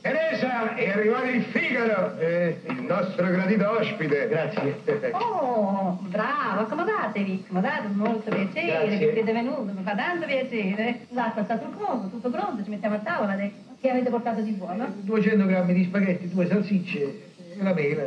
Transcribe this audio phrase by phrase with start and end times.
[0.00, 4.28] Teresa, è arrivato il Figaro, eh, il nostro gradito ospite.
[4.28, 4.80] Grazie.
[5.12, 8.98] Oh, bravo, accomodatevi, accomodate, molto piacere Grazie.
[8.98, 11.00] che siete venuti, mi fa tanto piacere.
[11.10, 13.54] L'acqua sta sul fuoco, tutto pronto, ci mettiamo a tavola adesso.
[13.78, 14.86] Che avete portato di buono?
[15.00, 18.04] 200 grammi di spaghetti, due salsicce e la mela.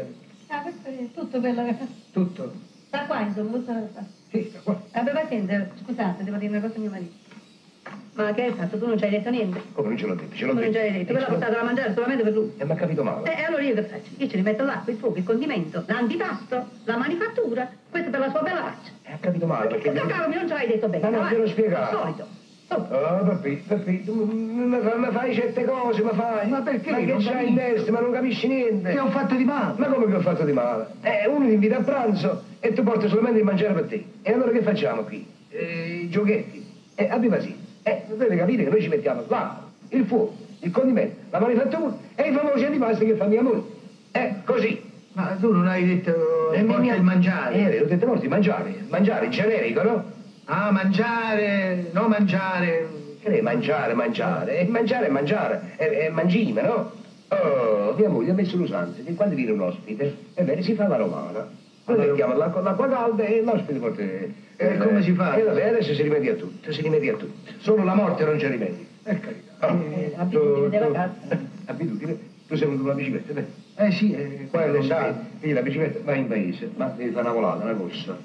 [0.47, 1.75] Ah, questo è tutto quello che...
[2.11, 2.53] Tutto.
[2.88, 3.73] Sta qua, insomma, tutto...
[4.31, 4.81] Sì, sta qua.
[4.94, 7.14] Vabbè, paziente, scusate, devo dire una cosa a mio marito.
[8.16, 8.77] Ma che hai fatto?
[8.77, 9.61] Tu non ci hai detto niente?
[9.73, 10.36] Come non ce l'ho detto?
[10.36, 10.91] Ce l'ho Come non ci detto.
[10.91, 11.11] hai detto?
[11.11, 12.52] Quella ha portato da mangiare solamente per lui.
[12.58, 13.36] E mi ha capito male.
[13.38, 14.09] E allora io che faccio?
[14.17, 18.41] Io ci rimetto l'acqua, il fuoco, il condimento, l'antipasto, la manifattura, questo per la sua
[18.41, 18.91] bella faccia.
[19.03, 19.89] E ha capito male perché...
[19.91, 21.09] Perché cavolo, mi non ce l'hai detto bene.
[21.09, 21.97] Ma non te l'ho spiegato.
[21.97, 22.41] Al solito.
[22.69, 22.75] Oh.
[22.75, 23.64] Oh, papi,
[24.03, 26.49] tu mi fai, certe cose, mi fai.
[26.49, 26.91] Ma perché?
[26.91, 28.91] Ma che c'hai in testa, ma non capisci niente.
[28.91, 29.73] Che ho fatto di male?
[29.77, 30.88] Ma come che ho fatto di male?
[31.02, 34.05] Eh, uno ti invita a pranzo e tu porti solamente di mangiare per te.
[34.23, 35.27] E allora che facciamo qui?
[35.49, 36.66] Eh, I giochetti.
[36.95, 37.61] Eh, abbi pazienza.
[37.84, 42.30] Eh, dovete capire che noi ci mettiamo l'acqua, il fuoco, il condimento, la manifattura e
[42.30, 43.64] i famosi antipasti che fa mia moglie.
[44.12, 44.92] Eh, così.
[45.14, 47.56] Ma tu non hai detto E porta mia- il mangiare?
[47.72, 48.73] Eh, ho detto morti, mangiare.
[48.88, 50.04] Mangiare, generico, no?
[50.45, 52.88] Ah, mangiare, no mangiare.
[53.22, 54.59] Che ne mangiare, mangiare?
[54.59, 56.92] E mangiare mangiare, è, è mangime, no?
[57.30, 60.98] Oh, mia moglie ha messo l'usanza che quando viene un ospite, ebbene, si fa la
[60.98, 61.39] romana.
[61.39, 61.49] Noi
[61.86, 64.02] Allora- mettiamo l'acqua, l'acqua calda e l'ospite porta...
[64.55, 65.36] E come si fa?
[65.36, 67.33] E vabbè, adesso si rimedia a tutto, si rimedia a tutto.
[67.58, 68.83] Solo la morte non c'è rimedio.
[69.02, 69.71] Per carità.
[69.73, 71.11] Oh, Eh, abitudine della casa.
[71.65, 72.15] Abitudine?
[72.45, 73.45] Tu sei venuto con la bicicletta, beh.
[73.75, 75.19] Eh sì, eh, Qua quello le sa, sì.
[75.39, 78.17] vedi la bicicletta, vai in paese, ma devi fare una volata, una corsa.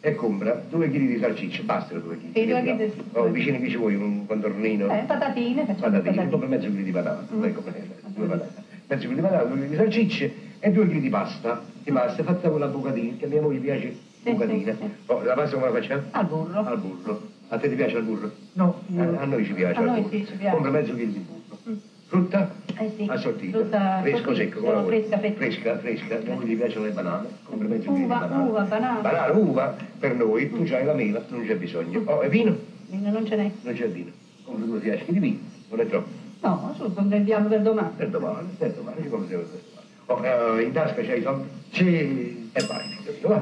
[0.00, 2.32] E compra due chili di salsicce, basta due chili.
[2.34, 4.88] Sì, due chili di- Oh, vicini che ci vuoi, un contornino.
[4.88, 7.44] Eh, patatine, Patatine, compra mezzo chilo di patata, Mm.
[7.44, 7.82] ecco, eh,
[8.14, 8.50] due patate.
[8.86, 11.60] Mezzo chilo di patata, due chili di salsicce e due chili di pasta.
[11.82, 13.94] Di pasta fatta con la bucatina, che a mia moglie piace
[14.26, 14.72] Sì, bucatina.
[14.72, 14.90] sì, sì.
[15.06, 16.02] Oh, la pasta come la facciamo?
[16.10, 16.64] Al burro.
[16.64, 17.20] Al burro.
[17.48, 18.28] A te ti piace il burro?
[18.54, 20.10] No, Eh, a noi ci piace A noi burro.
[20.10, 20.50] sì, ci piace.
[20.52, 21.56] Compra mezzo chilo di burro.
[21.68, 21.74] Mm.
[22.08, 22.50] Frutta?
[22.76, 23.06] Eh sì.
[23.08, 23.58] Assortita.
[23.58, 25.36] Frutta Fresco secco, come fresca, fresca.
[25.36, 26.14] Fresca, fresca.
[26.16, 27.28] A mia moglie piacciono le banane.
[27.44, 28.48] Compra mezzo chilo di banane.
[28.48, 29.00] uva, banana.
[29.00, 30.50] Banana, uva, per noi.
[30.50, 32.02] Tu c'hai la mela, non c'è bisogno.
[32.04, 32.56] Oh, e vino?
[32.88, 33.50] Vino non ce n'è.
[33.62, 34.10] Non c'è vino.
[34.42, 35.38] Compra due fiaschi di vino.
[35.68, 36.08] Non è troppo.
[36.40, 37.90] No, su, prendiamo per domani.
[37.96, 39.74] Per domani, per domani, ci compra per domani.
[40.08, 41.48] Eh, in tasca c'hai i soldi?
[41.72, 42.50] sì.
[42.52, 42.96] E vai?
[43.22, 43.40] Va.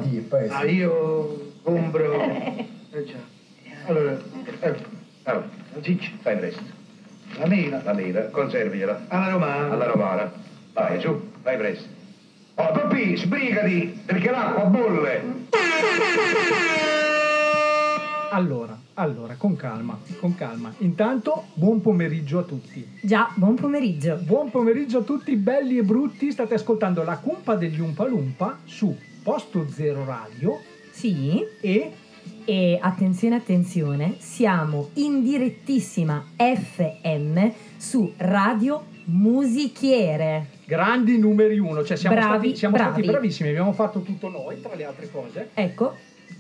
[0.59, 2.13] Ah, io compro.
[2.95, 3.17] Eh già.
[3.87, 4.17] Allora,
[4.61, 4.83] ecco,
[5.25, 5.49] Allora,
[5.81, 6.63] Cicci, fai presto.
[7.39, 9.05] la mela La mela, conservigela.
[9.09, 9.71] alla romana.
[9.73, 10.33] Alla romana.
[10.73, 11.89] Vai, su, vai presto.
[12.55, 15.23] Oh, Toppi, sbrigati, perché l'acqua bolle.
[18.31, 20.73] Allora, allora, con calma, con calma.
[20.79, 22.87] Intanto, buon pomeriggio a tutti.
[23.03, 24.17] Già, buon pomeriggio.
[24.17, 26.31] Buon pomeriggio a tutti, belli e brutti.
[26.31, 30.59] State ascoltando la cumpa degli Umpa Lumpa su Posto Zero Radio
[30.93, 31.93] Sì, e
[32.47, 40.47] e attenzione, attenzione, siamo in direttissima FM su Radio Musichiere.
[40.67, 41.85] grandi numeri uno.
[41.85, 43.07] Cioè, siamo, Bravi, stati, siamo stati bravi.
[43.09, 45.51] bravissimi, abbiamo fatto tutto noi, tra le altre cose.
[45.55, 45.95] Ecco,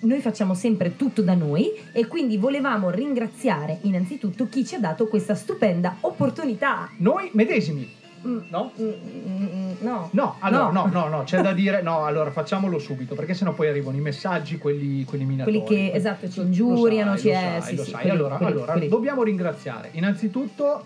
[0.04, 5.06] noi facciamo sempre tutto da noi e quindi volevamo ringraziare innanzitutto chi ci ha dato
[5.06, 6.90] questa stupenda opportunità.
[6.98, 8.72] Noi medesimi, Mm, no?
[8.80, 10.08] mm, mm, No.
[10.12, 13.68] No, allora, no, no, no, c'è da dire, no, allora facciamolo subito, perché sennò poi
[13.68, 15.60] arrivano i messaggi, quelli, quelli minatori.
[15.62, 17.54] Quelli che, esatto, ci ingiuriano, lo ci sai, è...
[17.56, 18.00] lo sai, sì, lo sì, sai.
[18.00, 20.84] quelli- allora, quelli- allora dobbiamo ringraziare innanzitutto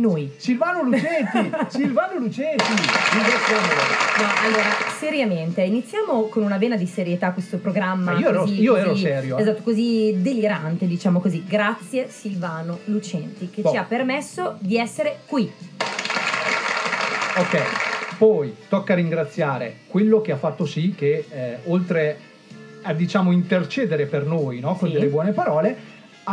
[0.00, 0.32] Noi.
[0.36, 2.72] Silvano Lucetti, Silvano Lucetti.
[2.72, 4.62] No, allora,
[4.98, 8.12] seriamente, iniziamo con una vena di serietà questo programma.
[8.12, 9.42] Ma io ero- così- io ero così- serio, eh.
[9.42, 11.44] Esatto, così delirante, diciamo così.
[11.46, 13.70] Grazie Silvano Lucenti che Boh.
[13.70, 15.50] ci ha permesso di essere qui.
[17.36, 22.18] Ok, poi tocca ringraziare quello che ha fatto sì che eh, oltre
[22.82, 24.94] a diciamo intercedere per noi no, con Sì.
[24.94, 25.76] delle buone parole,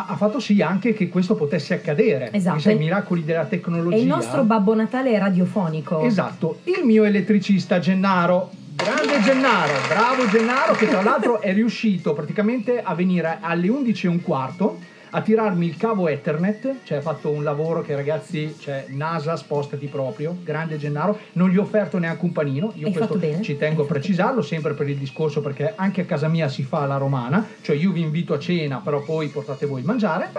[0.06, 2.30] ha, fatto sì anche che questo potesse accadere.
[2.32, 2.60] Esatto.
[2.60, 3.96] Sai, i miracoli della tecnologia.
[3.96, 6.02] È il nostro Babbo Natale radiofonico.
[6.02, 8.52] Esatto, il mio elettricista Gennaro.
[8.76, 14.10] Grande Gennaro, bravo Gennaro che tra l'altro è riuscito praticamente a venire alle 11 e
[14.10, 14.78] un quarto
[15.12, 19.88] a tirarmi il cavo Ethernet, cioè ha fatto un lavoro che ragazzi, cioè NASA spostati
[19.88, 23.84] proprio, grande Gennaro, non gli ho offerto neanche un panino, io Hai questo ci tengo
[23.84, 27.46] a precisarlo sempre per il discorso perché anche a casa mia si fa la romana,
[27.62, 30.32] cioè io vi invito a cena però poi portate voi il mangiare.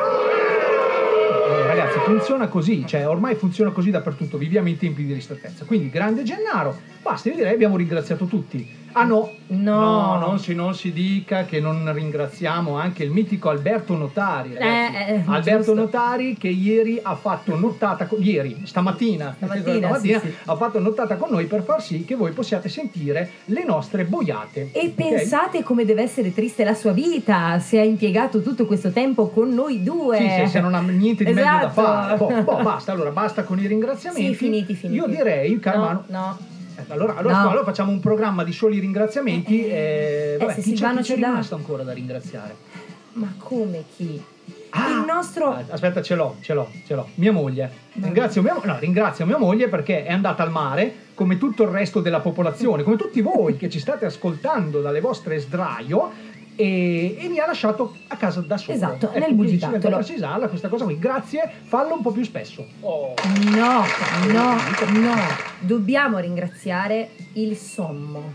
[1.48, 5.64] Eh, ragazzi, funziona così, cioè ormai funziona così dappertutto, viviamo in tempi di ristrettezza.
[5.64, 8.77] Quindi grande Gennaro, basta, io direi abbiamo ringraziato tutti.
[8.92, 10.18] Ah no, No.
[10.18, 14.94] non, si, non si dica che non ringraziamo anche il mitico Alberto Notari, ragazzi.
[14.96, 15.74] Eh, eh, Alberto giusto.
[15.74, 21.16] Notari che ieri ha fatto nottata, con- ieri, stamattina, Stamattina, stamattina, sì, ha fatto nottata
[21.16, 24.70] con noi per far sì che voi possiate sentire le nostre boiate.
[24.72, 24.90] E ok?
[24.94, 29.52] pensate come deve essere triste la sua vita se ha impiegato tutto questo tempo con
[29.54, 30.18] noi due.
[30.18, 31.80] Sì, se, se non ha niente di meglio da Esatto.
[31.80, 32.16] fare.
[32.16, 34.28] Boh, boh, basta, allora basta con i ringraziamenti.
[34.28, 34.98] Sì, finiti, finiti.
[35.00, 36.38] Io direi, caro No, Manu, no.
[36.78, 37.48] Eh, allora, allora, No.
[37.50, 39.66] allora facciamo un programma di soli ringraziamenti.
[39.66, 42.56] Eh, eh, vabbè, chi c'è, chi c'è rimasto ancora da ringraziare?
[43.14, 44.22] Ma come chi?
[44.70, 44.88] Ah!
[44.90, 45.50] Il nostro...
[45.52, 47.08] Ah, Aspetta, ce l'ho, ce l'ho, ce l'ho.
[47.14, 47.70] Mia moglie.
[47.94, 52.00] Ringrazio mia, no, ringrazio mia moglie perché è andata al mare come tutto il resto
[52.00, 56.26] della popolazione, come tutti voi che ci state ascoltando dalle vostre sdraio.
[56.60, 58.76] E, e mi ha lasciato a casa da solo.
[58.76, 59.94] Esatto, nel quindi ci bugigattolo.
[59.96, 60.98] precisarla questa cosa qui.
[60.98, 62.66] Grazie, fallo un po' più spesso.
[62.80, 63.14] Oh.
[63.54, 63.84] No,
[64.32, 64.56] no,
[64.98, 65.14] no.
[65.60, 68.32] Dobbiamo ringraziare il sommo.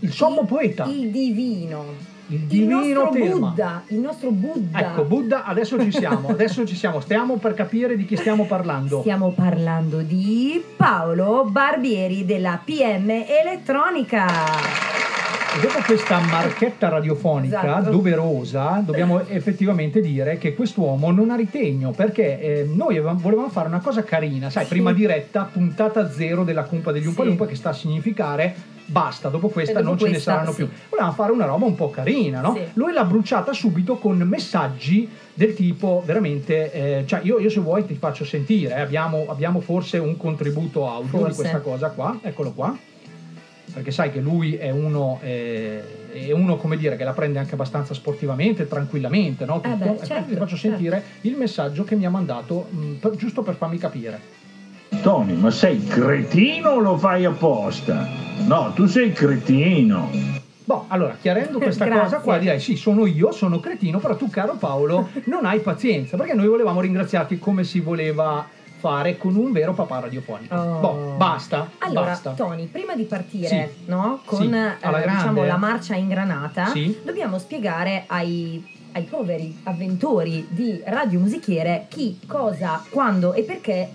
[0.00, 1.84] Il sommo Il- poeta, Il divino.
[2.26, 3.34] il Il divino nostro tema.
[3.48, 3.82] Buddha.
[3.86, 4.78] Il nostro Buddha.
[4.78, 9.00] Ecco, Buddha, adesso ci siamo, adesso ci siamo, stiamo per capire di chi stiamo parlando.
[9.00, 14.95] Stiamo parlando di Paolo Barbieri della PM Elettronica.
[15.60, 17.90] Dopo questa marchetta radiofonica Esatto.
[17.90, 23.80] doverosa, dobbiamo effettivamente dire che quest'uomo non ha ritegno, perché eh, noi volevamo fare una
[23.80, 24.68] cosa carina, sai, Sì.
[24.70, 27.08] prima diretta, puntata zero della Cumpa degli Sì.
[27.08, 28.54] Umpalumpa, che sta a significare
[28.84, 30.56] basta, dopo questa dopo non ce ne questa, saranno sì.
[30.64, 30.68] più.
[30.90, 32.54] Volevamo fare una roba un po' carina, no?
[32.54, 32.60] Sì.
[32.74, 37.86] Lui l'ha bruciata subito con messaggi del tipo veramente, eh, cioè io, io se vuoi
[37.86, 41.34] ti faccio sentire, eh, abbiamo, abbiamo forse un contributo audio di Forse.
[41.40, 42.76] questa cosa qua, eccolo qua
[43.76, 47.52] perché sai che lui è uno, eh, è uno come dire, che la prende anche
[47.52, 49.56] abbastanza sportivamente, tranquillamente, no?
[49.58, 49.76] Eh Tutto.
[49.76, 53.42] beh, Ecco, certo, ti faccio sentire il messaggio che mi ha mandato, mh, per- giusto
[53.42, 54.18] per farmi capire.
[55.02, 58.08] Tony, ma sei cretino o lo fai apposta?
[58.46, 60.08] No, tu sei cretino.
[60.64, 62.02] Boh, allora, chiarendo questa Grazie.
[62.04, 66.16] cosa qua, direi sì, sono io, sono cretino, però tu, caro Paolo, non hai pazienza,
[66.16, 70.54] perché noi volevamo ringraziarti come si voleva fare con un vero papà radiofonico.
[70.54, 70.80] Oh.
[70.80, 72.32] Boh, basta, Allora, basta.
[72.32, 73.84] Tony, prima di partire Sì.
[73.90, 76.98] no, con Sì, eh, diciamo, la marcia ingranata, Sì.
[77.02, 78.62] dobbiamo spiegare ai,
[78.92, 83.88] ai poveri avventori di Radio Musichiere chi, cosa, quando e perché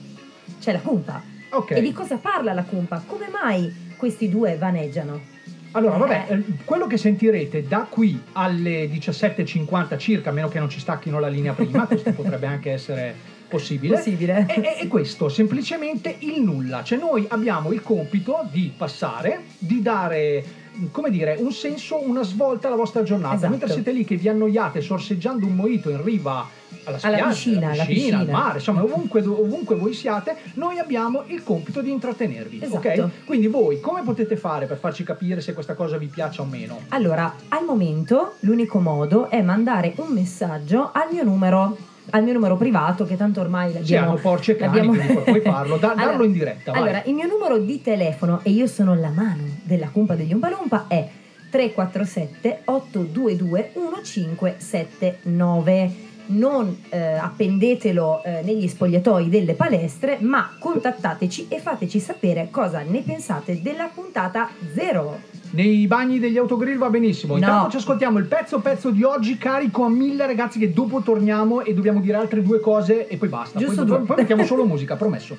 [0.59, 1.21] c'è la cumpa.
[1.51, 1.71] Ok.
[1.71, 3.03] E di cosa parla la cumpa?
[3.05, 5.29] Come mai questi due vaneggiano?
[5.73, 6.33] Allora, vabbè, Eh.
[6.35, 11.17] eh, quello che sentirete da qui alle 17.50 circa, a meno che non ci stacchino
[11.19, 13.15] la linea prima, questo potrebbe anche essere
[13.51, 13.95] possibile.
[13.95, 14.45] Possibile.
[14.47, 16.83] È, è- è questo, semplicemente il nulla.
[16.83, 20.43] Cioè noi abbiamo il compito di passare, di dare,
[20.91, 23.35] come dire, un senso, una svolta alla vostra giornata.
[23.35, 23.49] Esatto.
[23.51, 26.47] Mentre siete lì che vi annoiate sorseggiando un mojito in riva
[26.83, 28.19] alla Alla spiaggia, piscina, alla alla piscina.
[28.19, 32.59] al mare, insomma ovunque, ovunque voi siate, noi abbiamo il compito di intrattenervi.
[32.63, 32.87] Esatto.
[32.87, 33.09] ok?
[33.25, 36.79] Quindi voi come potete fare per farci capire se questa cosa vi piace o meno?
[36.89, 41.77] Allora, al momento l'unico modo è mandare un messaggio al mio numero,
[42.11, 43.85] al mio numero privato, che tanto ormai l'abbiamo.
[43.85, 45.77] Siamo porci e cani, l'abbiamo- quindi puoi- farlo.
[45.77, 46.81] Da- darlo Allora- in diretta, vai.
[46.81, 50.85] Allora, il mio numero di telefono, e io sono la mano della cumpa degli Umpalumpa,
[50.87, 51.07] è
[51.49, 56.09] 347 822 1579.
[56.27, 63.01] Non eh, appendetelo eh, negli spogliatoi delle palestre, ma contattateci e fateci sapere cosa ne
[63.01, 65.19] pensate della puntata zero.
[65.51, 67.33] Nei bagni degli autogrill va benissimo.
[67.33, 67.39] No.
[67.39, 71.61] Intanto ci ascoltiamo il pezzo pezzo di oggi carico a mille ragazzi che dopo torniamo
[71.61, 73.59] e dobbiamo dire altre due cose e poi basta.
[73.59, 73.97] Giusto poi, due.
[73.97, 75.37] poi, poi mettiamo solo musica, promesso.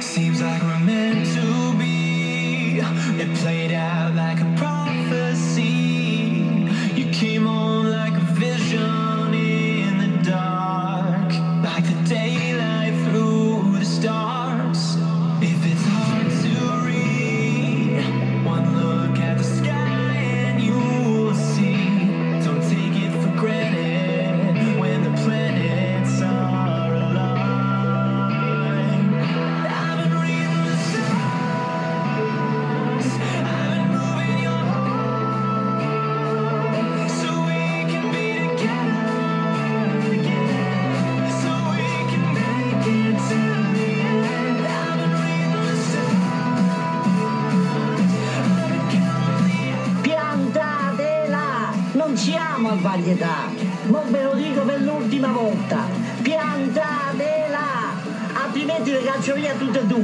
[0.00, 1.37] Seems like we're meant to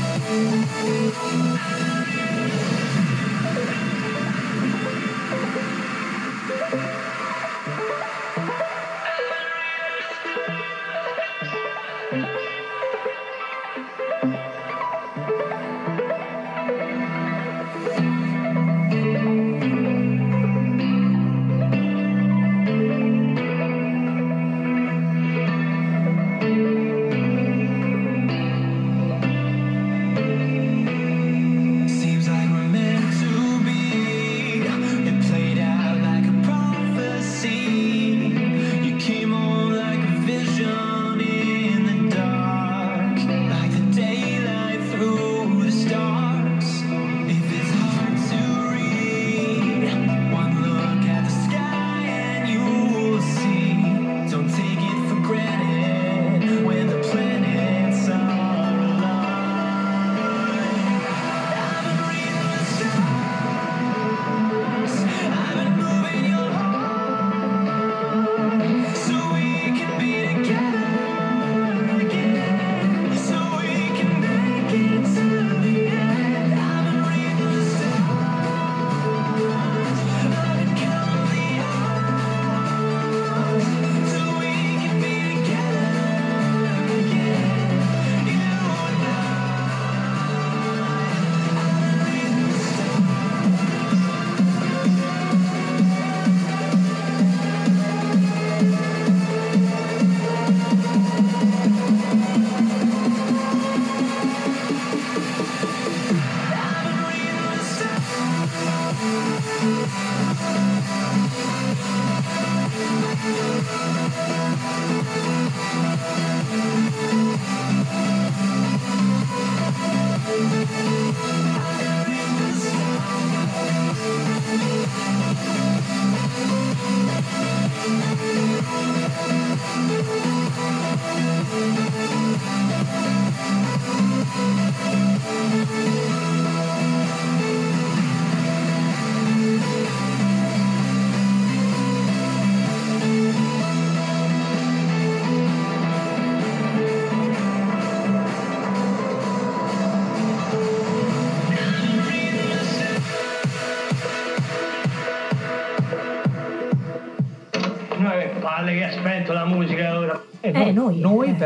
[6.99, 7.04] you.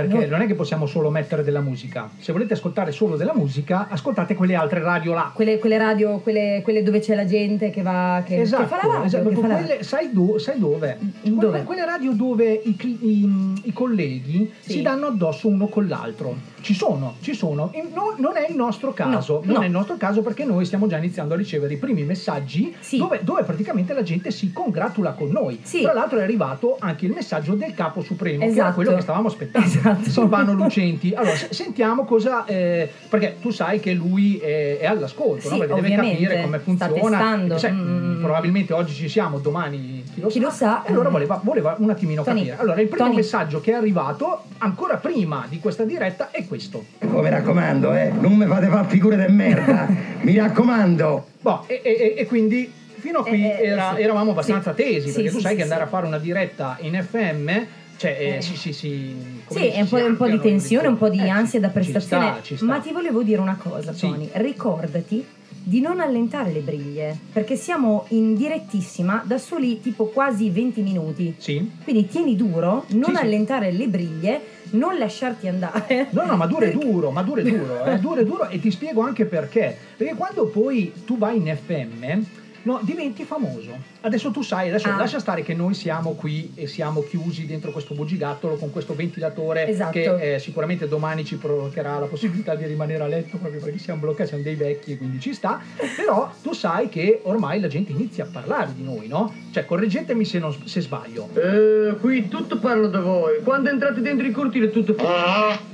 [0.08, 2.10] Perché non è che possiamo solo mettere della musica.
[2.20, 5.32] Se volete ascoltare solo della musica, ascoltate quelle altre radio là.
[5.34, 8.76] Quelle, quelle radio, quelle, quelle dove c'è la gente che va che, che Esatto, fa
[8.82, 9.06] la radio.
[9.06, 10.98] esatto, che fa la quelle- sai, do- sai dove?
[11.36, 11.58] Dove?
[11.60, 14.72] Que- Quelle radio dove i, i- i colleghi Sì.
[14.74, 16.36] si danno addosso uno con l'altro.
[16.62, 17.72] Ci sono, ci sono.
[17.94, 19.42] No- non è il nostro caso.
[19.44, 19.62] No, non no.
[19.62, 22.98] è il nostro caso perché noi stiamo già iniziando a ricevere i primi messaggi Sì.
[22.98, 25.60] dove, dove praticamente la gente si congratula con noi.
[25.62, 25.82] Sì.
[25.82, 28.74] Tra l'altro è arrivato anche il messaggio del capo supremo, che era Esatto.
[28.74, 29.68] quello che stavamo aspettando.
[29.68, 30.10] Esatto.
[30.10, 31.14] Silvano Lucenti.
[31.14, 32.44] Allora, se- sentiamo cosa.
[32.46, 37.58] eh, perché tu sai che lui è, è all'ascolto, perché deve capire come funziona.
[37.58, 38.22] Sai, Mm.
[38.22, 40.68] Probabilmente oggi ci siamo, domani chi lo Chi sa.
[40.68, 40.84] lo sa.
[40.86, 42.58] E allora voleva, voleva un attimino Tony, capire.
[42.62, 43.16] Allora, il primo Tony.
[43.16, 46.84] messaggio che è arrivato ancora prima di questa diretta è questo.
[47.12, 49.88] Oh, mi raccomando, eh, non mi fate fare figure di merda.
[50.22, 51.28] mi raccomando.
[51.42, 54.02] Boh, e, e- e quindi fino a qui Eh, eh, era- sì.
[54.02, 54.84] eravamo abbastanza Sì.
[54.84, 55.70] tesi, Sì, perché tu sì, sai sì, che sì.
[55.72, 57.50] andare a fare una diretta in FM,
[57.98, 58.42] cioè, eh, Eh.
[58.42, 59.42] sì, sì, sì.
[59.46, 61.60] come Sì, è un po', un po' di tensione, un po' di Eh, sì, ansia
[61.62, 62.26] da ci prestazione.
[62.32, 62.66] sta, ci sta.
[62.66, 64.02] Ma ti volevo dire una cosa, Sì.
[64.08, 64.30] Tony.
[64.34, 65.26] Ricordati
[65.70, 71.36] di non allentare le briglie, perché siamo in direttissima da soli tipo quasi 20 minuti.
[71.38, 71.70] Sì.
[71.84, 73.22] Quindi tieni duro, non Sì, sì.
[73.22, 76.08] allentare le briglie, non lasciarti andare.
[76.10, 78.60] No, no, ma duro e duro, ma duro e duro, eh, duro e duro e
[78.60, 79.78] ti spiego anche perché.
[79.96, 82.24] Perché quando poi tu vai in FM,
[82.64, 83.78] no, diventi famoso.
[84.02, 84.96] Adesso tu sai, adesso Ah.
[84.96, 89.68] lascia stare che noi siamo qui e siamo chiusi dentro questo bugigattolo con questo ventilatore
[89.68, 89.92] Esatto.
[89.92, 94.00] che eh, sicuramente domani ci provocherà la possibilità di rimanere a letto proprio perché siamo
[94.00, 95.60] bloccati, siamo dei vecchi e quindi ci sta.
[95.98, 99.34] Però tu sai che ormai la gente inizia a parlare di noi, no?
[99.52, 101.28] Cioè, correggetemi se, non- se sbaglio.
[101.34, 103.42] Eh, qui tutto parla da voi.
[103.44, 104.96] Quando entrate dentro i cortili tutto...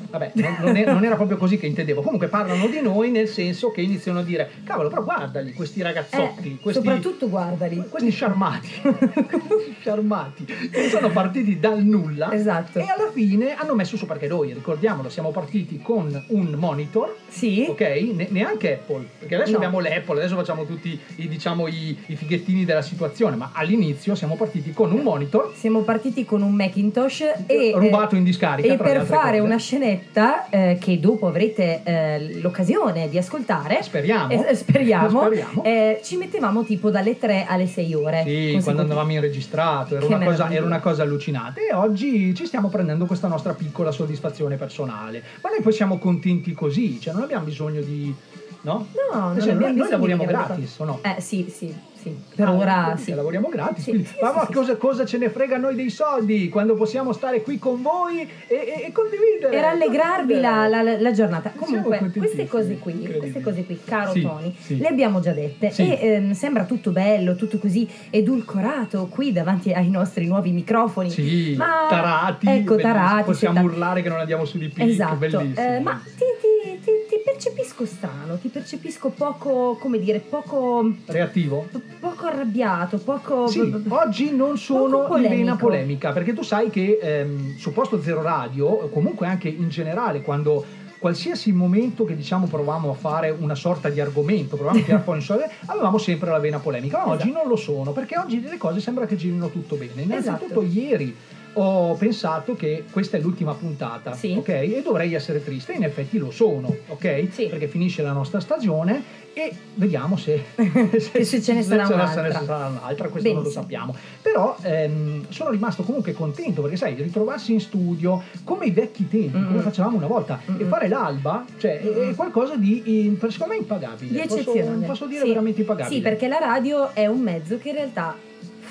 [0.08, 0.56] Vabbè, non,
[0.86, 2.02] non era proprio così che intendevo.
[2.02, 6.54] Comunque parlano di noi nel senso che iniziano a dire: cavolo, però guardali questi ragazzotti,
[6.54, 7.84] Eh, questi, soprattutto guardali.
[7.90, 8.70] questi sciarmati,
[9.82, 12.80] sciarmati, che sono partiti dal nulla Esatto.
[12.80, 17.66] e alla fine hanno messo su perché noi, ricordiamolo, siamo partiti con un monitor, Sì.
[17.70, 17.80] ok?
[18.14, 19.58] Ne- neanche Apple, perché adesso No.
[19.58, 24.36] abbiamo l'Apple, adesso facciamo tutti i, diciamo, i, i fighettini della situazione, ma all'inizio siamo
[24.36, 28.74] partiti con un monitor Siamo partiti con un Macintosh e rubato in discarica.
[28.74, 29.42] E per fare cose.
[29.42, 34.32] una scenetta eh, che dopo avrete eh, l'occasione di ascoltare, Speriamo.
[34.48, 35.64] eh, speriamo, Speriamo.
[35.64, 38.05] eh, ci mettevamo tipo dalle 3 alle 6 ore.
[38.10, 38.64] Sì, consecutivi.
[38.64, 42.70] quando andavamo in registrato, era una, cosa, era una cosa allucinante e oggi ci stiamo
[42.70, 45.24] prendendo questa nostra piccola soddisfazione personale.
[45.42, 48.14] Ma noi poi siamo contenti così, cioè non abbiamo bisogno di...
[48.62, 48.88] No?
[49.14, 51.00] No, Cioè, noi, noi lavoriamo gratis, o no?
[51.04, 51.74] Eh sì, sì,
[52.06, 52.16] sì.
[52.36, 53.14] Per Ah, ora sì.
[53.14, 53.84] lavoriamo gratis.
[53.84, 57.58] Sì, sì, ma cosa, cosa ce ne frega noi dei soldi quando possiamo stare qui
[57.58, 59.50] con voi e, e- e condividere?
[59.50, 61.52] Per allegrarvi la, la- la giornata.
[61.56, 66.32] Comunque, queste cose qui, queste cose qui, caro Tony, le abbiamo già dette e ehm,
[66.34, 71.10] sembra tutto bello, tutto così edulcorato qui davanti ai nostri nuovi microfoni.
[71.10, 75.80] Sì, Ma- tarati, ecco, tarati, possiamo urlare che non andiamo su di picco, Esatto, eh,
[75.80, 81.68] ma ti, ti- ti- ti percepisco strano, ti percepisco poco, come dire, poco, Reattivo?
[82.00, 83.48] poco arrabbiato, poco...
[83.48, 88.22] Sì, oggi non sono in vena polemica, perché tu sai che ehm, su Posto Zero
[88.22, 90.64] Radio, comunque anche in generale, quando
[90.98, 95.20] qualsiasi momento che diciamo provavamo a fare una sorta di argomento, provavamo a tirare fuori
[95.20, 97.38] un soldo, avevamo sempre la vena polemica, ma oggi Esatto.
[97.40, 100.02] non lo sono, perché oggi le cose sembra che girino tutto bene.
[100.02, 100.64] Innanzitutto Esatto.
[100.64, 101.16] ieri
[101.58, 104.36] ho pensato che questa è l'ultima puntata, Sì.
[104.38, 104.48] ok?
[104.50, 107.28] E dovrei essere triste, in effetti lo sono, ok?
[107.32, 107.48] Sì.
[107.48, 110.44] Perché finisce la nostra stagione e vediamo se,
[111.22, 112.22] se ce ne sarà se un'altra.
[112.22, 113.62] ne sarà un'altra, questo non lo Benissimo.
[113.64, 113.96] sappiamo.
[114.22, 119.38] Però ehm, sono rimasto comunque contento perché sai, ritrovarsi in studio come i vecchi tempi,
[119.38, 119.48] Mm-mm.
[119.48, 120.68] come facevamo una volta, e Mm-mm.
[120.70, 124.12] fare l'alba, cioè è, è qualcosa di secondo me impagabile.
[124.22, 124.86] Di Posso- eccezionale.
[124.86, 125.28] Posso, dire Sì.
[125.28, 125.96] veramente impagabile.
[125.96, 128.16] Sì, perché la radio è un mezzo che in realtà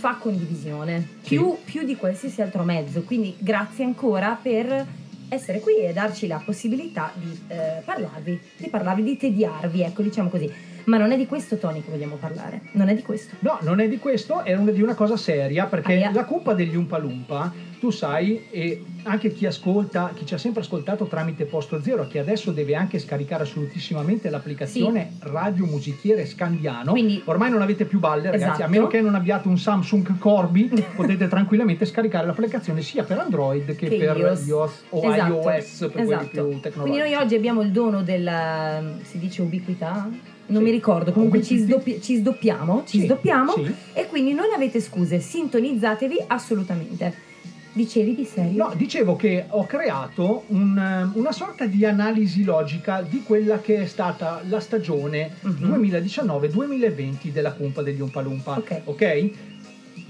[0.05, 1.29] fa condivisione, Sì.
[1.37, 3.01] più, più di qualsiasi altro mezzo.
[3.05, 4.87] Quindi grazie ancora per
[5.31, 10.29] essere qui e darci la possibilità di eh, parlarvi, di parlarvi, di tediarvi, ecco, diciamo
[10.29, 10.53] così.
[10.85, 12.61] Ma non è di questo, Tony, che vogliamo parlare.
[12.73, 13.37] Non è di questo.
[13.41, 16.11] No, non è di questo, è di una cosa seria, perché Aia.
[16.13, 20.63] la colpa degli Umpa Lumpa, tu sai, e anche chi ascolta, chi ci ha sempre
[20.63, 26.93] ascoltato tramite Posto Zero, che adesso deve anche scaricare assolutissimamente l'applicazione Radio Musichiere Scandiano.
[26.93, 28.63] Quindi- Ormai non avete più balle, ragazzi, Esatto.
[28.63, 33.75] a meno che non abbiate un Samsung Corby, potete tranquillamente scaricare l'applicazione sia per Android
[33.77, 34.47] che, Che per iOS.
[34.47, 36.29] iOS o Esatto, iOS per quelli esatto.
[36.31, 36.81] più tecnologici.
[36.81, 40.09] Quindi noi oggi abbiamo il dono della, si dice ubiquità?
[40.47, 43.75] Non mi ricordo, comunque ci, sdoppi- ci sdoppiamo, ci Sì, sdoppiamo sì.
[43.95, 47.33] e quindi non avete scuse, sintonizzatevi assolutamente.
[47.73, 48.69] Dicevi di serio?
[48.69, 53.83] No, dicevo che ho creato un, eh, una sorta di analisi logica di quella che
[53.83, 55.57] è stata la stagione Mhm.
[55.73, 58.57] 2019-2020 della Cumpa degli Umpalumpa.
[58.59, 58.81] Ok.
[58.85, 59.31] ok?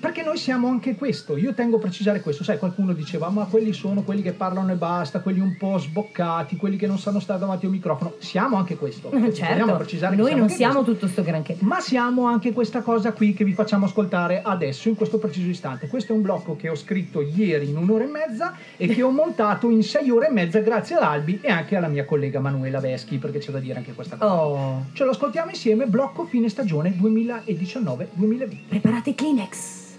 [0.05, 3.73] Perché noi siamo anche questo, io tengo a precisare questo, sai qualcuno diceva ma quelli
[3.73, 7.41] sono quelli che parlano e basta, quelli un po' sboccati, quelli che non sanno stare
[7.41, 10.93] davanti a un microfono, siamo anche questo, certo, precisare che noi non siamo questo.
[10.93, 11.57] tutto sto granché.
[11.61, 15.89] Ma siamo anche questa cosa qui che vi facciamo ascoltare adesso, in questo preciso istante.
[15.89, 19.11] Questo è un blocco che ho scritto ieri in un'ora e mezza e che ho
[19.11, 22.79] montato in sei ore e mezza grazie ad Albi e anche alla mia collega Manuela
[22.79, 24.35] Veschi, perché c'è da dire anche questa cosa.
[24.35, 28.57] Oh, Ce lo ascoltiamo insieme, blocco fine stagione 2019-2020.
[28.69, 29.93] preparate i Kleenex.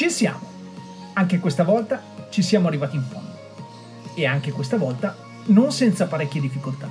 [0.00, 0.40] Ci siamo.
[1.12, 3.36] Anche questa volta ci siamo arrivati in fondo.
[4.14, 5.14] E anche questa volta
[5.48, 6.88] non senza parecchie difficoltà.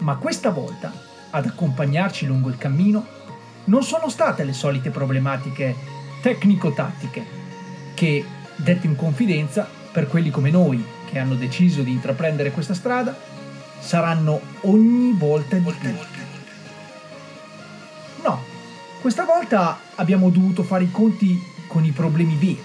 [0.00, 0.92] Ma questa volta,
[1.30, 3.06] ad accompagnarci lungo il cammino,
[3.64, 5.74] non sono state le solite problematiche
[6.20, 7.24] tecnico-tattiche,
[7.94, 8.22] che,
[8.54, 13.16] dette in confidenza, per quelli come noi che hanno deciso di intraprendere questa strada,
[13.78, 15.94] saranno ogni volta di più.
[18.22, 18.42] No,
[19.00, 22.62] questa volta abbiamo dovuto fare i conti con i problemi veri,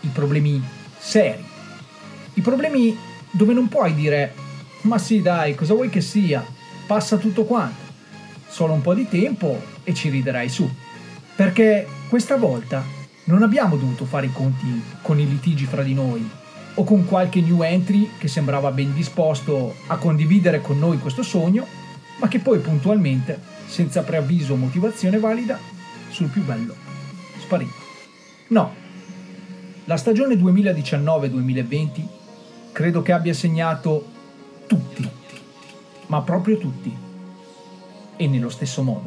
[0.00, 0.60] i problemi
[0.98, 1.44] seri,
[2.34, 2.98] i problemi
[3.30, 4.34] dove non puoi dire
[4.82, 6.44] ma sì dai, cosa vuoi che sia,
[6.86, 7.92] passa tutto quanto,
[8.48, 10.68] solo un po' di tempo e ci riderai su.
[11.36, 12.96] Perché questa volta
[13.28, 16.26] Non abbiamo dovuto fare i conti con i litigi fra di noi
[16.74, 21.66] o con qualche new entry che sembrava ben disposto a condividere con noi questo sogno,
[22.20, 25.58] ma che poi puntualmente, senza preavviso o motivazione valida,
[26.08, 26.74] sul più bello,
[27.38, 27.87] spariva.
[28.50, 28.72] No,
[29.84, 32.02] la stagione 2019-2020
[32.72, 34.06] credo che abbia segnato
[34.66, 35.06] tutti,
[36.06, 36.96] ma proprio tutti,
[38.16, 39.06] e nello stesso modo.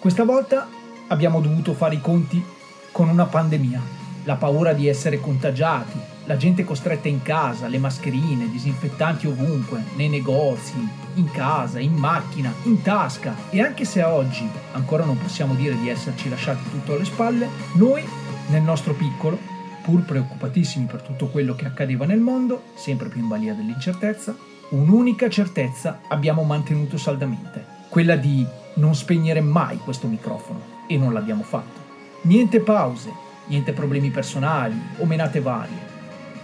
[0.00, 0.66] Questa volta
[1.06, 2.42] abbiamo dovuto fare i conti
[2.90, 3.80] con una pandemia,
[4.24, 10.08] la paura di essere contagiati, la gente costretta in casa, le mascherine, disinfettanti ovunque, nei
[10.08, 10.74] negozi,
[11.14, 13.34] in casa, in macchina, in tasca.
[13.50, 18.04] E anche se oggi ancora non possiamo dire di esserci lasciati tutto alle spalle, noi,
[18.50, 19.38] nel nostro piccolo,
[19.82, 24.36] pur preoccupatissimi per tutto quello che accadeva nel mondo, sempre più in balia dell'incertezza,
[24.70, 30.78] un'unica certezza abbiamo mantenuto saldamente, quella di non spegnere mai questo microfono.
[30.88, 31.78] E non l'abbiamo fatto.
[32.22, 33.12] Niente pause,
[33.46, 35.88] niente problemi personali o menate varie.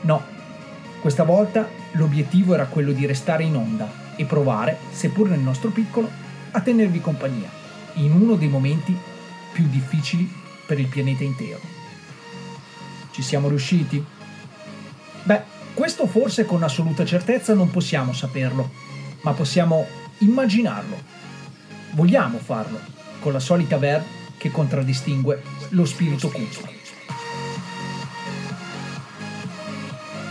[0.02, 0.22] No,
[1.00, 6.08] questa volta l'obiettivo era quello di restare in onda e provare, seppur nel nostro piccolo,
[6.52, 7.50] a tenervi compagnia
[7.94, 8.96] in uno dei momenti
[9.52, 10.30] più difficili
[10.66, 11.75] per il pianeta intero.
[13.16, 14.04] Ci siamo riusciti?
[15.22, 18.70] Beh, questo forse con assoluta certezza non possiamo saperlo,
[19.22, 19.86] ma possiamo
[20.18, 20.98] immaginarlo.
[21.92, 22.78] Vogliamo farlo,
[23.20, 24.04] con la solita verve
[24.36, 26.68] che contraddistingue lo spirito cupo.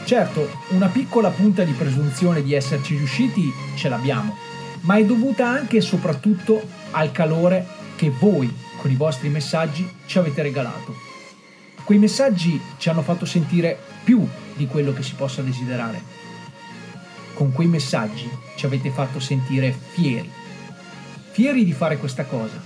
[0.05, 4.37] Certo, una piccola punta di presunzione di esserci riusciti ce l'abbiamo,
[4.81, 10.19] ma è dovuta anche e soprattutto al calore che voi, con i vostri messaggi, ci
[10.19, 11.04] avete regalato.
[11.85, 16.01] Quei messaggi ci hanno fatto sentire più di quello che si possa desiderare.
[17.35, 20.31] Con quei messaggi ci avete fatto sentire fieri.
[21.29, 22.59] Fieri di fare questa cosa,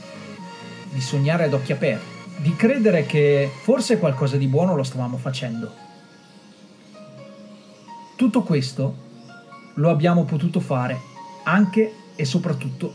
[0.89, 2.05] di sognare ad occhi aperti,
[2.37, 5.73] di credere che forse qualcosa di buono lo stavamo facendo.
[8.15, 9.07] Tutto questo
[9.73, 10.97] lo abbiamo potuto fare
[11.43, 12.93] anche e soprattutto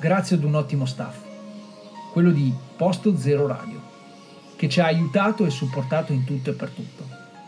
[0.00, 1.16] grazie ad un ottimo staff,
[2.12, 3.75] quello di Posto Zero Radio,
[4.56, 7.06] che ci ha aiutato e supportato in tutto e per tutto,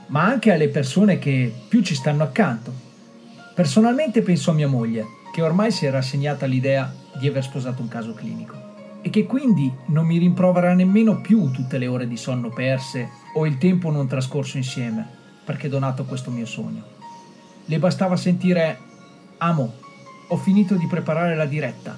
[0.08, 2.72] ma anche alle persone che più ci stanno accanto.
[3.54, 7.88] Personalmente penso a mia moglie, che ormai si è rassegnata all'idea di aver sposato un
[7.88, 8.66] caso clinico
[9.00, 13.46] e che quindi non mi rimprovera nemmeno più tutte le ore di sonno perse o
[13.46, 15.06] il tempo non trascorso insieme,
[15.44, 16.82] perché donato questo mio sogno.
[17.64, 18.78] Le bastava sentire
[19.38, 19.74] Amo,
[20.28, 21.96] ho finito di preparare la diretta.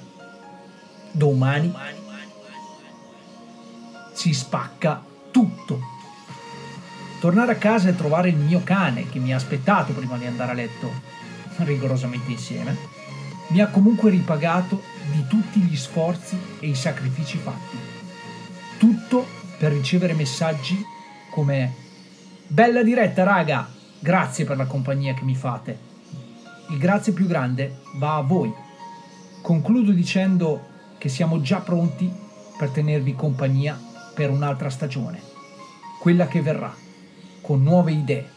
[1.12, 1.72] Domani
[4.20, 5.80] si spacca tutto.
[7.20, 10.50] Tornare a casa e trovare il mio cane che mi ha aspettato prima di andare
[10.50, 10.90] a letto,
[11.60, 12.76] rigorosamente insieme,
[13.46, 17.78] mi ha comunque ripagato di tutti gli sforzi e i sacrifici fatti.
[18.76, 20.84] Tutto per ricevere messaggi
[21.30, 21.72] come
[22.46, 23.70] Bella diretta, raga!
[23.98, 25.78] Grazie per la compagnia che mi fate.
[26.68, 28.52] Il grazie più grande va a voi.
[29.40, 30.66] Concludo dicendo
[30.98, 32.12] che siamo già pronti
[32.58, 33.88] per tenervi compagnia
[34.20, 35.18] per un'altra stagione,
[35.98, 36.76] quella che verrà,
[37.40, 38.28] con nuove idee,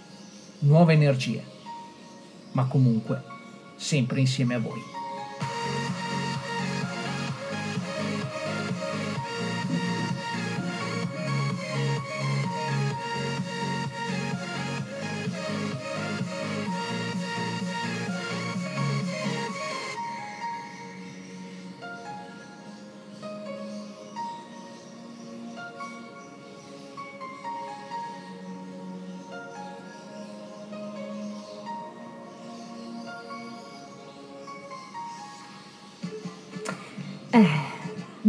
[0.59, 1.43] nuove energie,
[2.53, 3.21] ma comunque
[3.75, 4.92] sempre insieme a voi.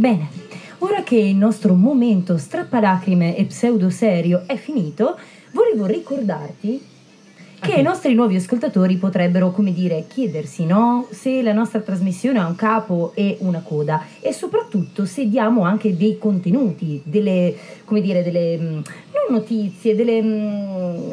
[0.05, 0.29] Bene,
[0.79, 5.17] ora che il nostro momento strappalacrime e pseudo serio è finito,
[5.51, 6.79] volevo ricordarti
[7.59, 11.07] che i nostri nuovi ascoltatori potrebbero, come dire, chiedersi, no?
[11.09, 15.97] Se la nostra trasmissione ha un capo e una coda e soprattutto se diamo anche
[15.97, 21.11] dei contenuti, delle, come dire, delle, mm, non notizie, delle, mm,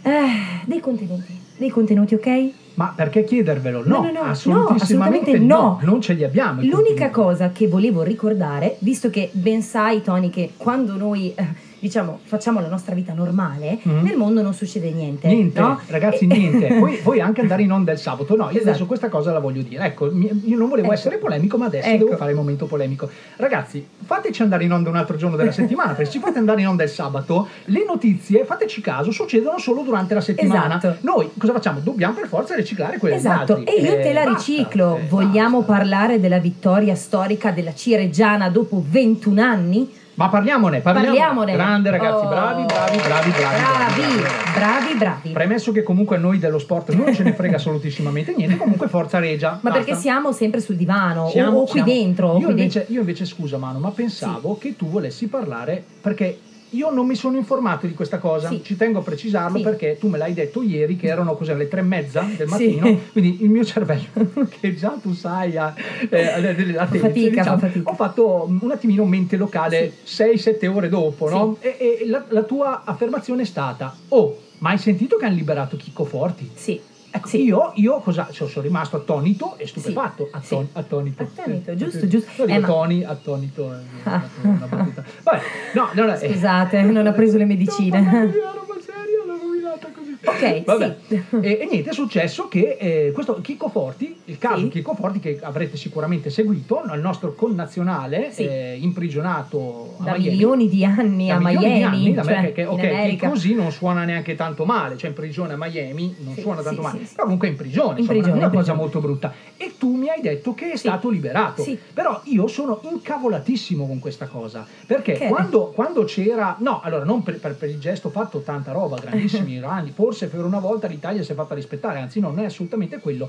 [0.00, 2.52] eh, dei contenuti, dei contenuti, ok?
[2.74, 3.82] Ma perché chiedervelo?
[3.84, 5.92] No, No, no, no, assolutissimamente no, assolutamente no.
[5.92, 6.62] Non ce li abbiamo.
[6.62, 12.20] L'unica cosa che volevo ricordare, visto che ben sai, Tony, che quando noi eh, diciamo
[12.22, 14.04] facciamo la nostra vita normale, Mhm.
[14.04, 15.26] nel mondo non succede niente.
[15.26, 15.80] Niente, no?
[15.88, 16.74] ragazzi, niente.
[16.78, 18.36] Poi, poi anche andare in onda il sabato.
[18.36, 18.68] No, io Esatto.
[18.68, 19.84] adesso questa cosa la voglio dire.
[19.86, 20.92] Ecco, io non volevo Ecco.
[20.94, 22.04] essere polemico, ma adesso Ecco.
[22.04, 23.10] devo fare il momento polemico.
[23.36, 26.60] Ragazzi, fateci andare in onda un altro giorno della settimana, perché se ci fate andare
[26.60, 30.76] in onda il sabato, le notizie, fateci caso, succedono solo durante la settimana.
[30.76, 30.96] Esatto.
[31.00, 31.80] Noi cosa facciamo?
[31.80, 35.00] Dobbiamo per forza riciclare quelle Esatto, e io te la Eh, riciclo.
[35.08, 40.00] Vogliamo parlare della vittoria storica della Cireggiana dopo 21 anni?
[40.14, 41.16] Ma parliamone, parliamone.
[41.16, 41.52] Parliamone.
[41.54, 42.28] Grande ragazzi, Oh.
[42.28, 43.60] bravi, bravi, bravi, bravi.
[43.60, 44.22] Bravi,
[44.54, 45.30] bravi, bravi.
[45.30, 49.18] Premesso che comunque a noi dello sport non ce ne frega assolutissimamente niente, comunque forza
[49.18, 49.58] regia.
[49.62, 49.78] Ma basta.
[49.84, 52.26] perché siamo sempre sul divano o- Siamo- o, qui siamo- dentro.
[52.34, 52.94] Io qui invece, dentro.
[52.94, 56.38] io invece, scusa Manu, ma pensavo che tu volessi parlare perché
[56.72, 58.48] io non mi sono informato di questa cosa.
[58.48, 58.62] Sì.
[58.62, 59.62] Ci tengo a precisarlo Sì.
[59.62, 62.76] perché tu me l'hai detto ieri che erano cos'è, le tre e mezza del Sì.
[62.76, 63.00] mattino.
[63.12, 64.08] Quindi il mio cervello,
[64.60, 65.74] che già tu sai a,
[66.08, 67.90] eh, a- a te, fatica, diciamo, fa fatica.
[67.90, 71.56] ho fatto un attimino mente locale 6-7 ore dopo, no?
[71.60, 75.76] E, e la, la tua affermazione è stata: Oh, ma hai sentito che hanno liberato
[75.76, 76.50] Chicco Forti?
[76.54, 76.80] Sì.
[77.14, 77.42] Ecco, Sì.
[77.44, 80.24] io, io cosa, cioè, sono rimasto attonito e stupefatto.
[80.24, 80.30] Sì.
[80.54, 80.70] Atton- Sì.
[80.78, 81.22] Attonito.
[81.22, 82.44] Attonito, giusto, giusto.
[82.46, 83.64] Io Eh, Tony, attonito.
[84.42, 85.04] una battuta.
[85.22, 85.40] Vabbè,
[85.74, 86.28] no, no, eh.
[86.32, 88.00] Scusate, non ha preso le medicine.
[88.00, 90.11] No, mamma mia, roba seria, l'ho rovinata così.
[90.24, 90.96] Ok, Vabbè.
[91.08, 91.22] sì.
[91.40, 94.68] E, e niente, è successo che eh, questo Chicco Forti, il caso Sì.
[94.68, 98.44] Chicco Forti che avrete sicuramente seguito, il nostro connazionale Sì.
[98.46, 102.80] eh, imprigionato Da milioni di anni Da a Miami, anni, cioè, me, che, in ok,
[102.80, 103.28] che America.
[103.28, 106.82] così non suona neanche tanto male, cioè in prigione a Miami non Sì, suona tanto
[106.82, 108.78] male, però comunque in prigione, In insomma, prigione, una in cosa prigione.
[108.80, 109.32] molto brutta.
[109.56, 111.78] E tu mi hai detto che è stato liberato, Sì.
[111.92, 117.38] però io sono incavolatissimo con questa cosa, perché quando, quando c'era, no, allora non per,
[117.38, 121.32] per- per il gesto fatto tanta roba, grandissimi grandi, forse per una volta l'Italia si
[121.32, 123.28] è fatta rispettare, anzi no, non è assolutamente quello.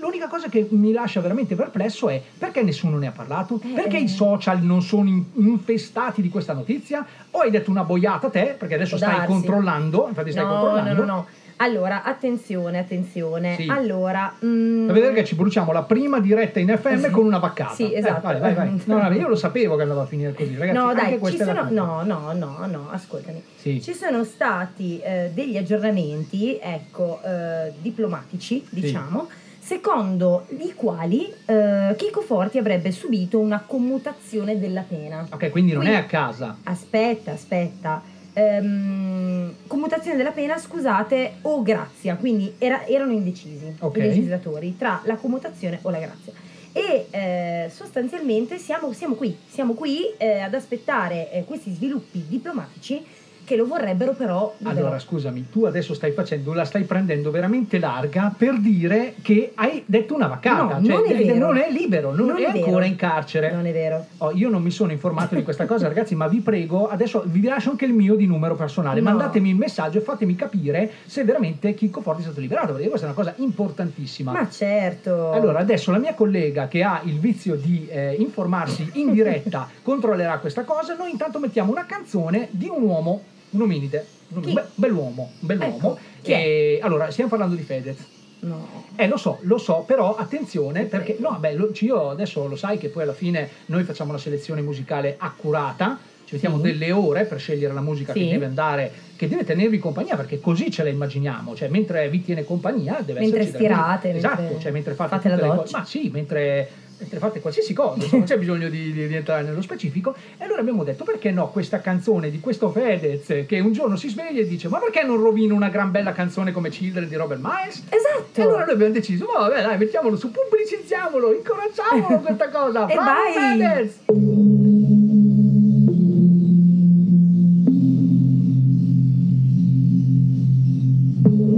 [0.00, 3.60] L'unica cosa che mi lascia veramente perplesso è perché nessuno ne ha parlato?
[3.62, 4.02] Eh, Perché eh.
[4.02, 7.04] i social non sono in- infestati di questa notizia?
[7.32, 8.54] O hai detto una boiata te?
[8.58, 9.26] Perché adesso stai darsi.
[9.26, 11.04] controllando, infatti stai No, no, controllando.
[11.04, 11.26] no, no.
[11.56, 13.54] Allora, attenzione, attenzione.
[13.56, 13.68] Sì.
[13.68, 17.10] Allora, mm, Da vedere che ci bruciamo la prima diretta in FM Sì.
[17.10, 17.74] con una baccata.
[17.74, 18.22] Sì, Eh, esatto.
[18.22, 18.82] vai, vai, vai.
[18.86, 20.76] No, no, io lo sapevo che andava a finire così, ragazzi.
[20.78, 21.66] no, dai, ci sono.
[21.70, 23.42] No, no, no, no, ascoltami.
[23.56, 23.80] Sì.
[23.80, 29.28] Ci sono stati eh, degli aggiornamenti, ecco, eh, diplomatici, diciamo,
[29.60, 35.26] secondo i quali eh, Chico Forti avrebbe subito una commutazione della pena.
[35.30, 36.56] Ok, quindi non Qui- è a casa.
[36.64, 38.02] Aspetta, aspetta.
[38.34, 43.96] Ehm, commutazione della pena, scusate, o grazia, quindi era- erano indecisi Ok.
[43.96, 46.32] i legislatori tra la commutazione o la grazia.
[46.72, 53.04] E eh, sostanzialmente siamo, siamo qui, siamo qui eh, ad aspettare eh, questi sviluppi diplomatici
[53.44, 54.54] che lo vorrebbero però.
[54.62, 59.82] Allora, scusami, tu adesso stai facendo, la stai prendendo veramente larga per dire che hai
[59.86, 60.78] detto una vaccata.
[60.78, 63.52] No, cioè, non è eh, non è libero, non, Non è, è ancora in carcere.
[63.52, 64.06] Non è vero.
[64.18, 67.42] Oh, io non mi sono informato di questa cosa, ragazzi, ma vi prego, adesso vi
[67.42, 69.00] lascio anche il mio di numero personale.
[69.00, 69.10] No.
[69.10, 73.06] Mandatemi un messaggio e fatemi capire se veramente Chicco Forti è stato liberato, perché questa
[73.06, 74.32] è una cosa importantissima.
[74.32, 75.30] Ma certo.
[75.30, 80.38] Allora, adesso la mia collega che ha il vizio di eh, informarsi in diretta controllerà
[80.38, 80.94] questa cosa.
[80.94, 83.22] Noi intanto mettiamo una canzone di un uomo,
[83.54, 84.52] un ominide, un Chi?
[84.52, 85.76] be- bell'uomo, un bell'uomo.
[85.76, 85.98] Ecco?
[86.22, 88.10] E, allora, stiamo parlando di Fedez.
[88.40, 88.84] No.
[88.96, 92.76] Eh, lo so, lo so, però attenzione perché, no, beh, lo- io adesso lo sai
[92.76, 96.62] che poi alla fine noi facciamo una selezione musicale accurata, ci mettiamo Sì.
[96.62, 98.28] delle ore per scegliere la musica che Sì.
[98.28, 102.44] deve andare, che deve tenervi compagnia, perché così ce la immaginiamo, cioè mentre vi tiene
[102.44, 104.28] compagnia deve Mentre esserci stirate, musica.
[104.28, 105.56] mentre Esatto, cioè mentre fate, fate la doccia.
[105.56, 106.68] cose, ma sì, mentre,
[107.04, 110.14] mentre fate qualsiasi cosa, insomma, non c'è bisogno di, di- di entrare nello specifico.
[110.38, 114.08] E allora abbiamo detto perché no questa canzone di questo Fedez che un giorno si
[114.08, 117.40] sveglia e dice ma perché non rovino una gran bella canzone come Children di Robert
[117.42, 117.82] Miles?
[117.88, 118.40] Esatto.
[118.40, 122.86] E allora noi abbiamo deciso, ma vabbè, dai, mettiamolo su, pubblicizziamolo, incoraggiamolo questa cosa.
[122.94, 123.58] E Bravo vai!
[123.58, 125.04] Fedez!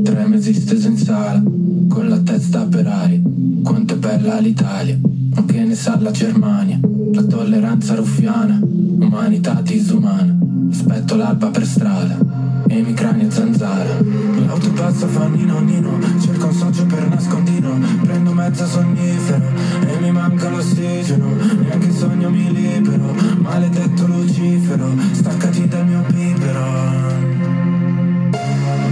[0.03, 1.43] Tre mesi steso in sala,
[1.89, 3.21] con la testa per aria.
[3.63, 4.97] Quanto è bella l'Italia,
[5.45, 6.79] che ne sa la Germania?
[7.13, 10.35] La tolleranza ruffiana, umanità disumana.
[10.71, 12.19] Aspetto l'alba per strada,
[12.67, 14.01] e mi crani a zanzara.
[14.47, 14.71] L'auto
[15.07, 17.79] fa nino nino, cerco un socio per nascondino.
[18.03, 19.45] Prendo mezzo sonnifero,
[19.87, 21.27] e mi manca l'ossigeno.
[21.61, 24.95] Neanche in sogno mi libero, maledetto Lucifero.
[25.13, 26.65] Staccati dal mio bibero.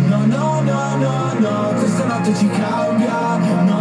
[0.09, 3.37] No, no, no, no, no, questa notte ci cambia.
[3.64, 3.73] No,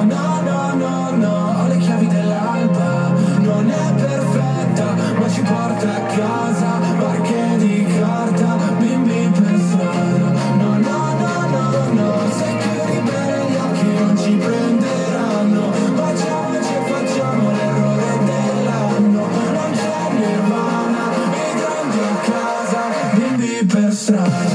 [24.04, 24.53] strada.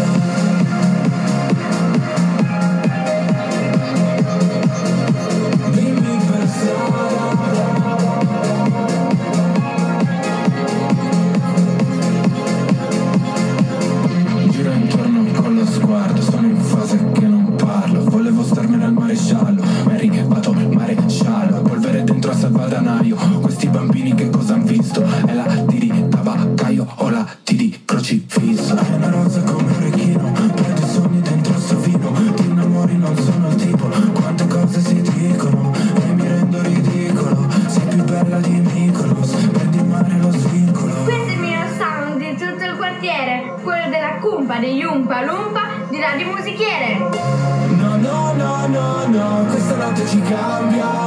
[50.09, 50.98] Questa notte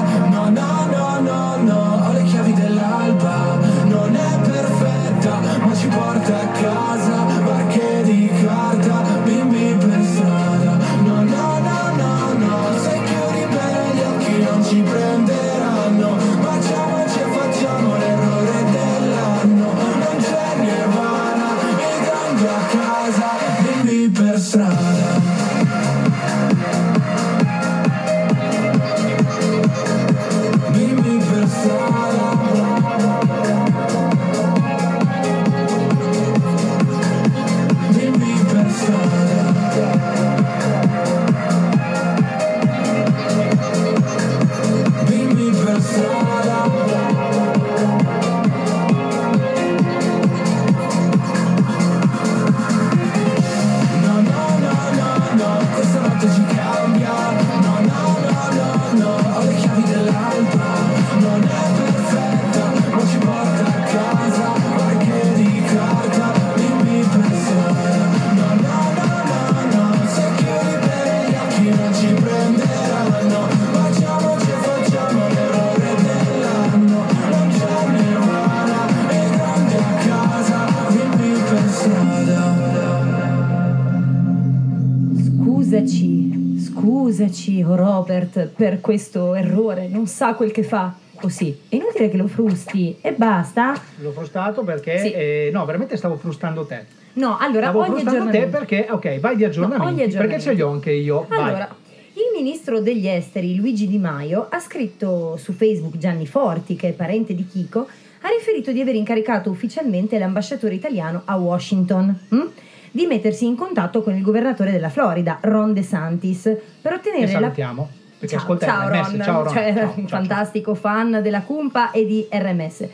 [88.62, 90.94] per questo errore, non sa quel che fa.
[91.16, 93.74] Così, è inutile che lo frusti e basta.
[93.98, 95.00] L'ho frustato perché...
[95.00, 95.12] Sì.
[95.12, 96.86] eh, no, veramente stavo frustando te.
[97.14, 98.58] No, allora, Stavo ogni frustando te aggiornamento.
[98.58, 98.88] perché...
[98.92, 99.96] Ok, vai di aggiornamenti.
[99.96, 100.44] Perché aggiornamento.
[100.44, 101.26] ce li ho anche io.
[101.28, 101.40] Vai.
[101.40, 101.76] Allora,
[102.14, 106.92] il ministro degli esteri Luigi Di Maio ha scritto su Facebook Gianni Forti, che è
[106.92, 107.88] parente di Chico,
[108.22, 112.46] ha riferito di aver incaricato ufficialmente l'ambasciatore italiano a Washington hm?
[112.92, 117.90] di mettersi in contatto con il governatore della Florida, Ron DeSantis, per ottenere la salutiamo.
[118.22, 119.10] Perché Ciao, ascolta ciao RMS.
[119.10, 119.54] Ron, Ciao Ron.
[119.54, 122.88] cioè, Ciao, ciao, fantastico fan della Cumpa e di RMS.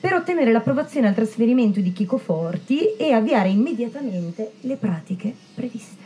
[0.00, 6.02] Per ottenere l'approvazione al trasferimento di Chico Forti e avviare immediatamente le pratiche previste.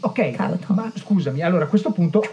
[0.00, 0.34] Ok,
[0.70, 2.24] ma scusami, allora a questo punto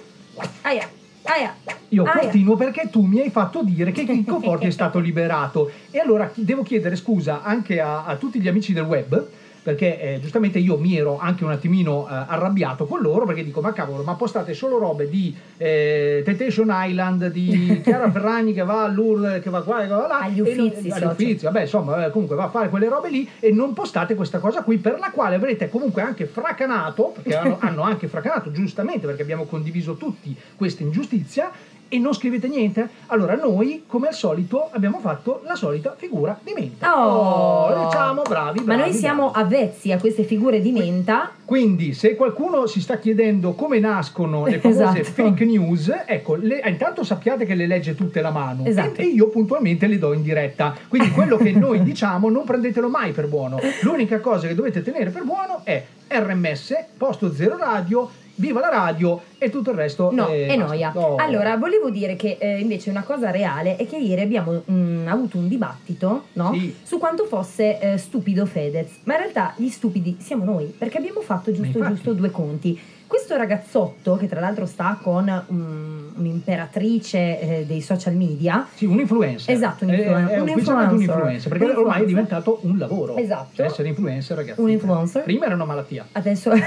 [0.64, 0.90] Aia,
[1.26, 1.56] aia.
[1.90, 2.20] io aia.
[2.22, 6.32] continuo perché tu mi hai fatto dire che Chicco Forti è stato liberato e allora
[6.34, 9.28] devo chiedere scusa anche a, a tutti gli amici del web
[9.64, 13.62] perché eh, giustamente io mi ero anche un attimino eh, arrabbiato con loro perché dico
[13.62, 18.84] ma cavolo ma postate solo robe di eh, Temptation Island di Chiara Ferragni che va
[18.84, 21.04] all'UR che va qua che va là Agli e non- Uffizi, agli.
[21.06, 24.40] Uffizi vabbè insomma eh, comunque va a fare quelle robe lì e non postate questa
[24.40, 29.08] cosa qui per la quale avrete comunque anche fracanato perché hanno, hanno anche fracanato giustamente
[29.08, 31.50] perché abbiamo condiviso tutti questa ingiustizia
[31.94, 36.54] e non scrivete niente allora noi come al solito abbiamo fatto la solita figura di
[36.54, 37.86] menta Oh.
[37.86, 41.32] diciamo bravi, Ma noi bravi, siamo avvezzi a queste figure di menta.
[41.46, 45.04] quindi, se qualcuno si sta chiedendo come nascono le famose Esatto.
[45.04, 49.02] fake news, ecco, le- eh, intanto sappiate che le legge tutte la mano Esatto.
[49.02, 50.76] e, e io puntualmente le do in diretta.
[50.88, 53.60] Quindi quello che noi diciamo non prendetelo mai per buono.
[53.82, 59.22] L'unica cosa che dovete tenere per buono è RMS, Posto Zero Radio, Viva la radio
[59.38, 60.66] e tutto il resto No, è basta.
[60.66, 60.92] noia.
[60.96, 61.16] Oh.
[61.18, 65.38] Allora, volevo dire che eh, invece una cosa reale è che ieri abbiamo mm, avuto
[65.38, 66.52] un dibattito no?
[66.54, 66.76] Sì.
[66.82, 68.90] su quanto fosse eh, stupido Fedez.
[69.04, 72.80] Ma in realtà gli stupidi siamo noi, perché abbiamo fatto giusto giusto due conti.
[73.14, 79.00] Questo ragazzotto, che tra l'altro sta con mm, un'imperatrice eh, dei social media, Sì, un
[79.00, 79.54] influencer.
[79.54, 81.50] Esatto, un È- influen- è, un ufficialmente un influencer.
[81.50, 83.16] perché Un ormai è diventato un lavoro.
[83.18, 83.50] Esatto.
[83.54, 84.60] Cioè, essere influencer, ragazzi.
[84.60, 85.22] un influencer.
[85.24, 86.08] Prima era una malattia.
[86.12, 86.60] Adesso no,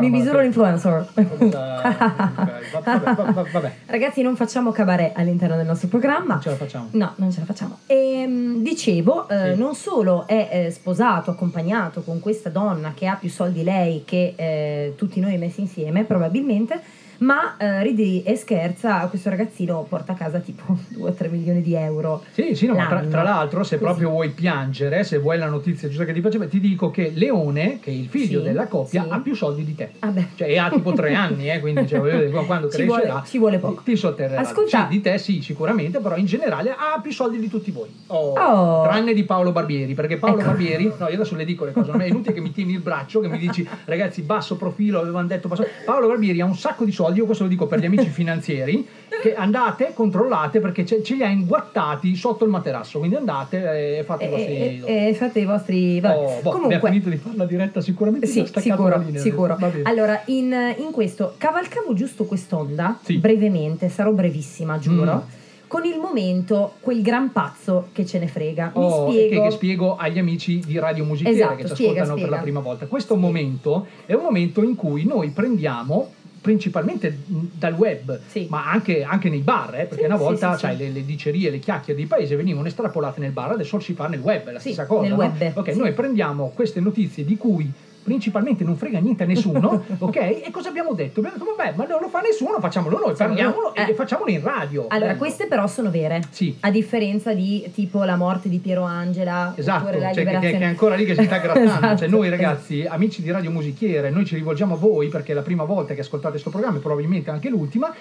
[0.00, 1.08] mi ma- misuro l'influencer.
[1.14, 3.72] Vabbè, vabbè, vabbè.
[3.86, 6.34] Ragazzi, non facciamo cabaret all'interno del nostro programma.
[6.34, 6.88] Non ce la facciamo.
[6.92, 7.78] No, non ce la facciamo.
[7.86, 9.58] Ehm, dicevo, eh, Sì.
[9.60, 14.32] non solo è eh, sposato, accompagnato con questa donna che ha più soldi lei che
[14.36, 16.80] eh, tutti noi messi insieme, probabilmente,
[17.18, 22.22] ma eh, ridi e scherza, questo ragazzino porta a casa tipo 2-3 milioni di euro.
[22.32, 23.84] Sì, sì, no, ma tra, tra l'altro, se Così.
[23.84, 27.78] proprio vuoi piangere, se vuoi la notizia giusta che ti piace, ti dico che Leone,
[27.80, 29.08] che è il figlio Sì, della coppia, sì.
[29.10, 29.90] ha più soldi di te.
[30.00, 30.12] Ah.
[30.34, 33.26] Cioè, e ha tipo tre anni, eh, quindi cioè, voglio dire, quando Ci crescerà vuole-
[33.26, 33.82] ci vuole poco.
[33.82, 34.40] ti, ti sotterrerà.
[34.40, 37.88] Ascolta- Sì, di te sì, sicuramente, però in generale ha più soldi di tutti voi.
[38.08, 38.82] Oh, Oh.
[38.84, 40.48] Tranne di Paolo Barbieri, perché Paolo Ecco.
[40.48, 42.80] Barbieri, no, io adesso le dico le cose, non è inutile che mi tieni il
[42.80, 45.64] braccio, che mi dici, ragazzi, basso profilo, avevano detto basso.
[45.84, 48.86] Paolo Barbieri ha un sacco di soldi, io questo lo dico per gli amici finanzieri,
[49.22, 54.02] che andate, controllate, perché ce, ce li ha inguattati sotto il materasso, quindi andate e
[54.04, 54.52] fate i vostri...
[54.56, 56.00] E, e- e fate i vostri...
[56.00, 56.14] vabbè.
[56.16, 59.20] Oh, boh, abbiamo Comunque, finito di fare la diretta sicuramente Sì, sicuro, linea.
[59.20, 59.56] sicuro.
[59.84, 63.18] Allora, in, in questo cavalcavo giusto quest'onda, Sì.
[63.18, 65.14] brevemente, sarò brevissima, giuro.
[65.14, 65.42] Mm.
[65.66, 68.66] con il momento, quel gran pazzo che ce ne frega.
[68.76, 69.42] Mi Oh, spiego.
[69.42, 72.36] che, che spiego agli amici di Radio Musichiere Esatto, che ci spiega, ascoltano per spiega.
[72.36, 72.86] la prima volta.
[72.86, 76.12] Questo momento è un momento in cui noi prendiamo
[76.44, 78.20] principalmente dal web,
[78.50, 80.82] ma anche, anche nei bar, eh, perché Sì, una sì, volta sì, sai, sì.
[80.82, 84.20] Le, le dicerie, le chiacchiere di paese venivano estrapolate nel bar, adesso si fa nel
[84.20, 85.08] web, è la stessa cosa.
[85.08, 85.16] no?
[85.16, 85.78] web, Ok, sì.
[85.78, 87.72] noi prendiamo queste notizie di cui
[88.04, 90.16] principalmente non frega niente a nessuno, ok?
[90.16, 91.18] E cosa abbiamo detto?
[91.20, 93.90] Abbiamo detto, vabbè, ma non lo fa nessuno, facciamolo noi, parliamolo e- Eh.
[93.90, 94.84] e facciamolo in radio.
[94.88, 95.18] Allora, Bello.
[95.18, 96.22] queste però sono vere.
[96.60, 100.24] A differenza di tipo la morte di Piero Angela Esatto, oppure la cioè che- che,
[100.26, 100.58] liberazione.
[100.58, 101.70] che è ancora lì che si sta grattando.
[101.70, 105.34] Esatto, Cioè, noi ragazzi, amici di Radio Musichiere, noi ci rivolgiamo a voi perché è
[105.34, 107.92] la prima volta che ascoltate questo programma e probabilmente anche l'ultima.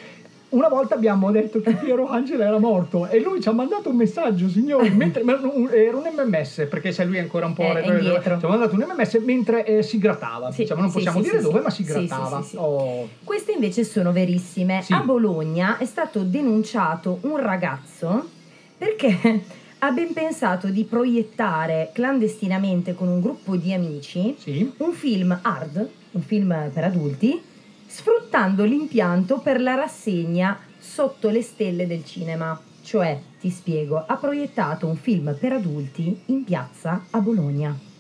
[0.54, 3.96] Una volta abbiamo detto che Piero Angela era morto e lui ci ha mandato un
[3.96, 8.38] messaggio, signori, mentre, era un MMS, perché se lui è ancora un po' retro- indietro.
[8.38, 10.52] ci ha mandato un MMS mentre eh, si grattava.
[10.56, 11.64] diciamo, non sì, possiamo sì, dire sì, dove, sì.
[11.64, 12.42] ma si Sì, sì, grattava.
[12.44, 12.56] sì, sì.
[12.60, 13.10] Oh.
[13.24, 14.84] Queste invece sono verissime.
[14.90, 18.30] A Bologna è stato denunciato un ragazzo
[18.78, 19.42] perché
[19.80, 24.36] ha ben pensato di proiettare clandestinamente con un gruppo di amici
[24.78, 27.42] un film hard, un film per adulti,
[27.94, 32.60] sfruttando l'impianto per la rassegna sotto le stelle del cinema.
[32.82, 37.93] Cioè, ti spiego, ha proiettato un film per adulti in piazza a Bologna.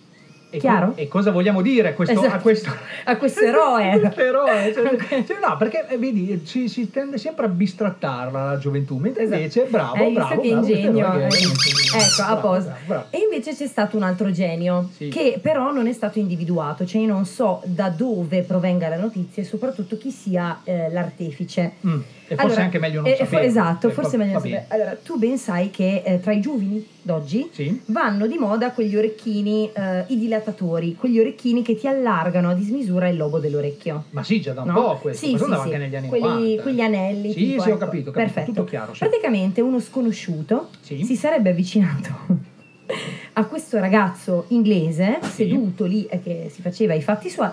[0.54, 0.94] E, Chiaro?
[0.96, 2.42] e cosa vogliamo dire a questo, a Esatto.
[2.44, 2.70] questo
[3.06, 4.12] a questo eroe.
[4.16, 8.98] Eroe, cioè, cioè, no, perché eh, vedi, ci, si tende sempre a bistrattarla la gioventù,
[8.98, 11.12] mentre invece bravo, Hai visto bravo, che bravo, questo ingegno?
[11.18, 13.06] che- Eh, Ecco, a bravo, bravo.
[13.10, 17.08] E invece c'è stato un altro genio che però non è stato individuato, cioè io
[17.08, 21.74] non so da dove provenga la notizia e soprattutto chi sia eh, l'artefice.
[21.86, 23.46] Mm, E forse Allora, anche meglio non eh, saperlo.
[23.48, 24.66] Esatto, Eh, forse è va- meglio non sapere.
[24.70, 27.50] Allora, tu ben sai che eh, tra i giovani d'oggi
[27.88, 33.10] vanno di moda quegli orecchini, eh, i dilatatori, quegli orecchini che ti allargano a dismisura
[33.10, 34.06] il lobo dell'orecchio.
[34.12, 34.74] Ma sì, già da un No?
[34.74, 35.68] po' questo, Sì, sì, andava sì.
[35.74, 36.62] anche negli anni Quelli- 90.
[36.62, 37.32] quegli anelli.
[37.34, 37.80] Sì, tipo, sì, ho ecco.
[37.86, 38.52] capito, ho capito, Perfetto.
[38.56, 39.00] tutto chiaro, sì.
[39.00, 42.10] Praticamente uno sconosciuto si sarebbe avvicinato
[43.34, 47.50] a questo ragazzo inglese seduto lì e che si faceva i fatti suoi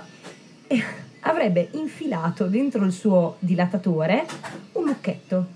[0.69, 0.83] e
[1.21, 4.25] avrebbe infilato dentro il suo dilatatore
[4.73, 5.47] un lucchetto,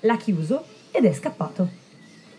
[0.00, 1.68] l'ha chiuso ed è scappato.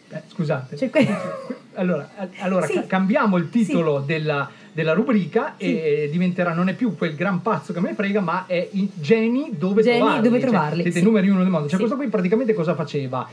[0.09, 0.75] Eh, scusate.
[0.77, 1.07] Cioè, que-
[1.75, 2.07] Allora,
[2.41, 2.73] allora Sì.
[2.75, 7.73] ca- cambiamo il titolo della, della rubrica e diventerà non è più quel gran pazzo
[7.73, 10.21] che me ne frega, ma è i geni dove Geni trovarli.
[10.21, 11.03] dove Cioè, trovarli, siete sì.
[11.03, 11.67] i numeri uno del mondo.
[11.67, 11.86] Cioè, Sì.
[11.86, 13.27] questo qui praticamente cosa faceva?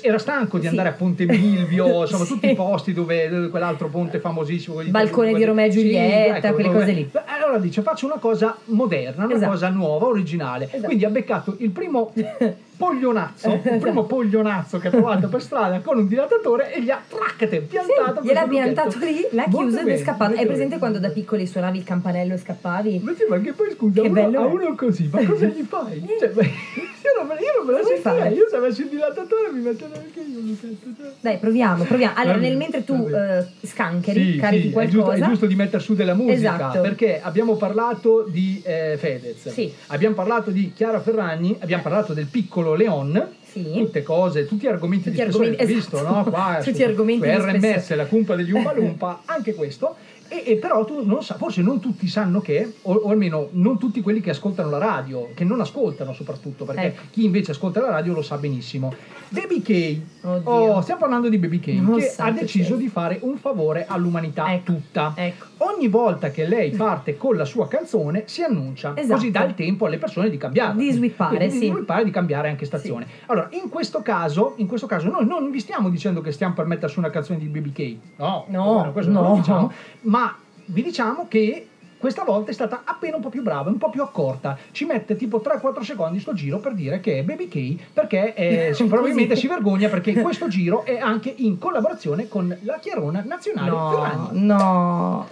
[0.00, 0.68] Era stanco di Sì.
[0.70, 2.32] andare a Ponte Milvio, insomma, Sì.
[2.32, 4.74] tutti i posti dove dove quell'altro ponte famosissimo.
[4.76, 7.10] quelli- Balcone di Romeo e Sì, Giulietta, ecco, quelle dove- cose lì.
[7.26, 9.50] Allora dice: faccio una cosa moderna, una Esatto.
[9.50, 10.68] cosa nuova, originale.
[10.82, 12.12] Quindi ha beccato il primo
[12.76, 17.00] poglionazzo, il primo poglionazzo che ha trovato per strada con un dilatatore e gli ha
[17.06, 18.20] traccate, piantato.
[18.20, 20.32] Sì, gliel'ha piantato lì, l'ha Molto chiuso ed è scappato.
[20.36, 20.78] Hai presente bene.
[20.78, 23.00] quando da piccoli suonavi il campanello e scappavi?
[23.02, 24.36] Ma sì, ma che poi scusa, Che uno- a è.
[24.46, 26.06] uno così, ma cosa gli fai?
[26.18, 29.50] Cioè, beh, io non me, io non me la sentirei, io se avessi il dilatatore
[29.52, 30.56] mi metterei anche io.
[30.60, 31.10] Cioè.
[31.20, 32.14] Dai, proviamo, proviamo.
[32.16, 34.96] Allora, nel mentre tu va eh, scancheri, Sì, carichi sì, è qualcosa.
[34.96, 36.80] giusto, è giusto di mettere su della musica Esatto.
[36.80, 39.72] perché abbiamo parlato di eh, Fedez, Sì.
[39.88, 45.16] abbiamo parlato di Chiara Ferragni, abbiamo parlato del piccolo Leon, tutte cose, tutti argomenti Tutti
[45.16, 46.14] di argomenti- visto, esatto.
[46.14, 46.24] no?
[46.24, 49.94] Qua Tutti su, argomenti su RMS, la cumpa degli Umpa Lumpa, anche questo.
[50.28, 53.78] E, e però tu non sa, forse non tutti sanno che, o, o almeno non
[53.78, 57.02] tutti quelli che ascoltano la radio, che non ascoltano soprattutto, perché Ecco.
[57.10, 58.92] chi invece ascolta la radio lo sa benissimo.
[59.34, 60.00] Baby K,
[60.44, 62.76] oh, stiamo parlando di Baby K, Oh, che ha deciso cielo.
[62.76, 64.72] di fare un favore all'umanità Ecco.
[64.72, 65.14] tutta.
[65.58, 69.14] Ogni volta che lei parte con la sua canzone si annuncia, Esatto.
[69.14, 70.80] così dà il tempo alle persone di cambiarla.
[70.80, 71.58] Di swippare, sì.
[71.58, 73.06] Di swippare di cambiare anche stazione.
[73.26, 76.66] Allora, in questo caso, in questo caso noi non vi stiamo dicendo che stiamo per
[76.66, 77.96] mettere su una canzone di Baby K.
[78.16, 79.20] No, No, questo no.
[79.20, 79.72] non lo diciamo,
[80.02, 81.68] ma vi diciamo che
[82.04, 84.58] questa volta è stata appena un po' più brava, un po' più accorta.
[84.72, 88.74] Ci mette tipo 3-4 secondi sto giro per dire che è Baby K perché eh,
[88.74, 93.70] sì, probabilmente si vergogna perché questo giro è anche in collaborazione con la Chiarona Nazionale
[93.70, 94.44] No, Ferragni.
[94.44, 95.28] no.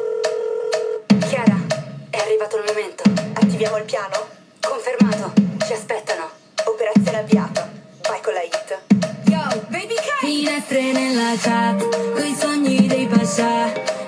[1.29, 1.57] Chiara,
[2.09, 3.03] è arrivato il momento.
[3.35, 4.17] Attiviamo il piano?
[4.59, 5.33] Confermato.
[5.67, 6.25] Ci aspettano.
[6.65, 7.69] Operazione avviata.
[8.09, 8.81] Vai con la hit.
[9.29, 14.02] Yo, baby Finestre nella chat, coi sogni dei pascià.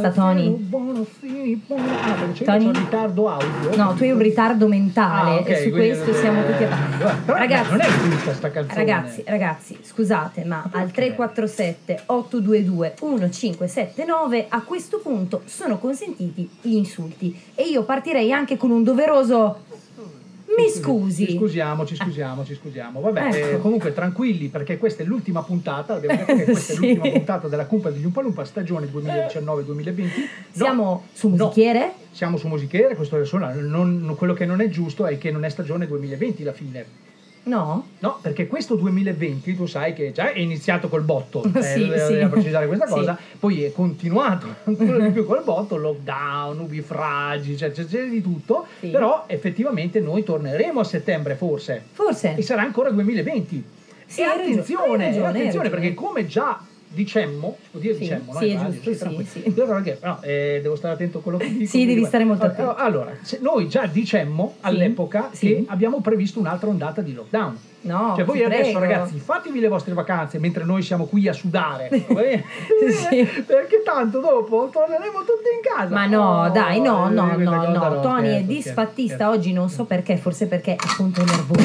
[0.00, 0.48] Basta, Tony.
[0.50, 1.84] Buono, sì, buono.
[1.84, 2.64] Ah, Tony?
[2.66, 3.76] un ritardo audio.
[3.76, 6.68] No, tu hai un ritardo mentale Ah, ok, e su questo siamo tutti a
[7.24, 8.74] Però Ragazzi, non è giusta sta canzone.
[8.74, 17.38] Ragazzi, ragazzi, scusate, ma al 347 822 1579 a questo punto sono consentiti gli insulti
[17.54, 19.66] e io partirei anche con un doveroso
[20.62, 21.36] mi Ci scusi.
[21.36, 23.00] scusiamo, ci scusiamo, ci scusiamo.
[23.00, 23.36] Vabbè, Ecco.
[23.36, 25.94] eh, comunque tranquilli perché questa è l'ultima puntata.
[25.94, 26.78] Abbiamo detto che questa Sì.
[26.84, 30.08] è l'ultima puntata della Cumpa degli Umpalumpa stagione 2019-2020.
[30.50, 31.92] Siamo su musichiere?
[32.10, 35.48] Siamo su musichiere, questo non- non- quello che non è giusto è che non è
[35.48, 36.84] stagione 2020 la fine.
[37.48, 37.88] No?
[38.00, 42.24] No, perché questo 2020 tu sai che già è iniziato col botto, eh, Sì, bisogna
[42.26, 42.30] sì.
[42.30, 42.92] precisare questa Sì.
[42.92, 48.20] cosa, poi è continuato ancora di più col botto, lockdown, nubifragi, cioè c'è, c'è di
[48.20, 48.88] tutto, Sì.
[48.88, 51.82] però effettivamente noi torneremo a settembre forse.
[51.92, 52.34] Forse.
[52.36, 53.64] E sarà ancora 2020.
[54.06, 56.58] Sì, e attenzione, ragione, attenzione perché come già
[56.98, 58.38] dicemmo, si può dire Sì, dicemmo, no?
[58.40, 59.50] sì, è giusto, sì, sì.
[59.50, 61.66] Perché- no, eh, devo stare attento a quello che dico.
[61.70, 62.74] Sì, devi stare molto attento.
[62.74, 67.56] Allora, noi già dicemmo all'epoca che abbiamo previsto un'altra ondata di lockdown.
[67.80, 68.80] No, Cioè voi adesso prego.
[68.80, 71.88] ragazzi fatevi le vostre vacanze mentre noi siamo qui a sudare.
[72.88, 73.24] Sì.
[73.46, 75.94] Perché tanto dopo torneremo tutti in casa.
[75.94, 78.00] Ma no, Oh, dai, no, eh, no, no, no.
[78.00, 81.62] Tony è scherzo, disfattista oggi, non so perché, forse perché appunto è nervoso.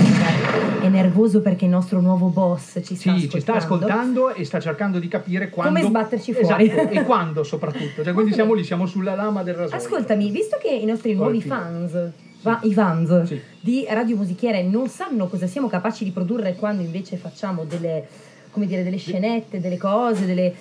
[0.82, 4.60] È nervoso perché il nostro nuovo boss ci sta Sì, ci sta ascoltando e sta
[4.60, 5.74] cercando di capire quando.
[5.74, 6.70] Come sbatterci fuori.
[6.70, 8.04] Esatto, e quando soprattutto.
[8.04, 9.80] Cioè, quindi siamo lì, siamo sulla lama del rasoio.
[9.80, 12.12] Ascoltami, visto che i nostri nuovi fans,
[12.44, 13.10] va- i fans
[13.60, 18.08] di Radio Musichiere non sanno cosa siamo capaci di produrre quando invece facciamo delle,
[18.52, 20.54] come dire, delle scenette, delle cose, delle,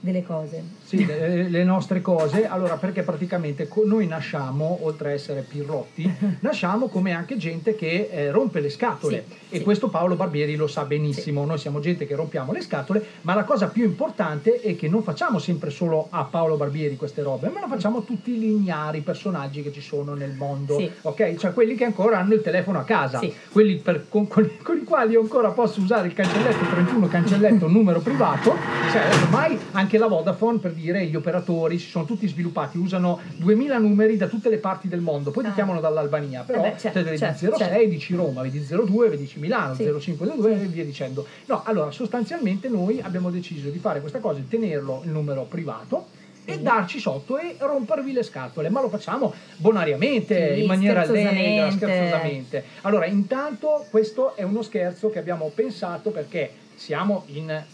[0.00, 0.62] delle cose.
[0.84, 2.46] Sì, le, le nostre cose.
[2.46, 8.30] Allora, perché praticamente noi nasciamo, oltre a essere pirrotti, nasciamo come anche gente che eh,
[8.30, 9.24] rompe le scatole.
[9.48, 11.44] e questo Paolo Barbieri lo sa benissimo.
[11.46, 15.02] Noi siamo gente che rompiamo le scatole, ma la cosa più importante è che non
[15.02, 19.00] facciamo sempre solo a Paolo Barbieri queste robe, ma la facciamo a tutti gli ignari
[19.00, 20.76] personaggi che ci sono nel mondo.
[20.78, 20.90] Sì.
[21.02, 21.36] Ok?
[21.36, 23.32] Cioè quelli che ancora hanno il telefono a casa, Sì.
[23.50, 27.68] quelli per- con, con- con i quali io ancora posso usare il cancelletto 31 cancelletto
[27.68, 28.54] numero privato.
[28.92, 33.78] Cioè, ormai anche la Vodafone per dire gli operatori si sono tutti sviluppati, usano 2000
[33.78, 36.66] numeri da tutte le parti del mondo, poi ti chiamano dall'Albania, però Ah.
[36.66, 37.88] Eh beh, certo, te vedi certo, 06, certo.
[37.88, 39.84] dici Roma, vedi 02, vedi Milano, Sì.
[39.84, 41.26] 0522 e via dicendo.
[41.46, 46.06] No, allora sostanzialmente noi abbiamo deciso di fare questa cosa, di tenerlo il numero privato
[46.46, 51.70] e darci sotto e rompervi le scatole, ma lo facciamo bonariamente, Sì, in maniera allegra,
[51.70, 52.64] scherzosamente.
[52.82, 57.64] Allora, intanto questo è uno scherzo che abbiamo pensato perché siamo in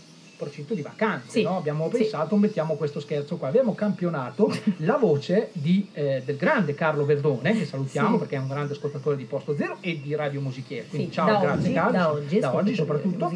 [0.40, 1.58] procinto di vacanze, no?
[1.58, 1.98] abbiamo sì.
[1.98, 7.52] pensato mettiamo questo scherzo qua, abbiamo campionato la voce di, eh, del grande Carlo Verdone,
[7.52, 8.18] che salutiamo Sì.
[8.18, 11.26] perché è un grande ascoltatore di Posto Zero e di Radio Musichiere, quindi Sì, ciao,
[11.26, 13.32] da grazie oggi, Carlo, da sì, oggi, da oggi soprattutto.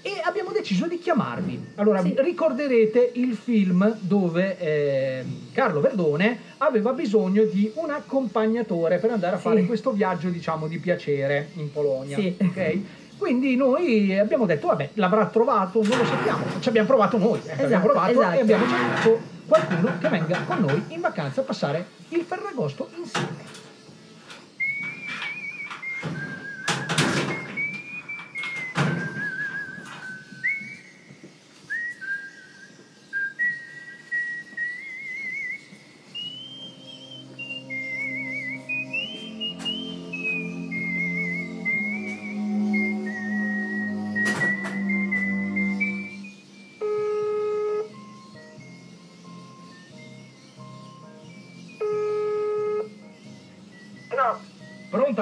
[0.00, 1.72] E abbiamo deciso di chiamarvi.
[1.74, 9.36] Allora, ricorderete il film dove eh, Carlo Verdone aveva bisogno di un accompagnatore per andare
[9.36, 12.16] a fare questo viaggio, diciamo, di piacere in Polonia.
[12.16, 12.36] Sì.
[12.40, 12.78] ok?
[13.18, 17.50] Quindi noi abbiamo detto, vabbè, l'avrà trovato, non lo sappiamo, ci abbiamo provato noi, ecco,
[17.64, 18.36] abbiamo Esatto, provato esatto.
[18.36, 23.57] e abbiamo cercato qualcuno che venga con noi in vacanza a passare il Ferragosto insieme.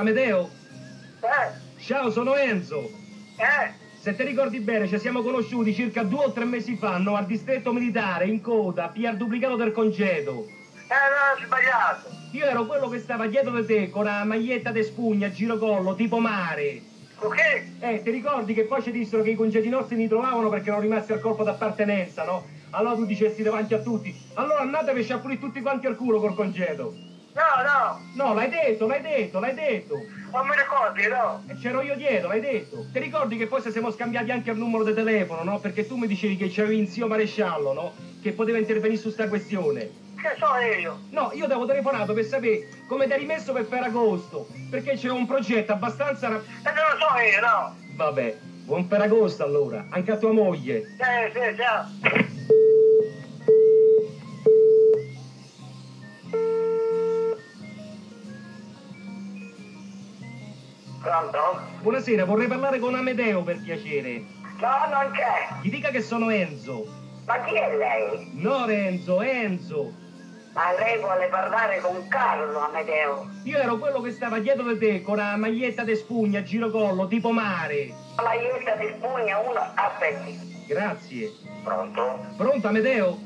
[0.07, 0.49] Amedeo?
[1.21, 1.81] Eh?
[1.81, 2.89] Ciao, sono Enzo.
[3.39, 3.73] Eh?
[3.99, 7.27] Se ti ricordi bene, ci siamo conosciuti circa due o tre mesi fa, no, al
[7.27, 10.47] distretto militare, in coda, PR duplicato del congedo.
[10.47, 12.09] Eh, no, ho sbagliato.
[12.31, 16.21] Io ero quello che stava dietro di te con la maglietta de spugna, girocollo, tipo
[16.21, 16.81] mare.
[17.19, 17.39] Ok?
[17.81, 20.83] Eh, ti ricordi che poi ci dissero che i congedi nostri mi trovavano perché erano
[20.83, 22.47] rimasti al corpo d'appartenenza, no?
[22.71, 26.37] Allora tu dicesti davanti a tutti, allora andatevi a sciacquare tutti quanti al culo col
[26.37, 27.06] congedo.
[27.37, 28.01] No, no.
[28.15, 29.95] No, l'hai detto, l'hai detto, l'hai detto.
[30.33, 31.43] Non mi ricordi, no?
[31.47, 32.87] E c'ero io dietro, l'hai detto.
[32.91, 35.59] Ti ricordi che poi ci siamo scambiati anche il numero di telefono, no?
[35.59, 37.93] Perché tu mi dicevi che c'avevi in zio maresciallo, no?
[38.23, 40.05] Che poteva intervenire su sta questione.
[40.17, 40.47] Che so
[40.81, 41.01] io?
[41.11, 44.49] No, io ti avevo telefonato per sapere come ti eri messo per Ferragosto.
[44.71, 46.29] Perché c'è un progetto abbastanza...
[46.29, 47.77] E non lo so io, no?
[47.97, 50.79] Vabbè, buon Ferragosto allora, anche a tua moglie.
[50.79, 52.56] Eh, sì, ciao.
[61.07, 61.61] Pronto?
[61.83, 64.25] Buonasera, vorrei parlare con Amedeo per piacere.
[64.59, 65.55] No, non c'è.
[65.63, 66.85] Gli dica che sono Enzo.
[67.27, 68.31] Ma chi è lei?
[68.33, 69.93] No, Renzo, Enzo.
[70.53, 73.31] Ma lei vuole parlare con Carlo, Amedeo.
[73.45, 77.31] Io ero quello che stava dietro di te con la maglietta di spugna girocollo, tipo
[77.31, 77.93] mare.
[78.17, 80.65] La maglietta di spugna, uno, aspetti.
[80.67, 81.31] Grazie.
[81.63, 82.19] Pronto?
[82.37, 83.17] Pronto, Amedeo?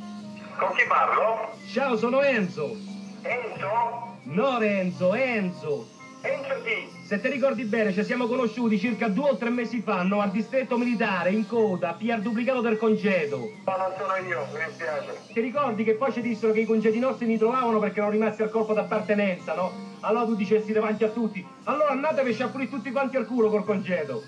[0.58, 1.48] Con chi parlo?
[1.72, 2.76] Ciao, sono Enzo.
[3.22, 4.18] Enzo?
[4.24, 5.88] No, Renzo, Enzo.
[6.20, 6.99] Enzo chi?
[7.10, 10.30] Se ti ricordi bene, ci siamo conosciuti circa due o tre mesi fa, no, al
[10.30, 13.50] distretto militare, in coda, PR duplicato del congedo.
[13.64, 15.18] Ma non sono io, mi dispiace.
[15.32, 18.42] Ti ricordi che poi ci dissero che i congedi nostri li trovavano perché erano rimasti
[18.42, 19.72] al corpo d'appartenenza, no?
[20.02, 23.64] Allora tu dicessi davanti a tutti, allora andatevi a sciappulire tutti quanti al culo col
[23.64, 24.22] congedo.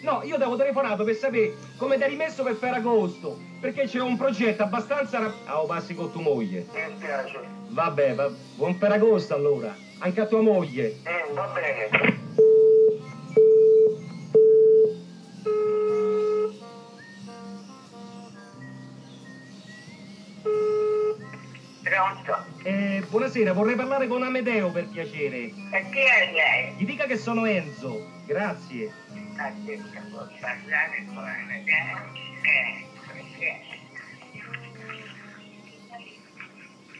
[0.00, 4.16] No, io avevo telefonato per sapere come ti hai rimesso per Ferragosto, perché c'è un
[4.16, 5.18] progetto abbastanza...
[5.18, 6.66] Rap- ah, oh, passi con tua moglie.
[6.72, 7.40] Mi dispiace.
[7.68, 11.00] Vabbè, va- buon Ferragosto allora, anche a tua moglie.
[11.02, 12.16] Mm, va bene.
[22.62, 25.36] Eh, buonasera, vorrei parlare con Amedeo per piacere.
[25.36, 26.74] E chi è lei?
[26.76, 27.98] Gli dica che sono Enzo.
[28.26, 28.92] Grazie.
[29.38, 31.24] Può parlare con?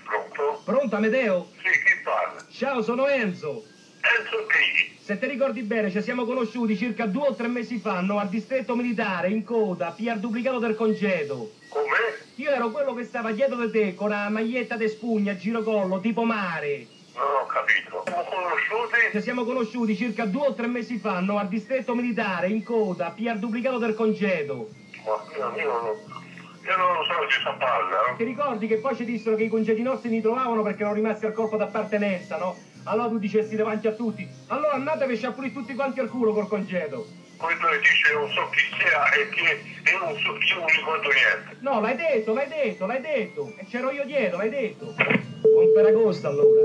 [0.05, 0.62] Pronto?
[0.64, 1.51] Pronto, Amedeo?
[1.57, 2.47] Sì, chi parla?
[2.49, 3.64] Ciao, sono Enzo.
[4.01, 4.97] Enzo chi?
[5.01, 8.28] Se ti ricordi bene, ci siamo conosciuti circa due o tre mesi fa, no, al
[8.28, 11.55] distretto militare, in coda, PR duplicato del congedo.
[11.68, 11.97] Come?
[12.36, 16.22] Io ero quello che stava dietro di te con la maglietta di spugna girocollo, tipo
[16.22, 16.86] mare.
[17.18, 18.04] Non ho capito.
[18.06, 19.10] Siamo conosciuti?
[19.10, 23.10] Ci siamo conosciuti circa due o tre mesi fa, no, al distretto militare, in coda,
[23.10, 24.68] PR duplicato del congedo.
[25.04, 25.96] Ma io, io non,
[26.62, 28.14] io non lo so di sta palla.
[28.16, 31.26] Ti ricordi che poi ci dissero che i congedi nostri li trovavano perché erano rimasti
[31.26, 32.56] al corpo d'appartenenza, no?
[32.84, 36.46] Allora tu dicessi davanti a tutti, allora andatevi a sciappulire tutti quanti al culo col
[36.46, 37.04] congedo.
[37.39, 41.09] Come tu dici, non so chi sia e chi e non so, io non ricordo
[41.09, 41.57] niente.
[41.61, 43.55] No, l'hai detto, l'hai detto, l'hai detto.
[43.57, 44.95] E c'ero io dietro, l'hai detto.
[45.43, 46.62] Buon Ferragosto allora.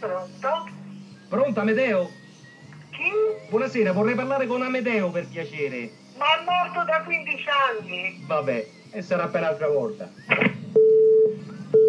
[0.00, 0.68] Pronto?
[1.28, 2.10] Pronto, Amedeo?
[2.90, 3.12] Chi?
[3.48, 5.90] Buonasera, vorrei parlare con Amedeo per piacere.
[6.16, 7.44] Ma è morto da 15
[7.78, 8.24] anni.
[8.26, 10.10] Vabbè, e sarà per altra volta.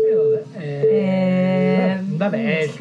[0.07, 1.80] Eh, vabbè,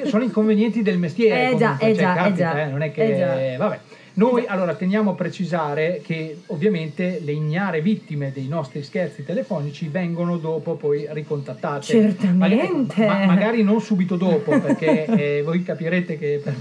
[0.05, 1.29] sono inconvenienti del mestiere.
[1.51, 3.57] Eh già, comunque, eh cioè, già, eh capita, già, eh, non è che eh già.
[3.59, 3.79] vabbè.
[4.15, 10.37] Noi allora teniamo a precisare che ovviamente le ignare vittime dei nostri scherzi telefonici vengono
[10.37, 11.85] dopo poi ricontattate.
[11.87, 13.07] Certamente.
[13.07, 16.55] Magari, ma- magari non subito dopo, perché eh, voi capirete che per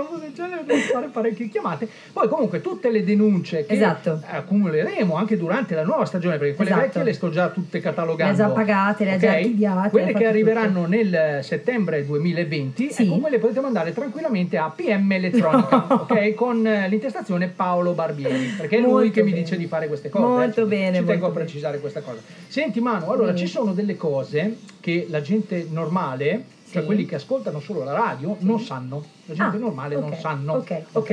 [0.00, 1.88] cosa del genere devo fare parecchie chiamate.
[2.12, 4.20] Poi comunque tutte le denunce che Esatto.
[4.24, 6.86] accumuleremo anche durante la nuova stagione, perché quelle Esatto.
[6.86, 8.32] vecchie le sto già tutte catalogando.
[8.42, 13.38] Le già pagate, le ha già archiviate, Quelle che arriveranno nel settembre 2020, ecco, quelle
[13.38, 16.34] potete mandare tranquillamente a PM Elettronica, ok?
[16.34, 19.42] Con eh, l'intestazione Paolo Barbieri, perché è lui che mi bene.
[19.42, 20.24] dice di fare queste cose.
[20.24, 22.20] Molto eh, bene, Ci tengo a precisare questa cosa.
[22.48, 23.38] Senti Manu, allora Bene.
[23.38, 28.36] ci sono delle cose che la gente normale, cioè quelli che ascoltano solo la radio,
[28.40, 29.04] non sanno.
[29.26, 30.52] La gente Ah, normale non ok, sanno.
[30.54, 31.06] ok, ok?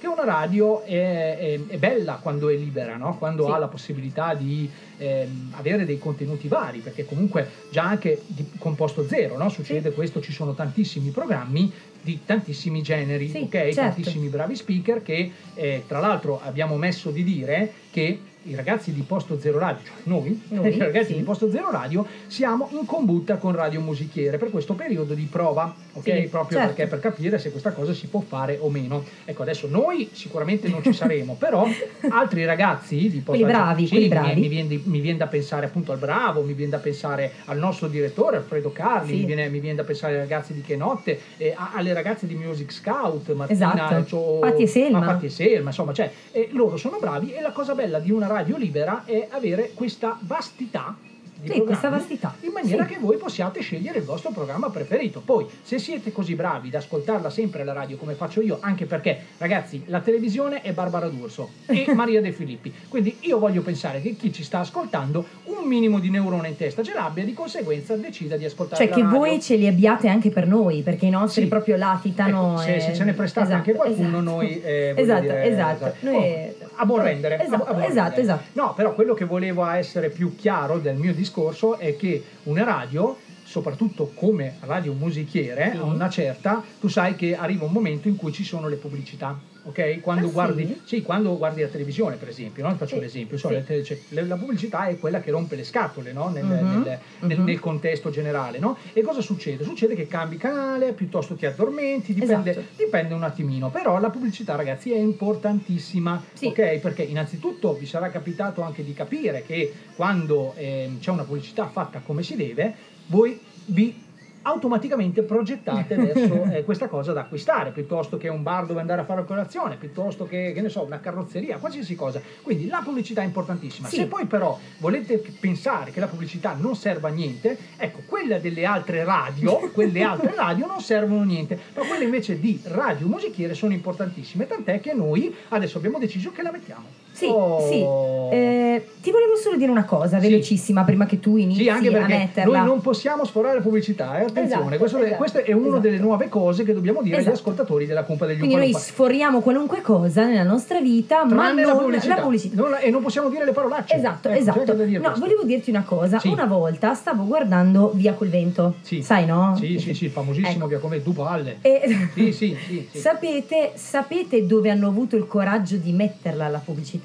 [0.00, 3.16] Che una radio è, è- è bella quando è libera, no?
[3.16, 8.44] Quando ha la possibilità di ehm, avere dei contenuti vari, perché comunque già anche di
[8.58, 9.48] composto zero, no?
[9.48, 13.80] Succede questo, ci sono tantissimi programmi di tantissimi generi, certo.
[13.80, 19.00] Tantissimi bravi speaker che eh, tra l'altro abbiamo messo di dire che i ragazzi di
[19.02, 21.14] Posto Zero Radio, cioè noi, Noi, i ragazzi sì.
[21.16, 25.74] di Posto Zero Radio, siamo in combutta con Radio Musichiere per questo periodo di prova,
[25.92, 26.02] ok?
[26.02, 26.74] Sì, Proprio certo.
[26.74, 29.02] perché per capire se questa cosa si può fare o meno.
[29.24, 31.66] Ecco, adesso noi sicuramente non ci saremo, però
[32.10, 34.40] altri ragazzi di Posto Quelli bravi, sì, quelli mi- bravi.
[34.40, 37.88] Mi, viene, mi viene da pensare appunto al Bravo, mi viene da pensare al nostro
[37.88, 41.54] direttore Alfredo Carli, mi, viene, mi viene da pensare ai ragazzi di Che Notte, eh,
[41.56, 44.04] alle ragazze di Music Scout, Martina, Esatto.
[44.16, 44.98] c'ho- Patti e Selma.
[44.98, 48.10] ma Patti e Selma, insomma, cioè, eh, loro sono bravi e la cosa bella di
[48.10, 50.96] una radio libera è avere questa vastità
[51.44, 52.34] di Sì, questa vastità.
[52.40, 52.94] in maniera Sì.
[52.94, 55.20] che voi possiate scegliere il vostro programma preferito.
[55.24, 59.18] Poi, se siete così bravi da ascoltarla sempre la radio come faccio io, anche perché,
[59.38, 62.72] ragazzi, la televisione è Barbara D'Urso e Maria De Filippi.
[62.88, 66.82] Quindi io voglio pensare che chi ci sta ascoltando un minimo di neurone in testa
[66.82, 69.18] ce l'abbia, di conseguenza decida di ascoltare Cioè che radio.
[69.18, 71.48] voi ce li abbiate anche per noi, perché i nostri Sì.
[71.48, 72.52] proprio latitano.
[72.54, 74.20] Ecco, se, e- se ce ne prestate Esatto, anche qualcuno, esatto.
[74.22, 75.94] noi eh, Esatto, dire, esatto.
[76.00, 77.36] Noi- Oh, a buon rendere.
[77.40, 78.22] Esatto, a buon esatto, rendere.
[78.22, 78.42] esatto.
[78.60, 81.32] No, però quello che volevo essere più chiaro del mio discorso
[81.78, 83.16] è che una radio
[83.54, 88.32] soprattutto come radio musichiere, a una certa, tu sai che arriva un momento in cui
[88.32, 89.40] ci sono le pubblicità.
[89.66, 90.00] Ok?
[90.00, 90.80] Quando, Ah, guardi, sì?
[90.96, 92.76] sì, quando guardi la televisione, per esempio, no?
[92.76, 93.54] faccio Sì, l'esempio, so, sì.
[93.54, 96.28] la, te- cioè, le- la pubblicità è quella che rompe le scatole no?
[96.28, 97.44] nel, Mhm, nel- nel- mhm.
[97.46, 98.58] nel contesto generale.
[98.58, 98.76] No?
[98.92, 99.64] E cosa succede?
[99.64, 102.66] Succede che cambi canale, piuttosto ti addormenti, dipende, Esatto.
[102.76, 106.78] dipende un attimino, però la pubblicità ragazzi è importantissima, ok?
[106.78, 112.02] Perché innanzitutto vi sarà capitato anche di capire che quando ehm, c'è una pubblicità fatta
[112.02, 112.76] come si deve,
[113.06, 114.02] voi vi
[114.44, 119.04] automaticamente progettate verso eh, questa cosa da acquistare piuttosto che un bar dove andare a
[119.04, 122.20] fare colazione piuttosto che, che ne so una carrozzeria qualsiasi cosa.
[122.42, 123.88] Quindi la pubblicità è importantissima.
[123.88, 123.96] Sì.
[123.96, 128.64] se poi però volete pensare che la pubblicità non serva a niente ecco quella delle
[128.64, 133.54] altre radio quelle altre radio non servono a niente ma quelle invece di radio musichiere
[133.54, 137.60] sono importantissime tant'è che noi adesso abbiamo deciso che la mettiamo Sì, Oh.
[137.70, 138.32] sì.
[138.34, 142.06] Eh, ti volevo solo dire una cosa velocissima prima che tu inizi Sì, anche a
[142.06, 142.58] metterla.
[142.58, 146.28] noi non possiamo sforare pubblicità, eh, attenzione, Esatto, questo, esatto, questa è una delle nuove
[146.28, 147.36] cose che dobbiamo dire agli Esatto.
[147.36, 148.92] ascoltatori della Cumpa degli Quindi noi Umpalumpa.
[148.92, 152.14] sforiamo qualunque cosa nella nostra vita, ma Tranne non la pubblicità.
[152.16, 152.60] la pubblicità.
[152.60, 153.94] Non la- e non possiamo dire le parolacce.
[153.94, 154.72] Esatto, Ecco, esatto.
[154.74, 155.20] No, questo.
[155.20, 156.18] volevo dirti una cosa.
[156.18, 156.28] Sì.
[156.28, 158.74] Una volta stavo guardando Via col vento.
[159.02, 159.54] Sai, no?
[159.56, 160.66] Sì, sì, sì, il famosissimo Ecco.
[160.74, 161.58] che come due palle.
[161.60, 162.88] E- Sì, sì, sì.
[162.90, 162.98] sì.
[163.04, 167.02] Sapete, sapete dove hanno avuto il coraggio di metterla la pubblicità?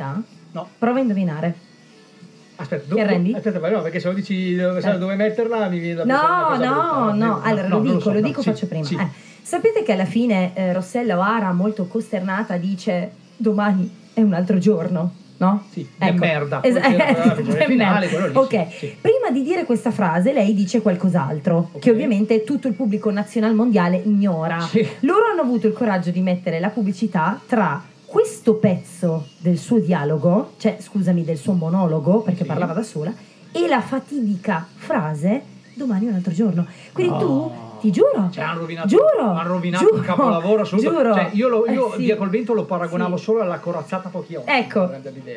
[0.52, 0.68] No.
[0.78, 1.56] Prova a indovinare.
[2.58, 3.34] Aspetta, Ti arrendi?
[3.34, 4.98] Aspetta, ma no, perché se lo dici dove, Eh.
[4.98, 7.26] dove metterla mi viene da No, no, brutta.
[7.26, 7.42] no.
[7.42, 8.84] Allora no, lo dico, so, lo dico, sì, faccio prima.
[8.84, 8.96] sì.
[8.96, 9.08] Eh,
[9.42, 15.14] sapete che alla fine eh, Rossella O'Hara, molto costernata, dice domani è un altro giorno?
[15.38, 15.64] No?
[15.72, 16.60] Sì, che merda.
[16.62, 18.40] Es- Poi c'era la finale, merda.
[18.42, 18.96] ok, sì, sì.
[19.00, 23.96] prima di dire questa frase lei dice qualcos'altro che ovviamente tutto il pubblico nazionale mondiale
[24.04, 24.58] ignora.
[25.02, 30.54] Loro hanno avuto il coraggio di mettere la pubblicità tra questo pezzo del suo dialogo,
[30.58, 33.14] cioè scusami del suo monologo perché parlava da sola,
[33.52, 35.44] e la fatidica frase
[35.76, 36.66] domani è un altro giorno.
[36.92, 40.90] Quindi tu, ti giuro, Cioè, hanno rovinato, giuro, hanno rovinato giuro, un capolavoro assoluto.
[40.92, 41.14] giuro.
[41.14, 41.98] Cioè, io, lo, io Eh sì.
[42.04, 44.50] via col vento lo paragonavo solo alla corazzata pochi occhi.
[44.52, 44.90] Ecco,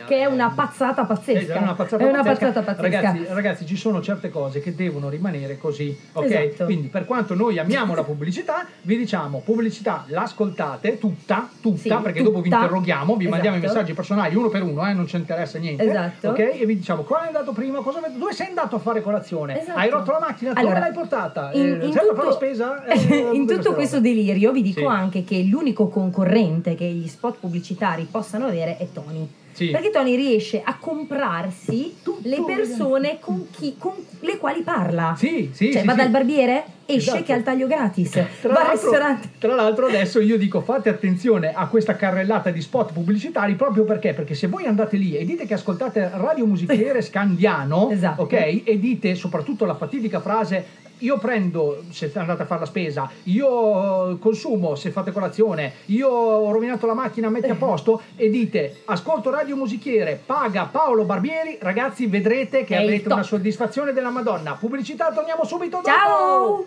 [0.06, 1.54] che è una pazzata pazzesca.
[1.54, 2.46] È una pazzata È una pazzesca.
[2.52, 3.00] pazzata pazzesca.
[3.00, 6.24] Ragazzi, ragazzi, ci sono certe cose che devono rimanere così, ok?
[6.24, 6.64] Esatto.
[6.64, 12.22] Quindi per quanto noi amiamo la pubblicità, vi diciamo pubblicità l'ascoltate tutta, tutta, Sì, perché
[12.22, 12.62] dopo vi tutta.
[12.62, 13.72] interroghiamo, vi mandiamo i Esatto.
[13.74, 15.84] messaggi personali uno per uno, eh, non ci interessa niente.
[15.88, 16.28] Esatto.
[16.30, 16.38] Ok?
[16.38, 19.60] E vi diciamo qual è andato prima, cosa dove sei andato a fare colazione?
[19.60, 19.78] Esatto.
[19.78, 21.50] Hai rotto la macchina, Allora, dove l'hai portata?
[21.52, 22.84] in- Eh, in fare tutto- spesa?
[22.86, 24.86] Eh, in tutto questo delirio vi dico Sì.
[24.86, 29.28] anche che l'unico concorrente che gli spot pubblicitari possano avere è Tony.
[29.52, 29.68] Sì.
[29.68, 35.14] Perché Tony riesce a comprarsi le persone con, chi- con le quali parla.
[35.16, 35.98] Sì, sì, Cioè sì, va sì.
[35.98, 37.22] dal barbiere, esce Esatto.
[37.24, 38.10] che ha il taglio gratis.
[38.40, 38.90] Tra l'altro,
[39.38, 44.14] tra l'altro adesso io dico fate attenzione a questa carrellata di spot pubblicitari proprio perché?
[44.14, 48.22] Perché se voi andate lì e dite che ascoltate Radio Musichiere Scandiano, Esatto.
[48.22, 48.62] ok?
[48.64, 50.64] E dite soprattutto la fatidica frase
[51.02, 56.52] io prendo se andate a fare la spesa, io consumo se fate colazione, io ho
[56.52, 62.06] rovinato la macchina, metti a posto e dite ascolto Radio Musichiere, paga Paolo Barbieri, ragazzi
[62.06, 63.12] vedrete che il avrete top.
[63.12, 64.56] una soddisfazione della Madonna.
[64.58, 65.88] Pubblicità, torniamo subito dopo.
[65.88, 66.66] Ciao!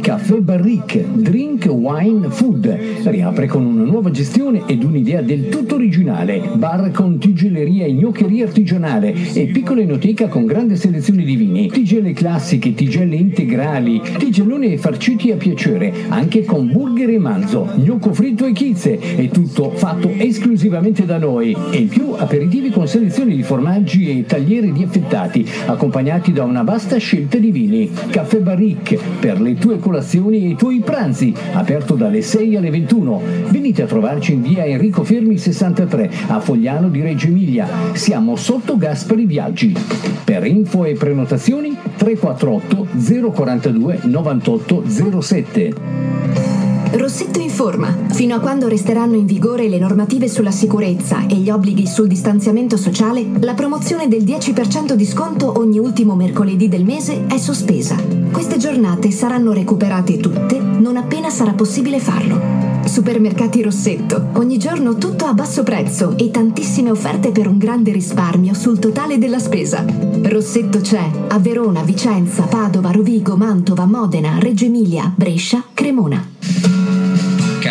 [0.00, 2.66] Caffè Barrique, drink, wine, food.
[3.04, 6.40] Riapre con una nuova gestione ed un'idea del tutto originale.
[6.54, 11.68] Bar con tigelleria e gnoccheria artigianale e piccola enoteca con grande selezione di vini.
[11.68, 18.46] Tigelle classiche, tigelle integrali, tigelloni farciti a piacere, anche con burger e manzo, gnocco fritto
[18.46, 18.98] e chizze.
[19.16, 21.56] E tutto fatto esclusivamente da noi.
[21.70, 26.62] E in più aperitivi con selezione di formaggi e tagliere di affettati, accompagnati da una
[26.62, 27.90] vasta scelta di vini.
[28.10, 33.22] Caffè Barrique, per le tue colazioni e i tuoi pranzi, aperto dalle 6 alle 21.
[33.48, 37.68] Venite a trovarci in via Enrico Fermi 63, a Fogliano di Reggio Emilia.
[37.92, 39.74] Siamo sotto Gaspari Viaggi.
[40.24, 44.82] Per info e prenotazioni 348 042 98
[45.20, 45.74] 07.
[46.92, 47.94] Rossetto informa.
[48.12, 52.76] Fino a quando resteranno in vigore le normative sulla sicurezza e gli obblighi sul distanziamento
[52.76, 57.96] sociale, la promozione del 10% di sconto ogni ultimo mercoledì del mese è sospesa.
[58.32, 62.77] Queste giornate saranno recuperate tutte non appena sarà possibile farlo.
[62.88, 64.30] Supermercati Rossetto.
[64.34, 69.18] Ogni giorno tutto a basso prezzo e tantissime offerte per un grande risparmio sul totale
[69.18, 69.84] della spesa.
[70.22, 76.37] Rossetto c'è a Verona, Vicenza, Padova, Rovigo, Mantova, Modena, Reggio Emilia, Brescia, Cremona.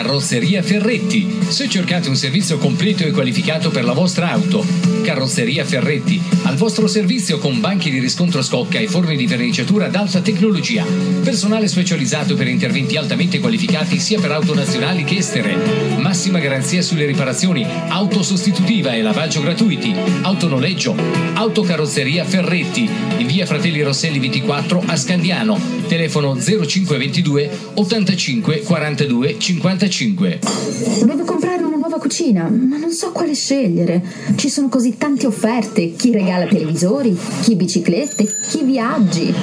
[0.07, 1.27] Carrozzeria Ferretti.
[1.49, 4.65] Se cercate un servizio completo e qualificato per la vostra auto,
[5.03, 9.95] Carrozzeria Ferretti, al vostro servizio con banchi di riscontro scocca e forni di verniciatura ad
[9.95, 10.85] alta tecnologia.
[11.23, 15.97] Personale specializzato per interventi altamente qualificati sia per auto nazionali che estere.
[15.97, 20.95] Massima garanzia sulle riparazioni, auto sostitutiva e lavaggio gratuiti, autonoleggio,
[21.33, 29.96] autocarrozzeria Ferretti, in via Fratelli Rosselli 24 a Scandiano, telefono 0522 85 42 55.
[29.99, 34.03] Devo comprare una nuova cucina, ma non so quale scegliere.
[34.35, 35.93] Ci sono così tante offerte.
[35.95, 39.33] Chi regala televisori, chi biciclette, chi viaggi.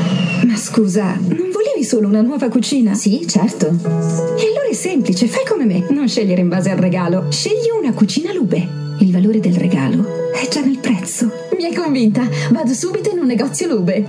[0.46, 2.94] Ma scusa, non volevi solo una nuova cucina?
[2.94, 3.66] Sì, certo.
[3.66, 5.86] E allora è semplice, fai come me.
[5.90, 7.26] Non scegliere in base al regalo.
[7.30, 8.82] Scegli una cucina Lube.
[9.00, 11.32] Il valore del regalo è già nel prezzo.
[11.56, 12.28] Mi hai convinta.
[12.52, 14.06] Vado subito in un negozio Lube.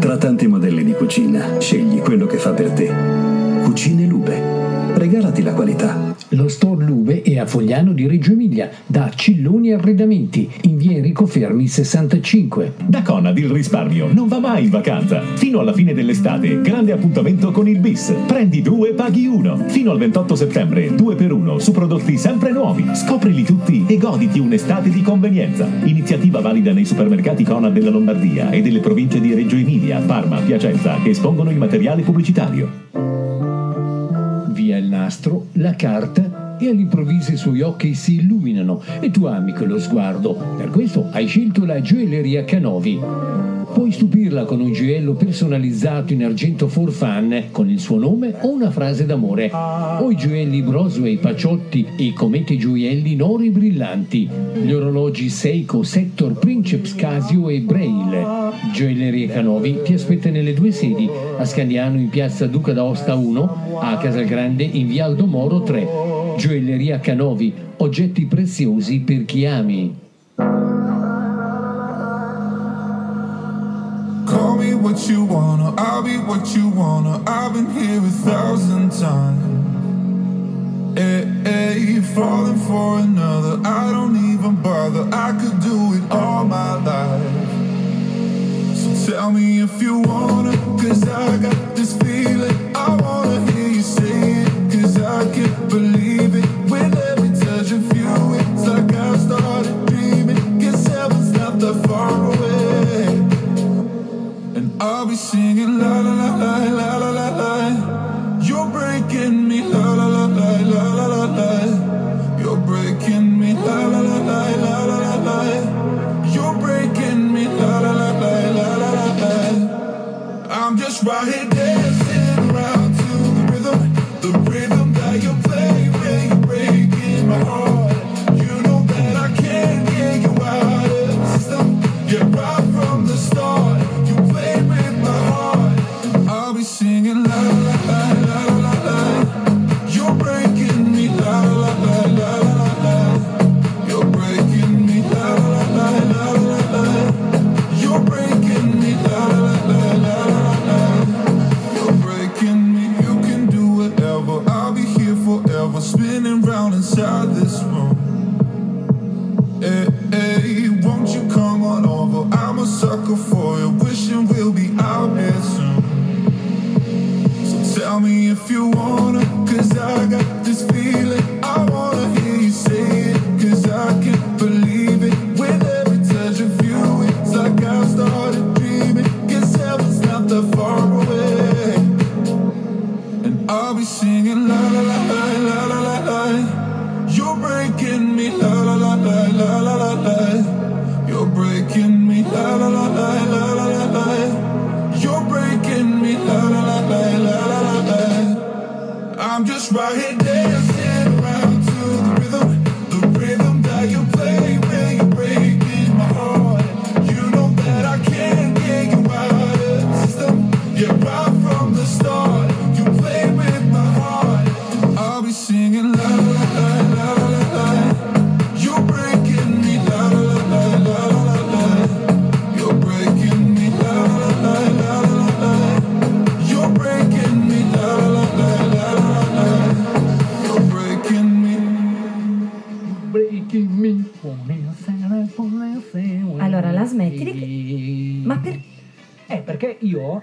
[0.00, 2.90] Tra tanti modelli di cucina, scegli quello che fa per te.
[3.62, 4.51] Cucine Lube.
[5.02, 6.14] Regalati la qualità.
[6.28, 11.26] Lo store Lube è a Fogliano di Reggio Emilia, da Cilloni Arredamenti, in via Enrico
[11.26, 12.74] Fermi 65.
[12.86, 15.20] Da Conad il risparmio non va mai in vacanza.
[15.34, 18.14] Fino alla fine dell'estate, grande appuntamento con il bis.
[18.28, 19.64] Prendi due paghi uno.
[19.66, 22.84] Fino al 28 settembre, due per uno su prodotti sempre nuovi.
[22.94, 25.68] Scoprili tutti e goditi un'estate di convenienza.
[25.82, 30.96] Iniziativa valida nei supermercati Conad della Lombardia e delle province di Reggio Emilia, Parma, Piacenza
[31.02, 33.41] che espongono il materiale pubblicitario.
[34.92, 40.34] Nastro, la carta e all'improvviso i suoi occhi si illuminano e tu ami quello sguardo.
[40.34, 43.61] Per questo hai scelto la gioielleria Canovi.
[43.72, 48.52] Puoi stupirla con un gioiello personalizzato in argento for fun con il suo nome o
[48.52, 49.50] una frase d'amore.
[49.52, 54.28] O i gioielli Brosway, Paciotti i cometi gioielli e brillanti.
[54.62, 58.50] Gli orologi Seiko, Sector, Princeps, Casio e Braille.
[58.72, 61.08] Gioielleria Canovi ti aspetta nelle due sedi,
[61.38, 65.88] a Scandiano in piazza Duca d'Aosta 1, a Casalgrande in via Aldo Moro 3.
[66.36, 70.71] Gioielleria Canovi, oggetti preziosi per chi ami.
[74.62, 77.20] Me what you wanna, I'll be what you wanna.
[77.26, 79.42] I've been here a thousand times.
[80.96, 85.08] Eh, eh, hey, hey, falling for another, I don't even bother.
[85.12, 87.48] I could do it all my life.
[88.76, 91.71] So tell me if you wanna, cause I got
[105.62, 106.01] you love.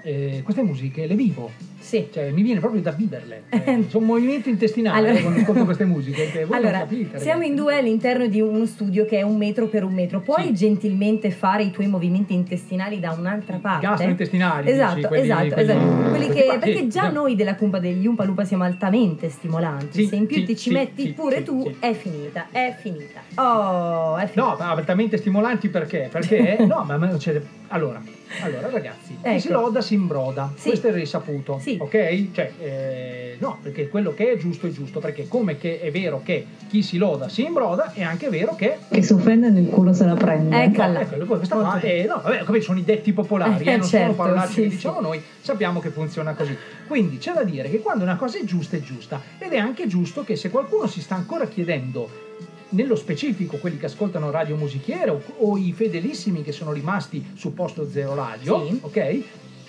[0.09, 1.51] Eh, queste musiche le vivo.
[1.79, 2.07] Sì.
[2.11, 3.43] Cioè, mi viene proprio da viverle.
[3.69, 6.31] Eh, C'è un movimento intestinale Allora- quando ascolto queste musiche.
[6.31, 7.19] Che voi Allora, capite.
[7.19, 10.19] siamo in due all'interno di uno studio che è un metro per un metro.
[10.21, 13.85] Puoi gentilmente fare i tuoi movimenti intestinali da un'altra parte?
[13.85, 16.09] gastrointestinali, Esatto, dici, quelli- esatto, quelli- esatto.
[16.09, 17.13] Quelli che, perché sì, già sì.
[17.13, 20.01] noi della cumpa degli Umpa Lumpa siamo altamente stimolanti.
[20.01, 21.75] Sì, Se in più sì, ti ci sì, metti sì, pure sì, tu, sì.
[21.79, 23.21] è finita, è finita.
[23.35, 24.41] Oh, è finita.
[24.41, 26.07] No, ma altamente stimolanti perché?
[26.11, 28.01] Perché, no, ma ma c'è- allora,
[28.41, 29.39] allora ragazzi, chi Ecco.
[29.39, 30.67] si loda si imbroda, Sì.
[30.69, 31.77] questo è il risaputo, Sì.
[31.79, 32.27] ok?
[32.31, 36.21] Cioè, eh, no, perché quello che è giusto è giusto, perché come che è vero
[36.23, 38.77] che chi si loda si imbroda, è anche vero che...
[38.89, 40.63] Che si offende nel culo se la prende.
[40.63, 41.01] Eccola.
[41.01, 44.05] Ecco, questa qua, eh, no, vabbè, come sono i detti popolari, Eh, eh, non certo,
[44.13, 44.75] sono parolacce sì, che sì.
[44.75, 46.55] diciamo noi, sappiamo che funziona così.
[46.87, 49.87] Quindi c'è da dire che quando una cosa è giusta è giusta ed è anche
[49.87, 52.27] giusto che se qualcuno si sta ancora chiedendo
[52.69, 57.53] nello specifico quelli che ascoltano Radio Musichiere o, o i fedelissimi che sono rimasti su
[57.53, 58.79] Posto Zero Radio, Sì.
[58.81, 59.23] ok?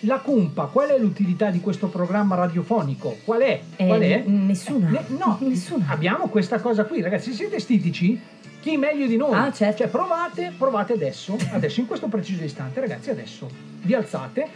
[0.04, 3.18] La cumpa, qual è l'utilità di questo programma radiofonico?
[3.24, 3.60] Qual è?
[3.76, 4.24] Eh, Qual è?
[4.26, 4.88] n- Nessuna.
[4.88, 5.38] Ne- no,
[5.88, 7.30] abbiamo questa cosa qui, ragazzi.
[7.30, 8.18] Se siete stitici,
[8.60, 9.34] chi meglio di noi?
[9.34, 9.78] Ah, certo.
[9.82, 13.46] Cioè, provate, provate adesso, adesso, in questo preciso istante, ragazzi, adesso
[13.82, 14.48] vi alzate,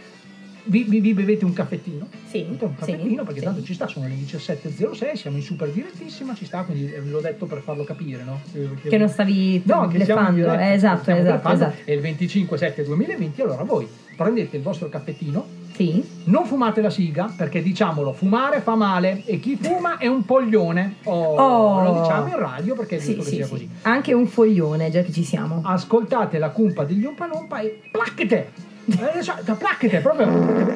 [0.65, 2.07] vi, vi- vi bevete un caffettino.
[2.27, 6.45] Sì, un caffettino, perché tanto ci sta, sono le 17.06, siamo in super direttissima, ci
[6.45, 8.39] sta, quindi eh, l'ho detto per farlo capire, no?
[8.51, 10.31] Perché- Che non stavi No, che bleffando.
[10.31, 11.75] diretta, Eh, esatto, esatto, esatto.
[11.85, 15.45] È il 25 7 2020, allora voi prendete il vostro caffettino,
[15.75, 16.01] Sì.
[16.25, 20.95] non fumate la siga, perché diciamolo, fumare fa male e chi fuma è un poglione.
[21.03, 21.83] Oh, Oh.
[21.83, 23.51] Lo diciamo in radio perché è Sì, giusto che sì, sia sì.
[23.51, 23.69] così.
[23.81, 25.61] Anche un foglione, già che ci siamo.
[25.65, 28.73] Ascoltate la cumpa degli Umpa Lumpa e placchete!
[28.87, 30.27] Eh, cioè, da placchete, proprio.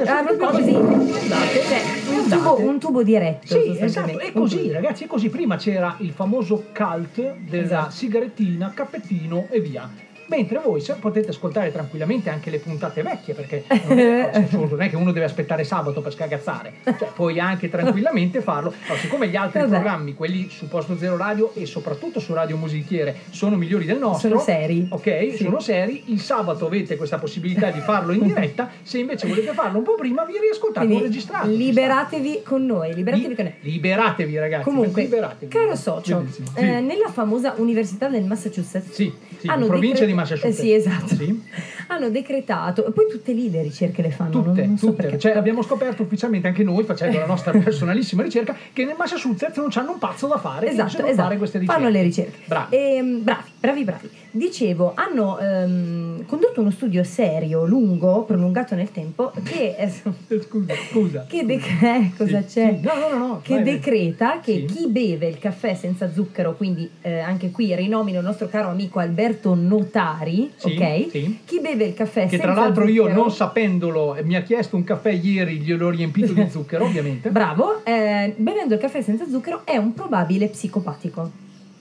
[0.05, 0.71] Ah, proprio così.
[0.71, 3.47] Cioè, un tubo, un tubo diretto.
[3.47, 5.29] Sì, esatto, è così, ragazzi, è così.
[5.29, 7.91] Prima c'era il famoso cult della Esatto.
[7.91, 9.87] sigarettina, cappellino e via.
[10.29, 14.95] Mentre voi potete ascoltare tranquillamente anche le puntate vecchie, perché non è, non è che
[14.95, 18.71] uno deve aspettare sabato per scagazzare, cioè, puoi anche tranquillamente farlo.
[18.85, 19.71] Allora, siccome gli altri Vabbè.
[19.71, 24.29] programmi, quelli su Posto Zero Radio e soprattutto su Radio Musichiere, sono migliori del nostro,
[24.29, 24.87] Sono seri.
[24.89, 25.27] ok?
[25.31, 25.43] Sì.
[25.43, 26.03] Sono seri.
[26.07, 28.69] Il sabato avete questa possibilità di farlo in diretta.
[28.83, 31.47] Se invece volete farlo un po' prima, vi riascoltate o Quindi registrate.
[31.49, 33.53] liberatevi con noi, liberatevi con noi.
[33.61, 34.63] Liberatevi, ragazzi.
[34.63, 35.51] Comunque, liberatevi.
[35.51, 36.47] caro socio, Bellissimo.
[36.55, 36.59] Sì.
[36.63, 40.57] eh, nella famosa Università del Massachusetts, Sì, sì, hanno provincia decre- di Massachusetts.
[40.59, 41.15] eh, sì, esatto.
[41.15, 41.41] Sì.
[41.87, 44.29] hanno decretato, e poi tutte lì le ricerche le fanno.
[44.31, 45.01] Tutte, non, non so tutte.
[45.03, 45.19] perché.
[45.19, 49.69] Cioè, abbiamo scoperto ufficialmente anche noi, facendo la nostra personalissima ricerca, che nel Massachusetts non
[49.69, 50.69] c'hanno un pazzo da fare.
[50.69, 51.15] Esatto, esatto.
[51.15, 51.81] fare queste ricerche.
[51.81, 52.37] Fanno le ricerche.
[52.45, 52.75] Bravi.
[52.75, 54.09] Ehm, bravi, bravi, bravi.
[54.31, 61.25] Dicevo, hanno ehm, condotto uno studio serio, lungo, prolungato nel tempo, che, eh, Scusa, scusa.
[61.27, 62.61] che dec- eh, Sì, sì.
[62.81, 63.39] No, no, no, no.
[63.41, 64.73] che decreta che Sì.
[64.75, 68.99] chi beve il caffè senza zucchero, quindi eh, anche qui rinomino il nostro caro amico
[68.99, 71.07] Alberto Notari, ok?
[71.45, 74.75] Chi beve il caffè Che senza tra l'altro io, zucchero- non sapendolo, mi ha chiesto
[74.75, 77.29] un caffè ieri, gliel'ho riempito di zucchero, ovviamente.
[77.31, 81.31] Bravo, eh, bevendo il caffè senza zucchero è un probabile psicopatico.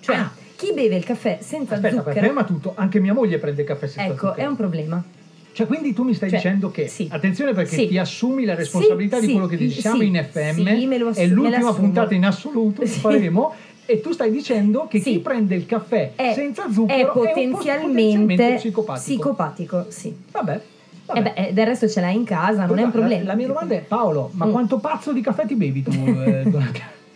[0.01, 0.16] Cioè,
[0.59, 1.76] chi beve il caffè senza.
[1.76, 2.72] Aspetta, zucchero, ferma tutto.
[2.74, 4.46] Anche mia moglie prende il caffè senza ecco, zucchero.
[4.46, 5.02] è un problema.
[5.52, 7.09] Cioè, quindi tu mi stai Cioè, dicendo che, sì.
[7.11, 7.86] attenzione perché Sì.
[7.88, 9.80] ti assumi la responsabilità Sì, di quello che dici.
[9.80, 13.54] Siamo sì, in FM, assu- è l'ultima puntata in assoluto che faremo.
[13.90, 17.12] E tu stai dicendo che chi prende il caffè È, senza è zucchero è, un
[17.12, 19.04] po' potenzialmente, psicopatico.
[19.14, 20.14] psicopatico, sì.
[20.32, 20.61] Vabbè.
[21.14, 23.24] E beh, eh, del resto ce l'hai in casa, non è un La- problema.
[23.24, 24.50] La, mia domanda è, Paolo, ma Mm.
[24.50, 26.42] quanto pazzo di caffè ti bevi tu eh,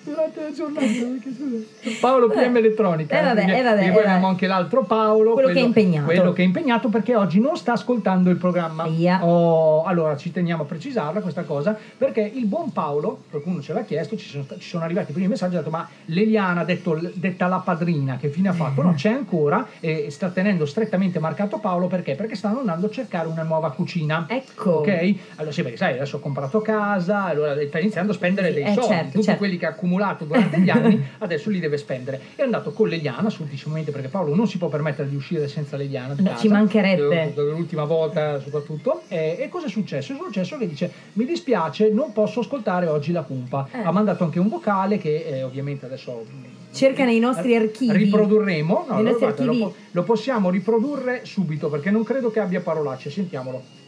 [0.05, 0.87] durante, la giornata?
[0.87, 1.99] Scusa.
[2.01, 3.19] Paolo PM Elettronica.
[3.19, 5.33] Eh, vabbè, eh, vabbè, eh, poi abbiamo anche l'altro Paolo.
[5.33, 6.07] Quello che è impegnato.
[6.07, 8.87] Quello che è impegnato perché oggi non sta ascoltando il programma.
[9.23, 13.83] Oh, allora, ci teniamo a precisarla questa cosa, perché il buon Paolo, qualcuno ce l'ha
[13.83, 17.47] chiesto, ci sono, ci sono arrivati i primi messaggi, ha detto, ma Leliana, detto, detta
[17.47, 18.83] la padrina, che fine ha fatto?
[18.83, 22.15] No, c'è ancora e sta tenendo strettamente marcato Paolo perché?
[22.15, 24.27] Perché stanno andando a cercare una nuova cucina.
[24.29, 24.71] Ecco.
[24.79, 25.15] Ok?
[25.37, 28.73] Allora sì, perché sai, adesso ho comprato casa, allora sta iniziando a spendere dei eh,
[28.73, 29.39] soldi, certo, tutti certo.
[29.39, 32.21] quelli che ha accumulato durante gli anni, adesso li deve spendere.
[32.35, 36.15] È andato con Leliana, suddicimamente, perché Paolo non si può permettere di uscire senza Leliana
[36.15, 37.35] di No, ci mancherebbe.
[37.35, 39.03] Eh, L'ultima volta soprattutto.
[39.09, 40.13] E, e cosa è successo?
[40.13, 43.69] È successo che dice, mi dispiace, non posso ascoltare oggi la cumpa.
[43.71, 43.83] Eh.
[43.83, 46.25] Ha mandato anche un vocale che eh, ovviamente adesso...
[46.73, 47.93] Cerca nei nostri archivi.
[47.93, 49.59] Riprodurremo, no, nostri guarda, lo, archivi.
[49.59, 53.11] po- lo possiamo riprodurre subito perché non credo che abbia parolacce.
[53.11, 53.82] Sentiamolo.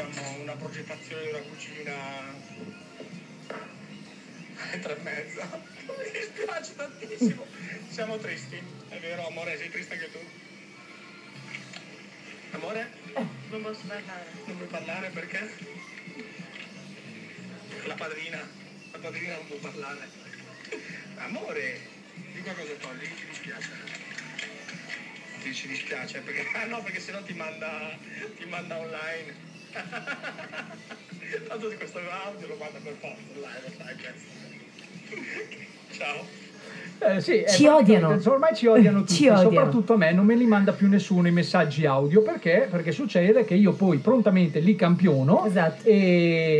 [0.00, 1.94] Abbiamo una progettazione di una cucina
[4.82, 5.62] tre e mezza.
[5.86, 7.46] Mi dispiace tantissimo.
[7.90, 10.18] Siamo tristi, è vero amore, sei triste anche tu?
[12.52, 12.90] Amore?
[13.50, 14.24] Non posso parlare.
[14.46, 15.50] Non vuoi parlare perché?
[17.84, 18.48] La padrina,
[18.90, 20.08] la padrina non può parlare.
[21.18, 21.80] Amore,
[22.32, 23.70] di qualcosa togli, ti dispiace.
[25.40, 27.96] ti, ci dispiace, perché, ah, no, perché sennò ti manda,
[28.36, 29.52] ti manda online.
[31.48, 34.32] Tanto di questo audio lo manda per forza cazzo.
[35.90, 36.42] Ciao.
[36.96, 38.18] Eh, sì, è Ci odiano.
[38.24, 39.42] Ormai ci odiano tutti, Ci odiano.
[39.42, 42.68] soprattutto a me, non me li manda più nessuno i messaggi audio perché?
[42.70, 45.50] Perché succede che io poi prontamente li campiono e,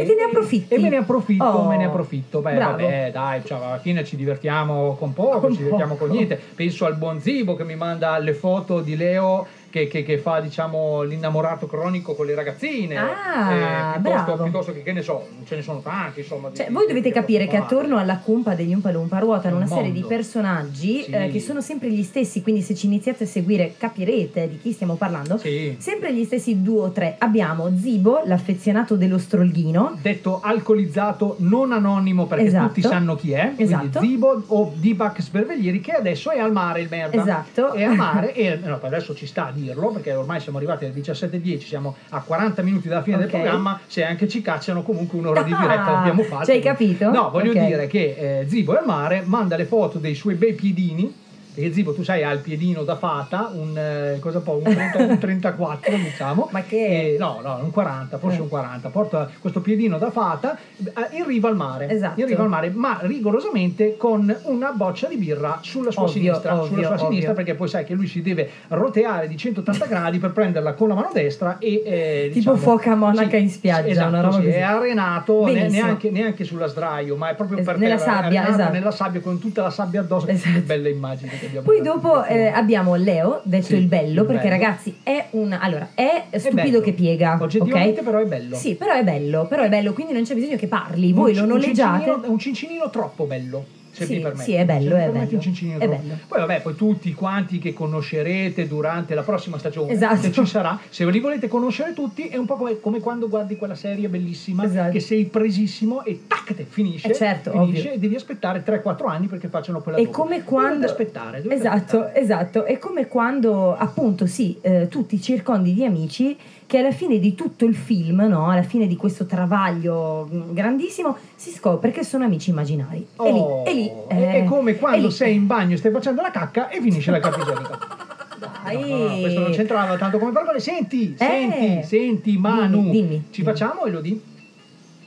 [0.01, 0.75] E te ne approfitti.
[0.75, 2.41] E me ne approfitto, Oh, me ne approfitto.
[2.41, 2.83] Beh, bravo.
[2.83, 6.13] vabbè, dai, cioè, alla fine ci divertiamo con poco, Con ci divertiamo con poco.
[6.19, 6.39] niente.
[6.55, 10.39] Penso al buon Zibo che mi manda le foto di Leo che, che- che fa,
[10.39, 12.97] diciamo, l'innamorato cronico con le ragazzine.
[12.97, 16.49] Ah, eh, piuttosto, piuttosto che, che ne so, ce ne sono tanti, insomma.
[16.51, 19.19] di- Cioè, di- voi dovete di- capire che di- attorno alla cumpa degli Umpa Lumpa
[19.19, 21.11] ruotano Un una serie di personaggi Sì.
[21.11, 24.71] eh, che sono sempre gli stessi, quindi se ci iniziate a seguire capirete di chi
[24.71, 25.39] stiamo parlando.
[25.39, 25.75] Sì.
[25.81, 27.17] Sempre gli stessi due o tre.
[27.19, 29.99] Abbiamo Zibo, l'affezionato dello strolghino.
[30.01, 32.67] detto alcolizzato non anonimo perché Esatto.
[32.69, 34.01] tutti sanno chi è Esatto.
[34.01, 37.73] Zibo o Dibac Sberveglieri che adesso è al mare il merda Esatto.
[37.73, 40.95] è al mare e no, adesso ci sta a dirlo perché ormai siamo arrivati alle
[40.95, 43.23] 17.10 siamo a 40 minuti dalla fine Ok.
[43.23, 47.11] del programma se anche ci cacciano comunque un'ora di Ah, diretta l'abbiamo fatta hai capito?
[47.11, 47.67] no voglio Ok.
[47.67, 51.23] dire che eh, Zibo è al mare manda le foto dei suoi bei piedini
[51.55, 54.99] perché Zibo tu sai ha il piedino da fata un, eh, cosa può, un, 30
[55.05, 58.41] un 34 diciamo Ma che- Eh, no no un 40 forse Eh.
[58.41, 62.21] un 40 porta questo piedino da fata eh, in riva al mare Esatto.
[62.21, 66.55] in riva al mare ma rigorosamente con una boccia di birra sulla sua Ovvio, sinistra
[66.55, 67.07] ovvio, sulla sua ovvio.
[67.09, 70.89] sinistra perché poi sai che lui si deve roteare di 180 gradi per prenderla con
[70.89, 74.43] la mano destra e eh, Tipo diciamo, foca monaca in spiaggia, esatto, una roba sì,
[74.43, 74.51] così.
[74.53, 78.23] è arenato ne- neanche, neanche sulla sdraio ma è proprio Es- per nella terra, è
[78.23, 78.73] sabbia, esatto.
[78.73, 80.35] nella sabbia con tutta la sabbia addosso che
[80.65, 81.31] bella immagine
[81.63, 84.63] Poi dopo eh, abbiamo Leo, detto Sì, il bello, perché bello.
[84.63, 85.57] ragazzi è un...
[85.61, 86.81] Allora, è stupido bello.
[86.81, 88.05] che piega, Oggettivamente ok?
[88.07, 88.57] però è bello.
[88.57, 91.37] Sì, però è bello, però è bello, quindi non c'è bisogno che parli, voi Un
[91.37, 91.99] lo un noleggiate.
[92.05, 93.65] cincinino- È un cincinino troppo bello.
[93.95, 94.43] Se Sì, mi permetti.
[94.51, 95.39] sì, è bello, è bello.
[95.41, 96.19] È bello.
[96.27, 100.17] Poi vabbè, poi tutti quanti che conoscerete durante la prossima stagione, Esatto.
[100.17, 103.57] se ci sarà, se li volete conoscere tutti, è un po' come, come quando guardi
[103.57, 107.93] quella serie bellissima che sei presissimo e tac, te finisce, Eh, certo, finisce ovvio.
[107.93, 110.11] e devi aspettare 3-4 anni perché facciano quella dopo.
[110.11, 115.85] come quando aspettare, Esatto, esatto, è come quando appunto sì, eh, tu ti circondi di
[115.85, 116.37] amici
[116.75, 121.17] che alla fine di tutto il film, no, alla fine di questo travaglio mh, grandissimo,
[121.37, 123.07] si scopre che sono amici immaginari.
[123.17, 125.93] e lì, Oh, e lì è- eh, è come quando sei in bagno e stai
[125.93, 127.21] facendo la cacca e finisce la.
[128.65, 128.91] Dai.
[128.91, 130.59] No, no, questo non c'entrava tanto come parole.
[130.59, 131.17] Senti, Eh.
[131.25, 132.83] senti, senti, Manu.
[132.83, 133.25] Dimmi, dimmi.
[133.31, 134.21] Ci facciamo Elodie?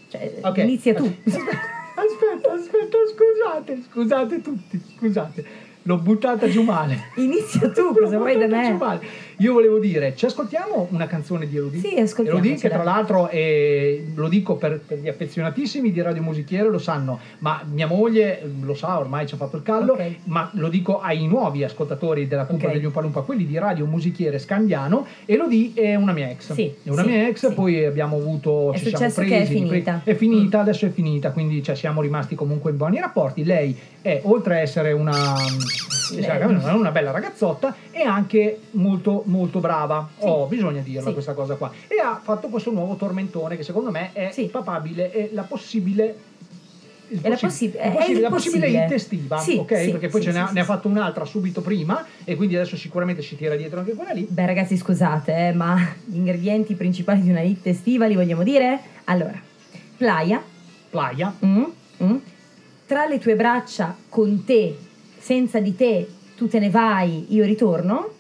[0.07, 0.57] Cioè, Ok.
[0.59, 1.03] Inizia tu.
[1.03, 5.45] Aspetta, aspetta, scusate, scusate tutti, scusate.
[5.83, 7.11] L'ho buttata giù male.
[7.15, 8.77] Inizia tu, cosa vuoi da buttata giù me?
[8.77, 8.99] male.
[9.39, 11.79] Io volevo dire, ci ascoltiamo una canzone di Elodie?
[11.79, 12.37] Sì, ascoltiamocela.
[12.39, 16.79] Elodie che tra l'altro, è- lo dico per, per gli affezionatissimi di Radio Musichiere, lo
[16.79, 20.15] sanno, ma mia moglie eh, lo sa, ormai ci ha fatto il callo, Ok.
[20.23, 22.73] ma lo dico ai nuovi ascoltatori della Cumpa Ok.
[22.73, 26.53] degli Umpalumpa, quelli di Radio Musichiere Scandiano, Elodie è una mia ex.
[26.53, 28.73] Sì, è una sì, mia ex, poi abbiamo avuto...
[28.73, 30.01] È ci siamo successo che presi, è di pre- finita.
[30.03, 33.43] è finita, adesso è finita, quindi cioè, siamo rimasti comunque in buoni rapporti.
[33.43, 35.13] Lei è, oltre a essere una,
[36.07, 36.43] cioè,
[36.73, 40.07] una bella ragazzotta, è anche molto molto brava.
[40.19, 41.13] Oh, bisogna dirla Sì.
[41.13, 41.71] questa cosa qua.
[41.87, 46.15] E ha fatto questo nuovo tormentone che secondo me è papabile, è la possibile...
[47.09, 47.87] il È la possi- possi- è
[48.19, 48.85] la possibile possibile.
[48.85, 49.77] hit estiva, Sì, ok?
[49.77, 50.69] sì, Perché poi sì, ce ne, ha, sì, ne ha sì.
[50.69, 54.27] fatto un'altra subito prima e quindi adesso sicuramente si tira dietro anche quella lì.
[54.29, 58.79] Beh ragazzi scusate, eh, ma gli ingredienti principali di una hit estiva li vogliamo dire?
[59.05, 59.39] Allora,
[59.97, 60.41] playa.
[60.89, 61.33] Playa.
[61.45, 61.63] Mm,
[62.03, 62.15] mm.
[62.85, 64.77] Tra le tue braccia, con te,
[65.27, 68.11] senza di te, tu te ne vai, io ritorno.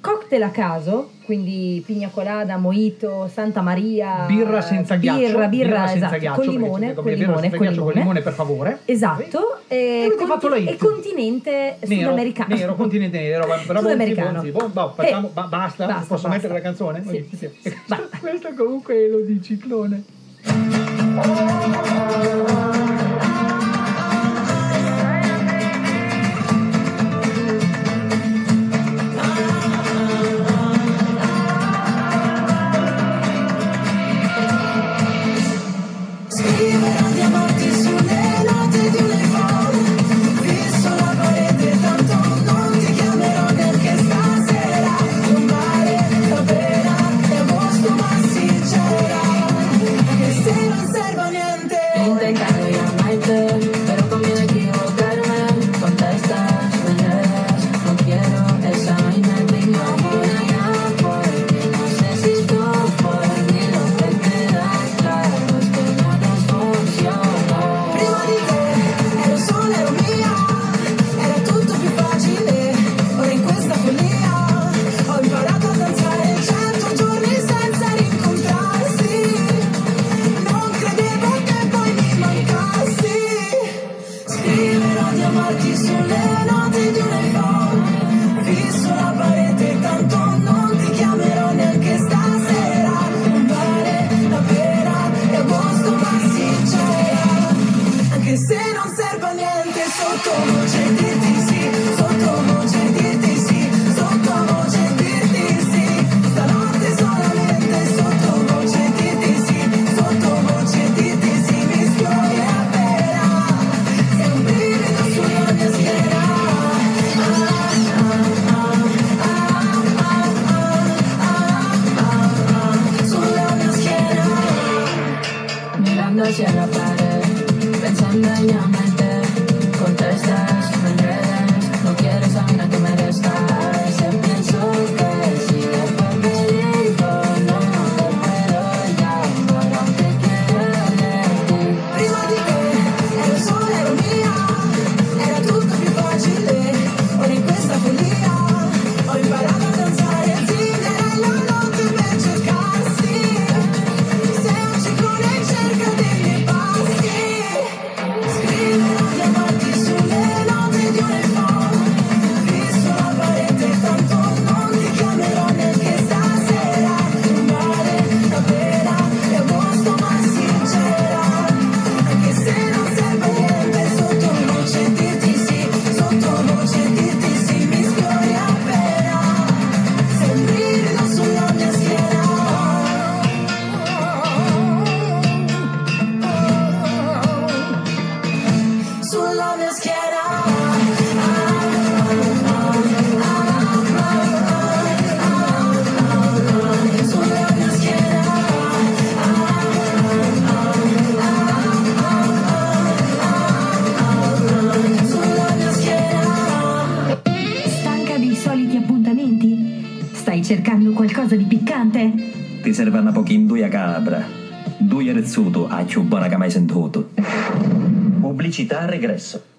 [0.00, 4.24] Cocktail a caso, quindi pigna colada, mojito, Santa Maria.
[4.26, 5.18] Birra senza ghiaccio.
[5.20, 7.92] Birra, birra, senza esatto, ghiaccio, con limone, con birra limone, con ghiaccio, limone.
[7.92, 8.78] con limone per favore.
[8.86, 10.68] Esatto, e, fatto la hit.
[10.70, 12.54] e continente Nero, sudamericano.
[12.56, 14.32] nero, continente nero, bravo, Sudamericano.
[14.32, 16.28] Bonzi, Bonzi, boh, facciamo- Eh, ba- basta, basta, posso basta.
[16.28, 17.02] mettere la canzone?
[17.06, 17.76] Sì, Sì, sì.
[18.20, 20.04] Questo comunque lo di ciclone.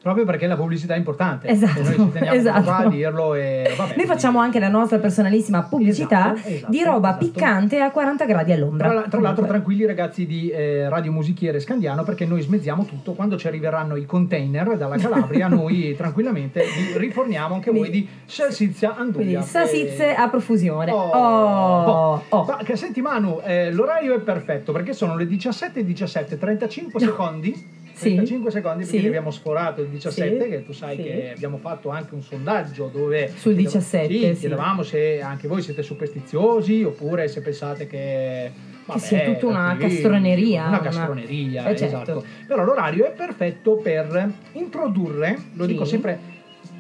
[0.08, 1.48] Proprio perché la pubblicità è importante.
[1.48, 2.64] Esatto, E noi ci teniamo esatto.
[2.64, 3.96] qua a dirlo e vabbè.
[3.98, 7.26] Noi facciamo anche la nostra personalissima pubblicità Esatto, esatto, di roba esatto.
[7.26, 8.90] piccante a 40 gradi all'ombra.
[8.90, 13.38] Tra, tra l'altro tranquilli ragazzi di eh, Radio Musichiere Scandiano perché noi smezziamo tutto quando
[13.38, 19.36] ci arriveranno i container dalla Calabria noi tranquillamente vi riforniamo anche voi di salsiccia Quindi
[19.36, 20.92] anduia salsizze a profusione.
[20.92, 22.46] Oh, Oh, oh.
[22.46, 27.00] Ma che senti Manu, eh, l'orario è perfetto perché sono le 17 e 17, 35
[27.00, 27.76] secondi.
[27.98, 28.10] Sì.
[28.14, 29.08] 35 secondi perché Sì.
[29.08, 30.50] abbiamo sforato il 17 Sì.
[30.50, 31.02] che tu sai Sì.
[31.04, 34.40] che abbiamo fatto anche un sondaggio dove Sul chiedev- 17, sì, sì.
[34.40, 38.52] chiedevamo se anche voi siete superstiziosi oppure se pensate che
[38.86, 41.86] vabbè, sia tutta una tranquilli, castroneria, una una- castroneria Eh, certo.
[41.86, 45.72] esatto però l'orario è perfetto per introdurre lo Sì.
[45.72, 46.36] dico sempre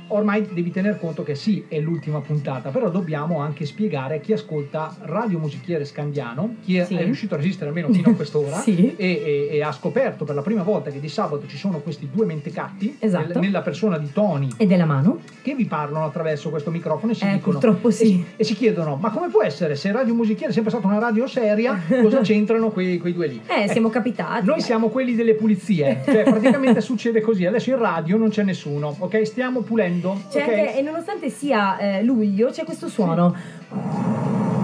[0.09, 4.33] ormai devi tener conto che sì, è l'ultima puntata, però dobbiamo anche spiegare a chi
[4.33, 6.95] ascolta Radio Musichiere Scandiano, chi è, Sì.
[6.95, 8.93] è riuscito a resistere almeno fino a quest'ora Sì.
[8.95, 12.07] e, e- e ha scoperto per la prima volta che di sabato ci sono questi
[12.11, 13.27] due mentecatti Esatto.
[13.33, 15.19] nel- nella persona di Tony E della mano?
[15.41, 17.87] che vi parlano attraverso questo microfono e si Eh, dicono sì.
[17.87, 20.87] e si, e si chiedono ma come può essere se Radio Musichiere è sempre stata
[20.87, 24.45] una radio seria cosa c'entrano quei, quei due lì Eh, siamo capitati.
[24.45, 27.45] noi siamo quelli delle pulizie, cioè praticamente succede così.
[27.45, 29.25] Adesso in radio non c'è nessuno, ok?
[29.25, 29.96] Stiamo pulendo.
[30.29, 30.49] C'è ok?
[30.49, 33.35] anche- e nonostante sia eh, luglio, c'è questo suono.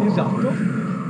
[0.06, 0.52] Esatto,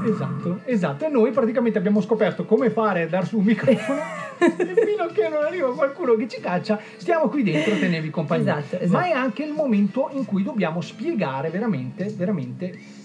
[0.06, 1.06] esatto, esatto.
[1.06, 4.00] E noi praticamente abbiamo scoperto come fare a dar su un microfono.
[4.40, 8.10] e fino a che non arriva qualcuno che ci caccia, stiamo qui dentro a tenervi
[8.10, 8.58] compagnia.
[8.58, 8.98] Esatto, esatto.
[8.98, 13.02] Ma è anche il momento in cui dobbiamo spiegare veramente, veramente.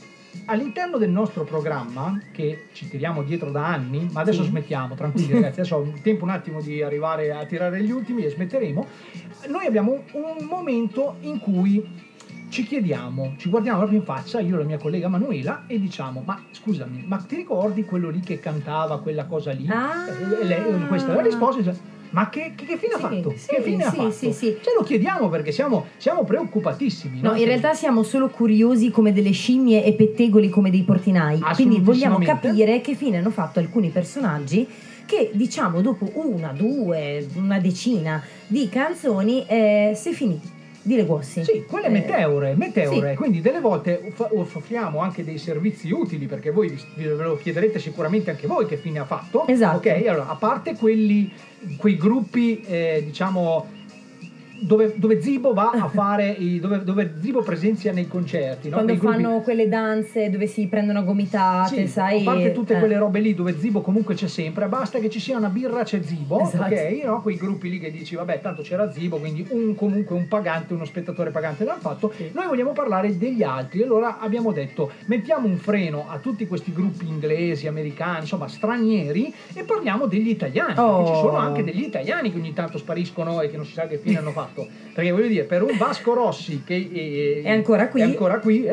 [0.51, 4.49] All'interno del nostro programma, che ci tiriamo dietro da anni, ma adesso Sì.
[4.49, 8.23] smettiamo, tranquilli ragazzi, adesso ho il tempo un attimo di arrivare a tirare gli ultimi
[8.25, 8.87] e smetteremo.
[9.49, 11.87] Noi abbiamo un momento in cui
[12.49, 16.23] ci chiediamo, ci guardiamo proprio in faccia, io e la mia collega Manuela, e diciamo:
[16.25, 19.67] Ma scusami, ma ti ricordi quello lì che cantava quella cosa lì?
[19.69, 20.07] Ah.
[20.45, 21.97] Lei, questa è la risposta.
[22.11, 23.35] Ma che, che- che fine ha Sì, fatto?
[23.37, 24.11] sì, che fine ha sì, fatto?
[24.11, 24.57] sì, sì.
[24.63, 27.21] Ce lo chiediamo perché siamo, siamo preoccupatissimi.
[27.21, 27.37] No, no?
[27.37, 31.41] in realtà siamo solo curiosi come delle scimmie e pettegoli come dei portinai.
[31.55, 34.67] Quindi vogliamo capire che fine hanno fatto alcuni personaggi
[35.07, 40.57] che, diciamo, dopo una, due, una decina di canzoni, eh, si è finiti.
[40.89, 41.45] Dire guossi.
[41.45, 43.11] Sì, quelle Eh, meteore, meteore.
[43.11, 43.17] sì.
[43.17, 48.47] Quindi delle volte offriamo anche dei servizi utili perché voi ve lo chiederete sicuramente anche
[48.47, 49.47] voi che fine ha fatto.
[49.47, 49.77] Esatto.
[49.77, 51.31] Ok, allora, a parte quelli,
[51.77, 53.67] quei gruppi, eh, diciamo,
[54.61, 58.77] dove, dove Zibo va a fare, i, dove, dove Zibo presenzia nei concerti, no?
[58.77, 62.21] Quando gruppi- fanno quelle danze dove si prendono gomitate, Sì, sai?
[62.21, 62.79] a parte tutte eh.
[62.79, 66.03] quelle robe lì dove Zibo comunque c'è sempre, basta che ci sia una birra c'è
[66.03, 66.75] Zibo, Esatto.
[66.75, 67.03] ok?
[67.05, 67.23] No?
[67.23, 70.85] Quei gruppi lì che dici, vabbè, tanto c'era Zibo, quindi un, comunque un pagante, uno
[70.85, 72.13] spettatore pagante l'hanno fatto.
[72.33, 77.07] Noi vogliamo parlare degli altri, allora abbiamo detto, mettiamo un freno a tutti questi gruppi
[77.07, 81.07] inglesi, americani, insomma, stranieri e parliamo degli italiani, Oh.
[81.07, 83.99] ci sono anche degli italiani che ogni tanto spariscono e che non si sa che
[83.99, 84.47] fine hanno fatto.
[84.49, 84.73] Fatto.
[84.99, 88.01] Perché voglio dire, per un Vasco Rossi che eh, È ancora qui.
[88.01, 88.73] è ancora qui, eh,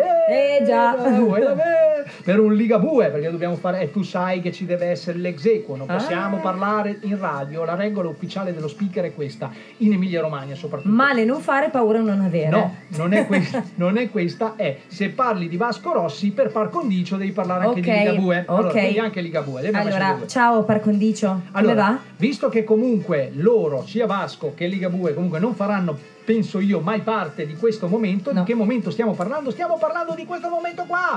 [0.60, 0.96] Eh già.
[0.96, 5.76] ve- per un Ligabue, perché dobbiamo fare, e tu sai che ci deve essere l'exequo,
[5.76, 6.40] non possiamo Ah.
[6.40, 10.90] parlare in radio, la regola ufficiale dello speaker è questa, in Emilia Romagna soprattutto.
[10.92, 12.50] Male non fare, paura non avere.
[12.50, 16.70] No, non è, questa, non è questa, è se parli di Vasco Rossi per par
[16.72, 18.44] condicio devi parlare anche Ok, di Ligabue.
[18.48, 18.98] Allora, ok.
[18.98, 19.70] anche Ligabue.
[19.72, 21.28] Allora, ciao par condicio.
[21.28, 22.00] Come Allora, va?
[22.18, 27.46] visto che comunque loro, sia Vasco che Ligabue, comunque non faranno, penso io, mai parte
[27.46, 29.52] di questo momento, di che momento stiamo parlando?
[29.52, 31.14] Stiamo parlando di questo momento qua!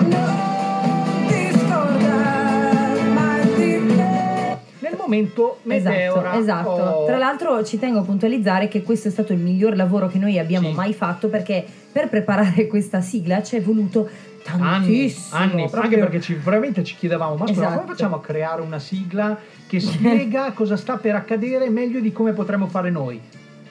[4.81, 6.37] Nel momento meteora.
[6.37, 6.83] Esatto, esatto.
[6.83, 7.07] Oh.
[7.07, 10.39] Tra l'altro ci tengo a puntualizzare che questo è stato il miglior lavoro che noi
[10.39, 14.09] abbiamo mai fatto perché per preparare questa sigla ci è voluto
[14.47, 15.41] anni, tantissimo.
[15.41, 17.81] anni, proprio- anche perché ci, veramente ci chiedevamo, ma scusa, Esatto.
[17.81, 19.37] come facciamo a creare una sigla
[19.67, 23.21] che spiega cosa sta per accadere meglio di come potremmo fare noi?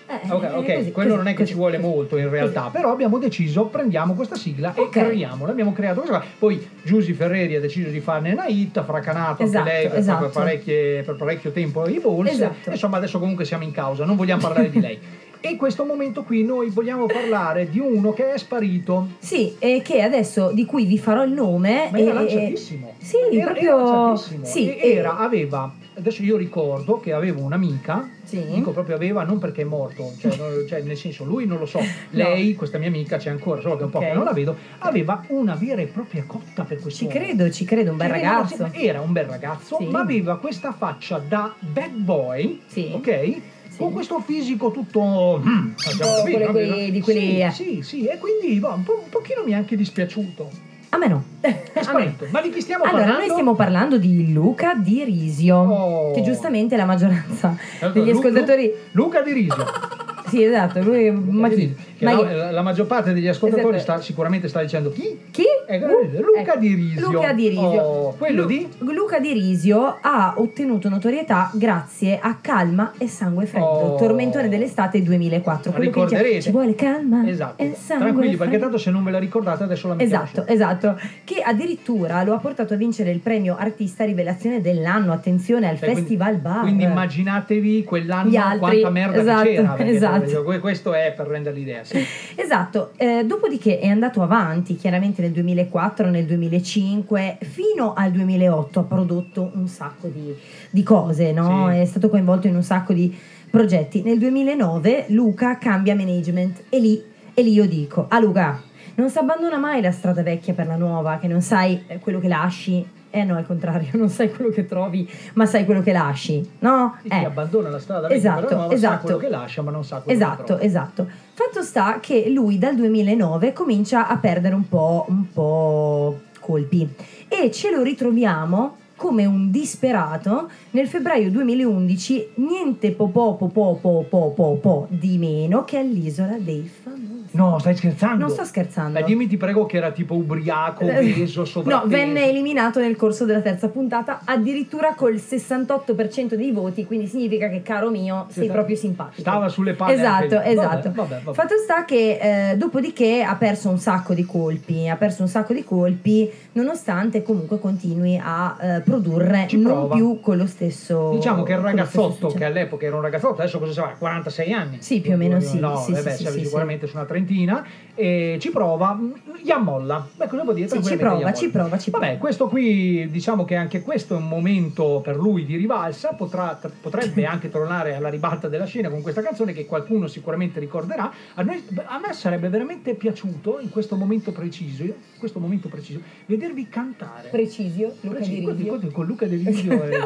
[0.10, 2.70] Eh, Ok, ok, così, quello così, non è che così, ci vuole molto in realtà,
[2.72, 4.90] però abbiamo deciso, prendiamo questa sigla e Ok.
[4.90, 6.28] creiamola, abbiamo creato questa qua.
[6.40, 9.98] Poi Giusy Ferreri ha deciso di farne una hit, ha fracanato Esatto, anche lei per,
[10.00, 10.22] esatto.
[10.24, 12.70] per parecchie- per parecchio tempo i polls, Esatto.
[12.70, 14.98] insomma adesso comunque siamo in causa, non vogliamo parlare di lei.
[15.40, 19.10] E in questo momento qui noi vogliamo parlare di uno che è sparito.
[19.20, 21.90] Sì, e che adesso di cui vi farò il nome.
[21.92, 22.94] Ma era e- lanciatissimo.
[22.98, 23.78] Sì, Era- proprio.
[23.78, 24.46] era lanciatissimo.
[24.46, 28.44] sì, E- era, aveva, adesso io ricordo che avevo un'amica, Sì.
[28.54, 31.66] dico proprio aveva non perché è morto, cioè, non- cioè, nel senso lui non lo
[31.66, 31.80] so,
[32.12, 34.06] lei, questa mia amica c'è ancora, solo che un po' Ok.
[34.08, 37.66] che non la vedo, aveva una vera e propria cotta per questo Ci credo, ci
[37.66, 38.70] credo, un bel ragazzo.
[38.74, 39.86] Era un bel ragazzo, Sì.
[39.88, 42.62] ma aveva questa faccia da bad boy,
[42.94, 43.42] ok?
[43.78, 45.40] Con questo fisico tutto...
[45.46, 46.90] mm, po' capito, quelli- no?
[46.92, 47.52] di quelli-.
[47.52, 50.50] Sì, sì, sì, e quindi boh, un, po', un pochino mi è anche dispiaciuto.
[50.98, 51.24] A me no.
[51.42, 52.26] È sparito.
[52.32, 53.22] Ma di chi stiamo Allora, parlando?
[53.22, 56.12] noi stiamo parlando di Luca Di Risio, Oh.
[56.12, 58.74] che giustamente la maggioranza Allora, degli Lu- ascoltatori.
[58.92, 59.66] Lu- Luca Di Risio.
[60.28, 61.76] Sì, esatto, lui ma chi?
[62.00, 63.94] Ma la, la- la maggior parte degli ascoltatori Esatto.
[63.94, 65.20] sta, sicuramente sta dicendo chi?
[65.32, 65.44] Chi?
[65.68, 66.60] Uh, Luca ecco.
[66.60, 67.12] Di Risio.
[67.12, 67.82] Luca Di Risio.
[67.82, 68.68] Oh, quello Lu- di?
[68.80, 73.96] Luca Di Risio ha ottenuto notorietà grazie a Calma e Sangue Freddo, Oh.
[73.98, 75.72] tormentone dell'estate 2004.
[75.72, 76.42] Quello Ricorderete.
[76.42, 77.62] ci vuole calma Esatto.
[77.64, 78.64] e sangue Tranquilli, perché freddo.
[78.64, 81.00] tanto se non ve la ricordate adesso la mettiamo Esatto, esatto.
[81.24, 85.12] Che addirittura lo ha portato a vincere il premio Artista Rivelazione dell'anno.
[85.14, 86.62] Attenzione al Cioè, quindi- Festival Bar.
[86.62, 89.72] Quindi immaginatevi quell'anno quanta merda esatto, che c'era.
[89.74, 89.92] perché
[90.24, 90.44] esatto.
[90.44, 91.84] que- Questo è per rendere l'idea.
[91.84, 92.04] Sì.
[92.48, 98.84] Esatto, eh, dopodiché è andato avanti, chiaramente nel 2004, nel 2005, fino al 2008 ha
[98.84, 100.34] prodotto un sacco di,
[100.70, 101.70] di cose, no?
[101.70, 101.80] Sì.
[101.80, 103.14] È stato coinvolto in un sacco di
[103.50, 104.02] progetti.
[104.02, 107.04] Nel 2009 Luca cambia management e lì,
[107.34, 108.62] e lì io dico, ah Luca,
[108.96, 112.20] non si abbandona mai la strada vecchia per la nuova, che non sai eh, quello
[112.20, 112.86] che lasci.
[113.10, 116.98] Eh no, al contrario, non sai quello che trovi, ma sai quello che lasci, no?
[117.02, 117.26] Sì, eh.
[117.26, 118.96] abbandona la strada esatto, nuova, esatto.
[118.96, 120.66] sa quello che lascia, ma non sa quello esatto, che trovi.
[120.66, 121.26] Esatto, esatto.
[121.34, 126.90] Fatto sta che lui dal 2009 comincia a perdere un po', un po' colpi
[127.28, 133.78] e ce lo ritroviamo come un disperato nel febbraio 2011 niente po po po po
[133.80, 136.87] po po po, po di meno che all'isola dei Ferri
[137.32, 138.18] No, stai scherzando?
[138.26, 139.00] Non sto scherzando.
[139.00, 141.88] Beh, dimmi, ti prego, che era tipo ubriaco, Eh, No, sovrappeso.
[141.88, 147.62] venne eliminato nel corso della terza puntata, addirittura col 68% dei voti, quindi significa che,
[147.62, 149.22] caro mio, sei Sì, proprio simpatico.
[149.22, 150.30] Stava sulle palle Esatto, lì.
[150.36, 150.92] Vabbè, esatto.
[150.94, 151.36] vabbè, vabbè.
[151.36, 155.54] Fatto sta che eh, dopodiché ha perso un sacco di colpi, ha perso un sacco
[155.54, 159.96] di colpi, nonostante comunque continui a eh, produrre Ci non prova.
[159.96, 163.72] più con lo stesso Diciamo che il ragazzotto, che all'epoca era un ragazzotto, adesso cosa
[163.74, 163.96] sarà?
[163.98, 164.78] 46 anni?
[164.82, 167.06] Sì, più o meno sì, No, sì, eh sì, sì, siamo sì, sicuramente su una
[167.06, 167.66] trentina.
[167.94, 169.00] E ci prova,
[169.42, 170.08] gli ammolla.
[170.16, 170.68] Beh, cosa vuol dire?
[170.68, 174.28] Sì, ci prova, ci prova, ci Vabbè, questo qui, diciamo che anche questo è un
[174.28, 179.22] momento per lui di rivalsa, potrà- potrebbe anche tornare alla ribalta della scena con questa
[179.22, 181.12] canzone che qualcuno sicuramente ricorderà.
[181.36, 186.00] A, noi- a me sarebbe veramente piaciuto in questo momento preciso, in questo momento preciso,
[186.48, 187.30] vedervi cantare.
[187.30, 190.00] Precisio, Luca Preciso, Di guardi, con Luca Di Risio eh,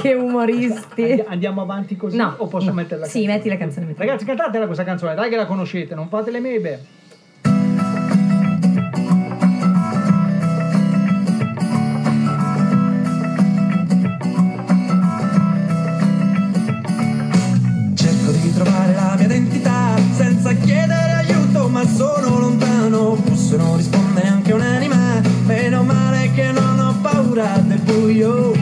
[0.00, 1.02] che umoristi.
[1.02, 2.74] Andi- Andiamo avanti così No, o posso no.
[2.74, 3.36] mettere la Sì, canzone?
[3.36, 3.86] metti la canzone.
[3.86, 3.98] metti.
[3.98, 6.84] Ragazzi, cantatela questa canzone, dai che la conoscete, non fate le mebe.
[17.94, 23.14] Cerco di trovare la mia identità senza chiedere aiuto, ma sono lontano.
[23.16, 24.05] Forse non risponde
[27.36, 28.55] oscuras del tuyo.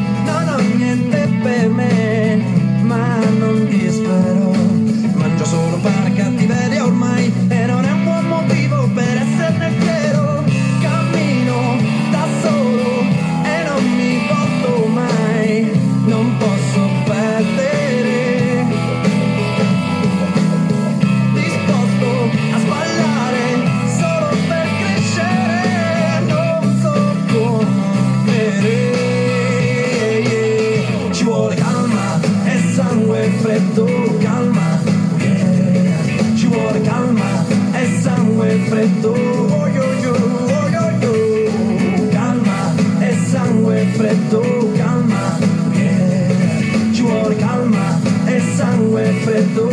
[33.24, 33.86] vuole freddo,
[34.20, 34.80] calma,
[35.18, 36.36] yeah.
[36.36, 42.08] ci vuole calma, è sangue freddo, oh, yo, yo, oh, yo, yo.
[42.10, 45.38] calma, è sangue freddo, calma,
[45.72, 46.92] yeah.
[46.92, 49.70] ci vuole calma, è sangue freddo.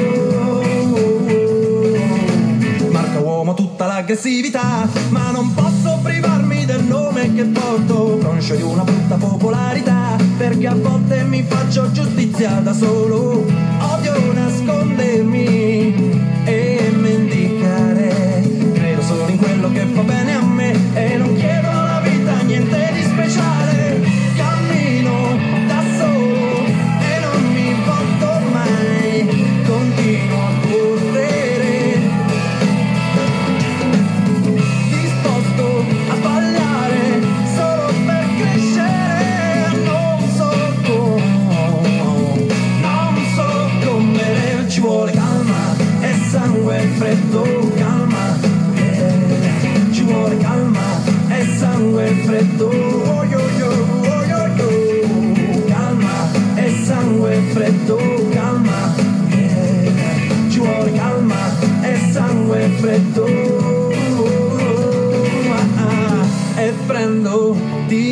[2.89, 8.83] Marca uomo tutta l'aggressività, ma non posso privarmi del nome che porto, conscio di una
[8.83, 13.45] brutta popolarità perché a volte mi faccio giustizia da solo,
[13.93, 15.80] odio nascondermi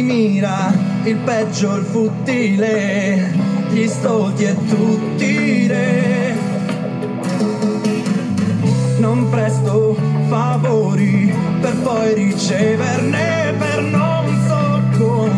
[0.09, 0.73] mira
[1.03, 3.31] il peggio, il futile,
[3.69, 6.35] gli stolti e tutti re.
[8.97, 9.95] Non presto
[10.27, 11.31] favori
[11.61, 15.29] per poi riceverne per non so come,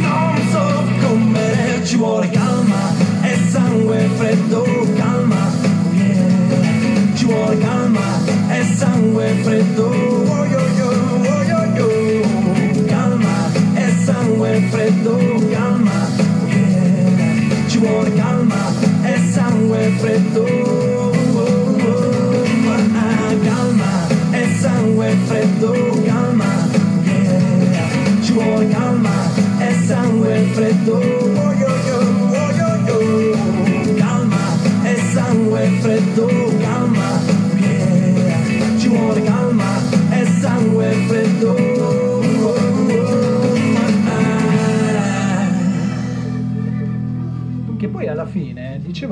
[0.00, 2.90] non so come ci vuole calma
[3.22, 4.64] e sangue freddo,
[4.96, 5.50] calma,
[5.92, 7.14] yeah.
[7.14, 8.18] ci vuole calma
[8.48, 10.51] e sangue freddo,
[14.72, 15.18] freddo,
[15.50, 16.08] calma,
[16.48, 17.68] yeah.
[17.68, 18.72] ci vuole calma
[19.04, 20.46] e sangue freddo,
[22.94, 25.72] Ah, calma e sangue freddo,
[26.06, 26.68] calma,
[27.04, 28.22] yeah.
[28.22, 29.30] ci vuole calma
[29.60, 31.52] e sangue freddo, oh,
[32.88, 34.44] oh, calma
[34.84, 36.26] e sangue freddo,
[36.62, 37.20] calma,
[37.60, 38.78] yeah.
[38.78, 41.71] ci vuole calma e sangue freddo.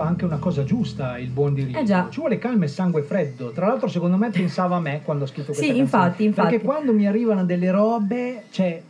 [0.00, 1.78] Diceva anche una cosa giusta il buon diritto.
[1.78, 2.08] Eh già.
[2.10, 3.50] Ci vuole calma e sangue freddo.
[3.50, 5.84] Tra l'altro, secondo me pensava a me quando ho scritto questa Sì, canzone.
[6.04, 6.48] infatti, infatti.
[6.48, 8.82] Perché quando mi arrivano delle robe, cioè.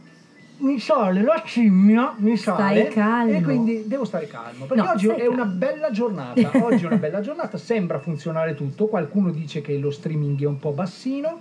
[0.62, 2.80] Mi sale la scimmia, mi sale.
[2.82, 3.32] Stai calmo.
[3.32, 4.66] E quindi devo stare calmo.
[4.66, 6.50] Perché No, oggi è una bella giornata.
[6.62, 8.84] Oggi è una bella giornata, sembra funzionare tutto.
[8.86, 11.40] Qualcuno dice che lo streaming è un po' bassino.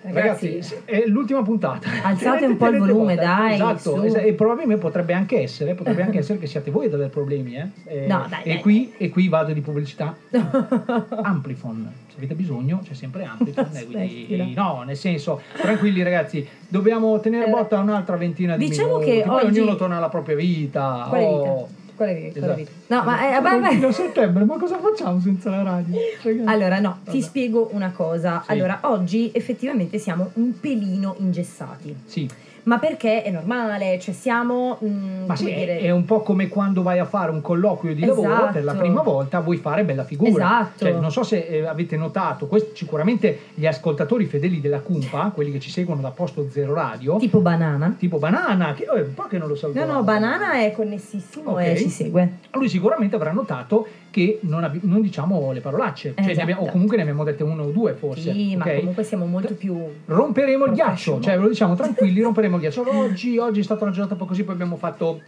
[0.00, 1.88] Ragazzi, Ragazzi, è l'ultima puntata.
[2.04, 3.26] Alzate un po' il volume, botta.
[3.26, 4.02] dai, Esatto, su.
[4.04, 7.56] esa- e probabilmente potrebbe anche essere, potrebbe anche essere che siate voi ad avere problemi,
[7.56, 7.66] eh.
[7.84, 10.16] Eh, No, dai, e, dai, qui, e qui vado di pubblicità.
[11.22, 13.68] Amplifon, se avete bisogno c'è sempre Amplifon.
[13.74, 19.18] eh, quindi, no, nel senso, tranquilli ragazzi, dobbiamo tenere botta un'altra ventina di diciamo minuti.
[19.18, 21.06] che poi oggi- ognuno torna alla propria vita.
[21.08, 21.42] Quale oh.
[21.66, 21.76] vita?
[22.06, 22.38] Vita?
[22.38, 22.54] Quale Esatto.
[22.54, 22.70] vita?
[22.94, 23.74] No, ma eh, vabbè, vabbè.
[23.74, 25.96] Fino a settembre, ma cosa facciamo senza la radio?
[26.22, 26.48] Ragazzi.
[26.48, 28.42] Allora, no, ti spiego una cosa.
[28.44, 28.52] Sì.
[28.52, 31.94] Allora, oggi effettivamente siamo un pelino ingessati.
[32.04, 32.28] Sì.
[32.64, 34.78] Ma perché è normale, cioè siamo.
[34.84, 37.94] mm, Ma sì, è, dire, è un po' come quando vai a fare un colloquio
[37.94, 38.52] di lavoro Esatto.
[38.52, 40.30] per la prima volta, vuoi fare bella figura.
[40.30, 40.84] Esatto.
[40.84, 45.50] Cioè, non so se eh, avete notato, questo, sicuramente gli ascoltatori fedeli della Cumpa, quelli
[45.50, 47.94] che ci seguono da Posto Zero Radio, Tipo banana.
[47.98, 49.92] tipo Banana, che eh, un po' che non lo No, salutiamo.
[49.94, 51.60] no, banana è connessissimo Ok.
[51.62, 52.32] e ci segue.
[52.52, 56.42] Lui sicuramente avrà notato che non, abbi- non diciamo le parolacce, cioè, ne Esatto.
[56.42, 58.32] abbiamo- o comunque ne abbiamo dette una o due forse.
[58.32, 58.76] Sì, ma ok?
[58.78, 59.76] comunque siamo molto più.
[60.06, 62.84] romperemo il ghiaccio, cioè ve lo diciamo tranquilli, romperemo il ghiaccio.
[62.88, 65.20] Oggi, oggi è stata una giornata un po' così, poi abbiamo fatto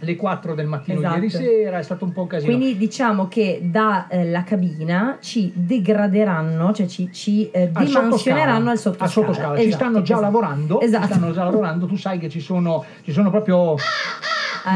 [0.00, 1.14] le 4 del mattino Esatto.
[1.14, 2.54] ieri sera, è stato un po' un casino.
[2.54, 9.04] Quindi diciamo che dalla cabina ci degraderanno, cioè ci, ci eh, dimensioneranno al sottoscala.
[9.04, 9.56] Al sottoscala.
[9.58, 10.20] ci Esatto, stanno già esatto.
[10.20, 11.06] lavorando, ci Esatto.
[11.06, 13.84] stanno già lavorando, tu sai che ci sono, ci sono proprio ci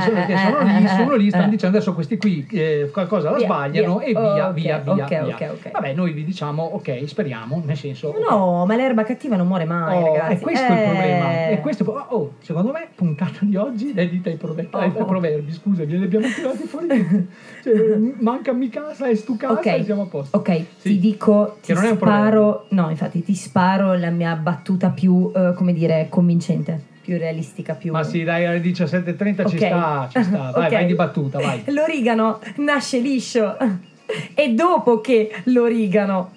[0.00, 1.50] sono, Eh, che sono eh, lì, eh, sono lì, stanno eh.
[1.50, 4.06] dicendo adesso questi qui eh, qualcosa la Via, sbagliano via.
[4.06, 5.24] e via, Ok, via, via, ok, via.
[5.26, 5.70] ok, ok.
[5.72, 8.14] Vabbè, noi vi diciamo ok, speriamo, nel senso.
[8.28, 10.32] No, ma l'erba cattiva non muore mai, Oh, ragazzi.
[10.34, 10.82] è questo il Eh.
[10.84, 11.30] problema.
[11.48, 15.04] È questo, oh, oh, secondo me, puntata di oggi dedita ai, prover- Oh, ai oh.
[15.04, 15.52] proverbi.
[15.52, 16.88] Scusa, glieli abbiamo tirati fuori.
[17.62, 17.74] cioè,
[18.20, 20.36] manca mi casa e stu casa e siamo a posto.
[20.36, 24.34] Ok, ti dico, ti Che non è un sparo, no, infatti ti sparo la mia
[24.36, 27.90] battuta più, eh, come dire, convincente, più realistica, più...
[27.92, 29.66] Ma sì, dai, alle 17.30 ci Ok.
[29.66, 30.50] sta, ci sta.
[30.54, 30.72] Vai, Ok.
[30.72, 31.62] vai di battuta, vai.
[31.72, 33.56] L'origano nasce liscio
[34.34, 36.30] e dopo che l'origano...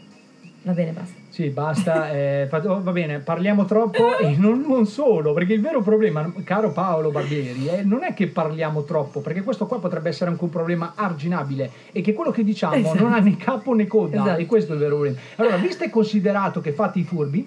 [0.64, 1.14] Va bene, basta.
[1.30, 2.12] Sì, basta.
[2.12, 6.72] eh, oh, va bene, parliamo troppo e non, non solo, perché il vero problema, caro
[6.72, 10.50] Paolo Barbieri, eh, non è che parliamo troppo, perché questo qua potrebbe essere anche un
[10.50, 13.04] problema arginabile e che quello che diciamo Esatto.
[13.04, 14.40] non ha né capo né coda Esatto.
[14.42, 15.18] e questo è il vero problema.
[15.36, 17.46] Allora, visto e considerato che fate i furbi,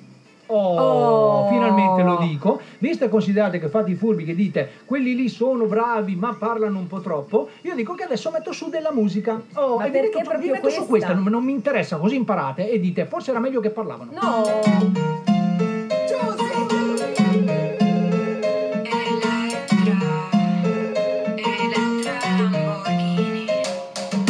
[0.49, 1.49] Oh, Oh.
[1.49, 2.61] finalmente lo dico.
[2.79, 6.79] Visto e considerate che fate i furbi che dite quelli lì sono bravi ma parlano
[6.79, 9.41] un po' troppo, io dico che adesso metto su della musica.
[9.55, 11.09] Oh, Ma e vi metto, vi metto su questa?
[11.09, 14.11] questa, non, non mi interessa, così imparate e dite forse era meglio che parlavano.
[14.13, 15.49] No!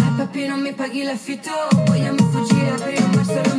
[0.00, 1.50] Ah, papi non mi paghi l'affitto
[1.86, 3.56] Vogliamo fuggire, aprire un bar solo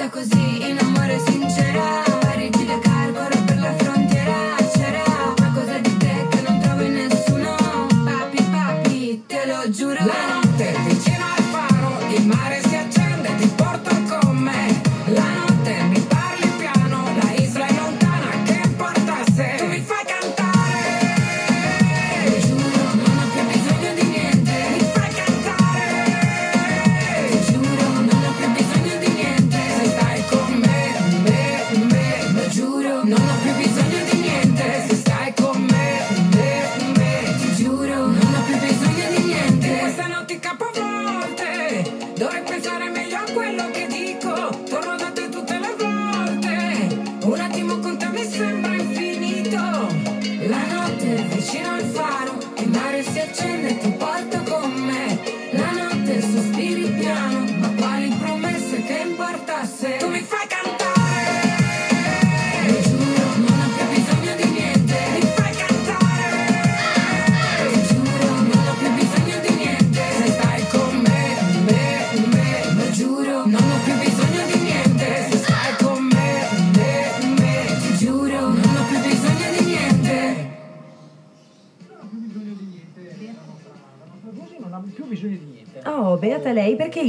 [0.00, 0.49] fatta così,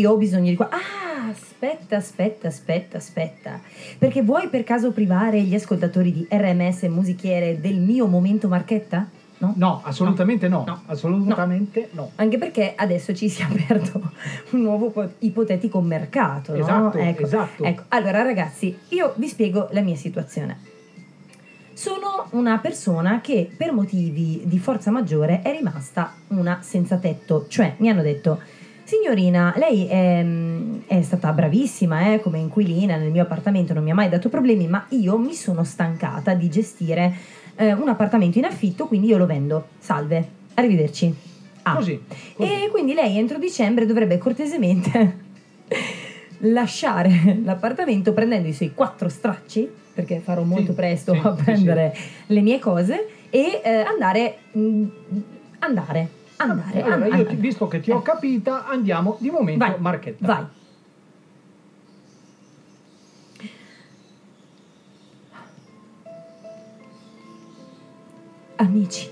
[0.01, 0.69] io ho bisogno di qua.
[0.69, 3.59] Ah, aspetta, aspetta, aspetta, aspetta.
[3.97, 9.07] Perché vuoi per caso privare gli ascoltatori di RMS Musichiere del mio momento marchetta?
[9.37, 9.53] No?
[9.55, 10.81] No, assolutamente no.
[10.85, 12.11] Assolutamente no.
[12.15, 13.99] Anche perché adesso ci si è aperto
[14.51, 16.59] un nuovo po- ipotetico mercato, no?
[16.59, 17.63] Esatto, ecco, esatto.
[17.63, 17.83] ecco.
[17.89, 20.69] Allora, ragazzi, io vi spiego la mia situazione.
[21.73, 27.73] Sono una persona che per motivi di forza maggiore è rimasta una senza tetto, cioè
[27.77, 28.39] mi hanno detto
[28.91, 30.25] Signorina, lei è,
[30.85, 34.67] è stata bravissima eh, come inquilina nel mio appartamento, non mi ha mai dato problemi,
[34.67, 37.15] ma io mi sono stancata di gestire
[37.55, 39.67] eh, un appartamento in affitto, quindi io lo vendo.
[39.79, 41.15] Salve, arrivederci.
[41.61, 41.75] Ah.
[41.75, 41.97] Così.
[42.35, 45.17] E quindi lei entro dicembre dovrebbe cortesemente
[46.51, 51.95] lasciare l'appartamento prendendo i suoi quattro stracci, perché farò molto presto a prendere
[52.25, 54.85] le mie cose, e eh, andare, mm,
[55.59, 56.09] andare,
[56.41, 56.81] andare.
[56.81, 60.25] Allora, an- io ti- visto che ti ho capita, andiamo di momento Vai, marchetta.
[60.27, 60.45] vai.
[68.57, 69.09] Amici,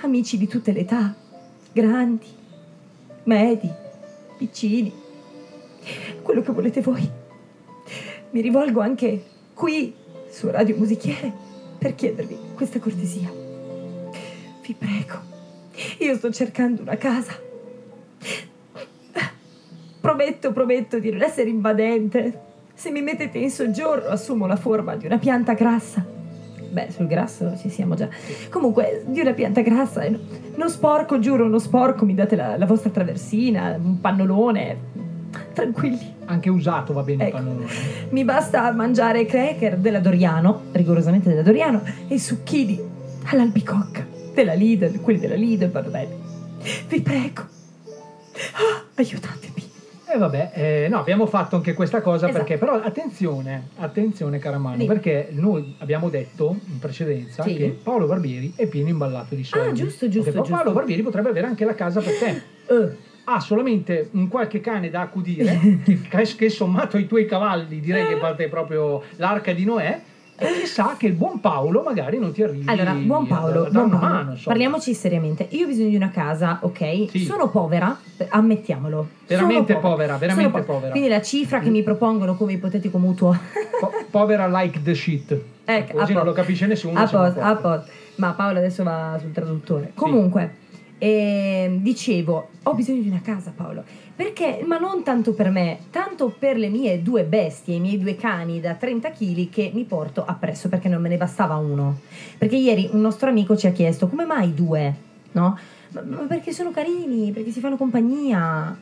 [0.00, 1.14] amici di tutte le età,
[1.72, 2.26] grandi,
[3.24, 3.70] medi,
[4.36, 4.92] piccini,
[6.22, 7.08] quello che volete voi.
[8.30, 9.22] Mi rivolgo anche
[9.54, 9.94] qui
[10.28, 11.32] su Radio Musichiere
[11.78, 13.30] per chiedervi questa cortesia.
[14.66, 15.20] Vi prego,
[15.98, 17.32] io sto cercando una casa.
[20.00, 22.40] Prometto, prometto di non essere invadente.
[22.74, 26.04] Se mi mettete in soggiorno assumo la forma di una pianta grassa.
[26.70, 28.08] Beh, sul grasso ci siamo già.
[28.50, 30.02] Comunque, di una pianta grassa.
[30.02, 30.18] e no-
[30.56, 32.04] Non sporco, giuro, non sporco.
[32.04, 34.92] Mi date la, la vostra traversina, un pannolone.
[35.52, 36.12] Tranquilli.
[36.26, 37.36] Anche usato va bene Ecco.
[37.38, 37.70] il pannolone.
[38.10, 42.78] Mi basta mangiare cracker della Doriano, rigorosamente della Doriano, e zucchini
[43.26, 46.16] all'albicocca della Lidl, quelli della Lidl vanno bene.
[46.88, 47.42] Vi prego.
[48.52, 49.52] Ah, aiutatemi.
[50.06, 52.44] E vabbè, eh, no, abbiamo fatto anche questa cosa Esatto.
[52.44, 54.86] perché, però attenzione, attenzione cara Manu, Sì.
[54.86, 57.54] perché noi abbiamo detto in precedenza Sì.
[57.54, 59.68] che Paolo Barbieri è pieno imballato di soldi.
[59.68, 60.52] Ah, giusto, giusto, giusto.
[60.52, 62.42] Paolo Barbieri potrebbe avere anche la casa per te.
[62.72, 62.96] Eh.
[63.24, 65.98] Ha solamente un qualche cane da accudire, che,
[66.36, 68.08] che sommato ai tuoi cavalli direi Eh.
[68.08, 70.00] che parte proprio l'arca di Noè.
[70.36, 73.70] E chissà che il buon Paolo magari non ti arrivi Allora, buon Paolo, a dare
[73.70, 74.30] buon Paolo, mano.
[74.32, 74.44] insomma.
[74.46, 75.46] parliamoci seriamente.
[75.50, 77.18] Io ho bisogno di una casa, ok?
[77.24, 79.08] Sono povera, eh, ammettiamolo.
[79.28, 80.90] Veramente Sono povera, veramente Sono po- povera.
[80.90, 83.36] Quindi la cifra che mi propongono come ipotetico mutuo.
[83.78, 85.40] Po- povera like the shit.
[85.66, 86.98] Ecco, Così non lo capisce nessuno.
[87.00, 87.90] A posto, a posto.
[88.16, 89.92] Ma Paolo adesso va sul traduttore.
[89.94, 90.56] Comunque,
[90.98, 93.82] ehm, dicevo, ho bisogno di una casa, Paolo.
[94.16, 98.14] Perché, ma non tanto per me, tanto per le mie due bestie, i miei due
[98.14, 101.98] cani da 30 kg che mi porto appresso perché non me ne bastava uno.
[102.38, 104.94] Perché ieri un nostro amico ci ha chiesto come mai due,
[105.32, 105.58] no?
[105.90, 108.76] Ma, ma perché sono carini, perché si fanno compagnia.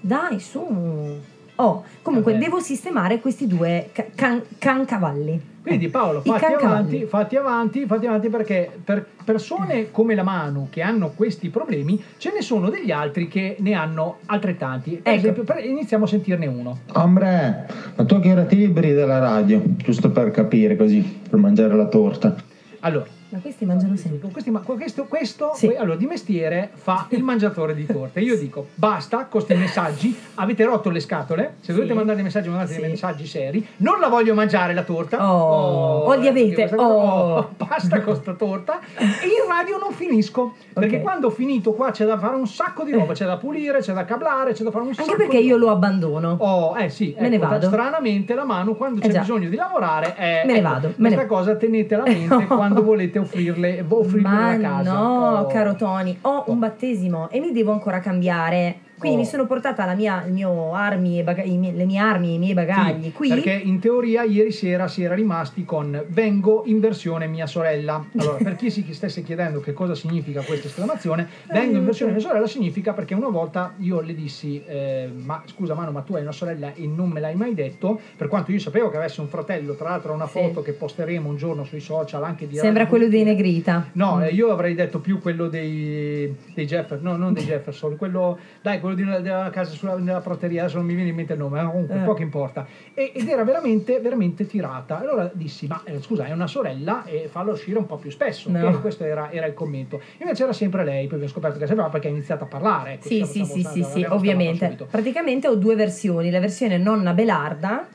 [0.00, 1.20] Dai, su.
[1.62, 2.44] Oh, comunque Vabbè.
[2.44, 5.50] devo sistemare questi due ca- can- cancavalli.
[5.62, 10.82] Quindi Paolo, fatti avanti, fatti avanti, fatti avanti perché per persone come la Manu che
[10.82, 14.90] hanno questi problemi, ce ne sono degli altri che ne hanno altrettanti.
[14.96, 15.18] Per Ecco.
[15.20, 16.78] esempio, per- iniziamo a sentirne uno.
[16.94, 19.62] Ombre, ma tu che ora ti liberi dalla radio?
[19.76, 22.34] Giusto per capire così, per mangiare la torta.
[22.80, 24.28] Allora, Ma questi mangiano sempre.
[24.30, 28.20] questi- ma questo, questo que- allora, di mestiere fa il mangiatore di torte.
[28.20, 31.96] Io dico basta con questi messaggi, avete rotto le scatole, se dovete Sì.
[31.96, 32.80] mandare dei messaggi mandate Sì.
[32.80, 35.32] dei messaggi seri, non la voglio mangiare la torta.
[35.34, 37.48] Oh, eh, diabete, perché questa cosa- oh.
[37.56, 41.02] basta con sta torta e in radio non finisco, perché Ok.
[41.02, 43.94] quando ho finito qua c'è da fare un sacco di roba, c'è da pulire, c'è
[43.94, 46.36] da cablare, c'è da fare un sacco Anche perché io lo abbandono.
[46.38, 47.66] Oh, eh sì, Me ne ecco, vado.
[47.66, 49.20] stranamente la mano quando Eh c'è già.
[49.20, 52.44] bisogno di lavorare è Me ne ecco, vado, me ne Questa cosa tenetela a mente
[52.46, 54.92] quando volete offrirle, offrirle Ma la casa.
[54.92, 55.46] no, Oh.
[55.46, 58.76] caro Tony, ho un battesimo e mi devo ancora cambiare.
[59.02, 61.98] Quindi mi sono portata la mia, il mio armi e baga- i miei- le mie
[61.98, 63.28] armi e i miei bagagli Sì, qui.
[63.28, 68.04] Perché in teoria ieri sera si era rimasti con vengo in versione mia sorella.
[68.16, 72.20] Allora, per chi si stesse chiedendo che cosa significa questa esclamazione, vengo in versione mia
[72.20, 76.22] sorella significa perché una volta io le dissi, eh, ma scusa Mano, ma tu hai
[76.22, 79.28] una sorella e non me l'hai mai detto, per quanto io sapevo che avesse un
[79.28, 80.38] fratello, tra l'altro una Sì.
[80.38, 83.88] foto che posteremo un giorno sui social anche di Sembra quello dei Negrita.
[83.92, 84.22] No, Mm.
[84.22, 88.80] eh, io avrei detto più quello dei, dei Jefferson, no, non dei Jefferson, quello, dai,
[88.80, 91.62] quello di, della casa sulla, nella prateria, adesso non mi viene in mente il nome,
[91.62, 92.04] ma comunque Eh.
[92.04, 92.66] poco importa.
[92.94, 94.98] E- ed era veramente, veramente tirata.
[94.98, 98.50] Allora dissi, ma eh, scusa, è una sorella e falla uscire un po' più spesso.
[98.50, 98.68] No.
[98.68, 98.80] ok?
[98.80, 100.00] Questo era, era il commento.
[100.18, 102.92] Invece era sempre lei, poi abbiamo scoperto che sembrava perché ha iniziato a parlare.
[102.94, 104.76] Ecco, Sì, sì, sì, sì, sì, ovviamente.
[104.90, 107.86] Praticamente ho due versioni, la versione nonna Belarda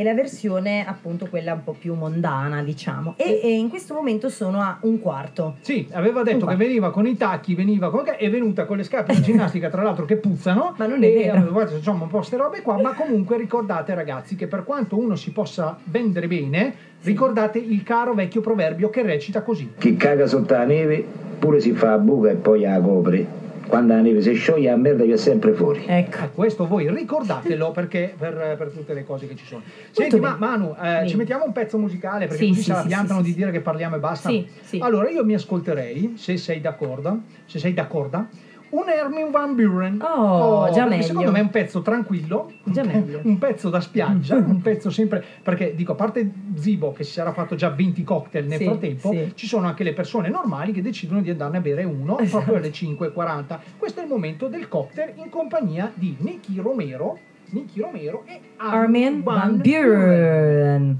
[0.00, 3.16] e la versione appunto quella un po' più mondana, diciamo.
[3.18, 5.56] E, e in questo momento sono a un quarto.
[5.60, 8.04] Sì, aveva detto che veniva con i tacchi, veniva con...
[8.16, 10.74] è venuta con le scarpe di ginnastica, tra l'altro che puzzano.
[10.78, 11.42] Ma non è e vero.
[11.42, 15.16] detto, insomma, un po' ste robe qua, ma comunque ricordate ragazzi che per quanto uno
[15.16, 19.72] si possa vendere bene, ricordate il caro vecchio proverbio che recita così.
[19.76, 21.04] Chi caga sotto la neve
[21.38, 23.48] pure si fa a buca e poi la copre.
[23.70, 25.84] Quando la neve si scioglie la merda che è sempre fuori.
[25.86, 26.28] Ecco.
[26.34, 29.62] Questo voi ricordatelo perché per, per tutte le cose che ci sono.
[29.92, 30.34] Senti, ma.
[30.36, 31.10] Manu, eh, Sì.
[31.10, 33.36] ci mettiamo un pezzo musicale perché Sì, così sì, se la piantano sì, di sì.
[33.36, 34.28] dire che parliamo e basta.
[34.28, 34.78] Sì, sì.
[34.82, 38.26] Allora io mi ascolterei, se sei d'accordo, se sei d'accordo,
[38.70, 40.00] un Hermin Van Buren.
[40.02, 41.02] Oh, già perché meglio.
[41.02, 43.20] Secondo me è un pezzo tranquillo, Già meglio.
[43.24, 47.32] un pezzo da spiaggia, un pezzo sempre perché dico a parte Zibo che si sarà
[47.32, 49.32] fatto già 20 cocktail nel Sì, frattempo, sì.
[49.34, 52.44] ci sono anche le persone normali che decidono di andarne a bere uno Esatto.
[52.44, 53.58] proprio alle 5.40.
[53.76, 57.18] Questo è il momento del cocktail in compagnia di Nicky Romero,
[57.50, 60.98] Nicky Romero e Armin Van Buren.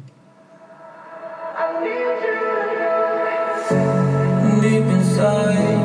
[4.61, 5.80] Deep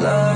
[0.00, 0.29] love.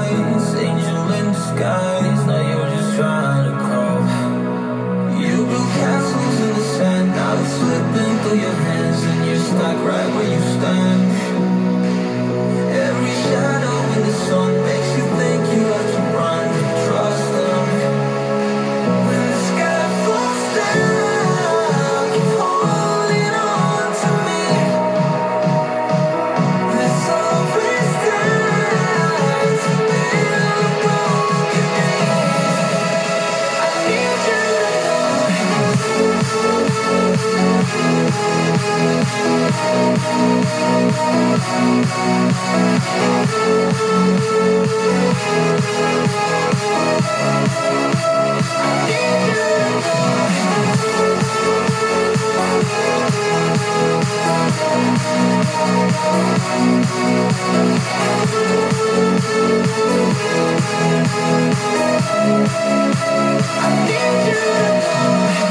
[63.56, 64.28] I need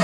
[0.00, 0.03] you.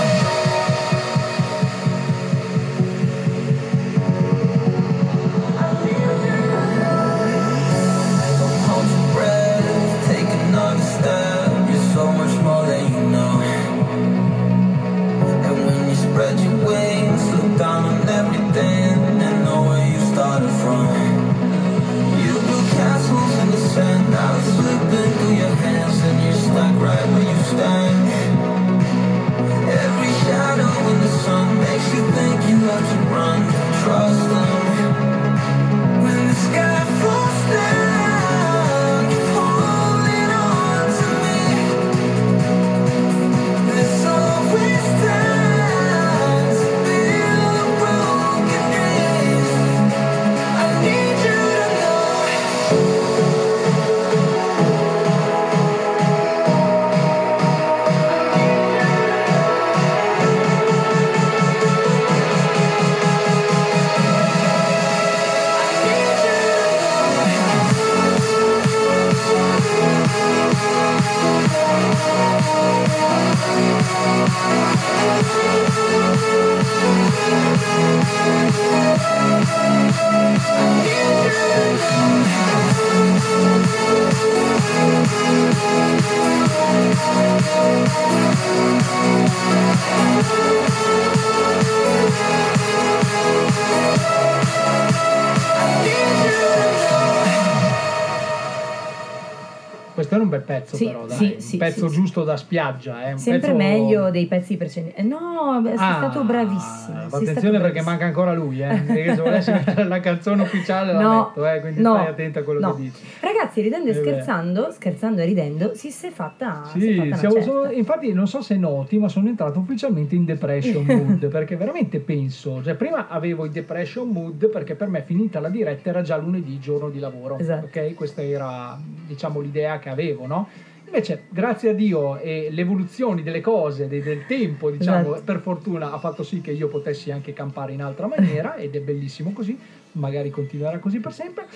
[100.15, 100.21] Know.
[100.21, 101.17] almeno un bel pezzo Sì, però, dai.
[101.17, 103.11] sì, un sì, pezzo giusto da spiaggia, eh.
[103.13, 105.01] un Sempre pezzo- meglio dei pezzi precedenti.
[105.07, 107.00] No, sei Ah, stato bravissimo.
[107.17, 108.67] Sei stato Attenzione perché manca ancora lui, eh.
[108.85, 112.39] Perché se volessi mettere la canzone ufficiale la No, metto, eh, quindi no, stai attento
[112.39, 112.75] a quello no.
[112.75, 113.03] che dici.
[113.19, 114.01] Ragazzi, ridendo e Eh beh.
[114.01, 117.41] scherzando, scherzando e ridendo, si è fatta, Sì, certa.
[117.41, 121.99] sono- infatti non so se noti, ma sono entrato ufficialmente in depression mood perché veramente
[121.99, 126.17] penso, cioè prima avevo il depression mood perché per me finita la diretta era già
[126.17, 127.65] lunedì, giorno di lavoro, Esatto.
[127.65, 127.93] ok?
[127.93, 128.77] Questa era
[129.07, 130.47] diciamo l'idea che avevo, no?
[130.93, 135.21] Invece, grazie a Dio e le evoluzioni delle cose, de- del tempo, diciamo, Esatto.
[135.23, 138.81] per fortuna ha fatto sì che io potessi anche campare in altra maniera ed è
[138.81, 139.57] bellissimo così,
[139.93, 141.47] magari continuerà così per sempre.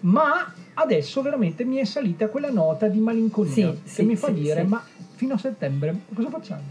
[0.00, 4.26] Ma adesso veramente mi è salita quella nota di malinconia Sì, che sì, mi fa
[4.26, 4.84] sì, dire: ma
[5.14, 6.62] fino a settembre cosa facciamo?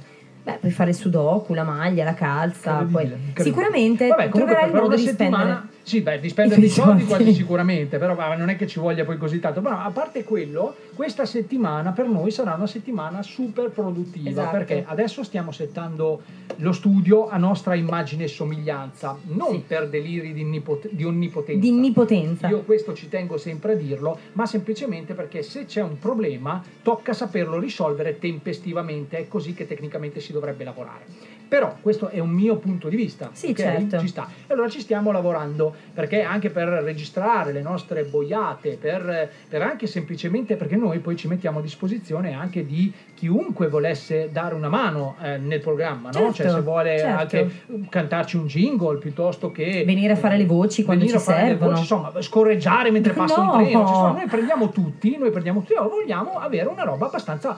[0.43, 4.95] Beh, puoi fare il sudoku, la maglia, la calza, poi sicuramente Vabbè, troverai il modo
[4.95, 5.78] di settimana, spendere.
[5.83, 8.79] Sì, beh, di spendere i dei soldi quasi sicuramente, però ma non è che ci
[8.79, 9.61] voglia poi così tanto.
[9.61, 14.51] Però a parte quello, questa settimana per noi sarà una settimana super produttiva Esatto.
[14.51, 16.21] perché adesso stiamo settando
[16.57, 19.63] lo studio a nostra immagine e somiglianza, non Sì.
[19.65, 21.59] per deliri di, onnipot- di onnipotenza.
[21.61, 22.47] Di onnipotenza.
[22.49, 27.13] Io questo ci tengo sempre a dirlo, ma semplicemente perché se c'è un problema tocca
[27.13, 31.37] saperlo risolvere tempestivamente, è così che tecnicamente si dovrebbe lavorare.
[31.49, 33.31] Però questo è un mio punto di vista.
[33.33, 33.55] Sì, ok?
[33.57, 33.99] certo.
[33.99, 34.29] Ci sta.
[34.45, 39.87] E allora ci stiamo lavorando perché anche per registrare le nostre boiate, per, per anche
[39.87, 45.15] semplicemente perché noi poi ci mettiamo a disposizione anche di chiunque volesse dare una mano
[45.21, 46.31] eh, nel programma, no?
[46.31, 47.19] Certo, Cioè se vuole certo.
[47.37, 47.51] anche
[47.89, 51.71] cantarci un jingle piuttosto che Venire a fare le voci quando ci servono.
[51.71, 53.51] voci, insomma, scorreggiare mentre passa No.
[53.55, 53.85] un treno.
[53.87, 57.57] ci sono- noi prendiamo tutti, noi prendiamo tutti, vogliamo avere una roba abbastanza.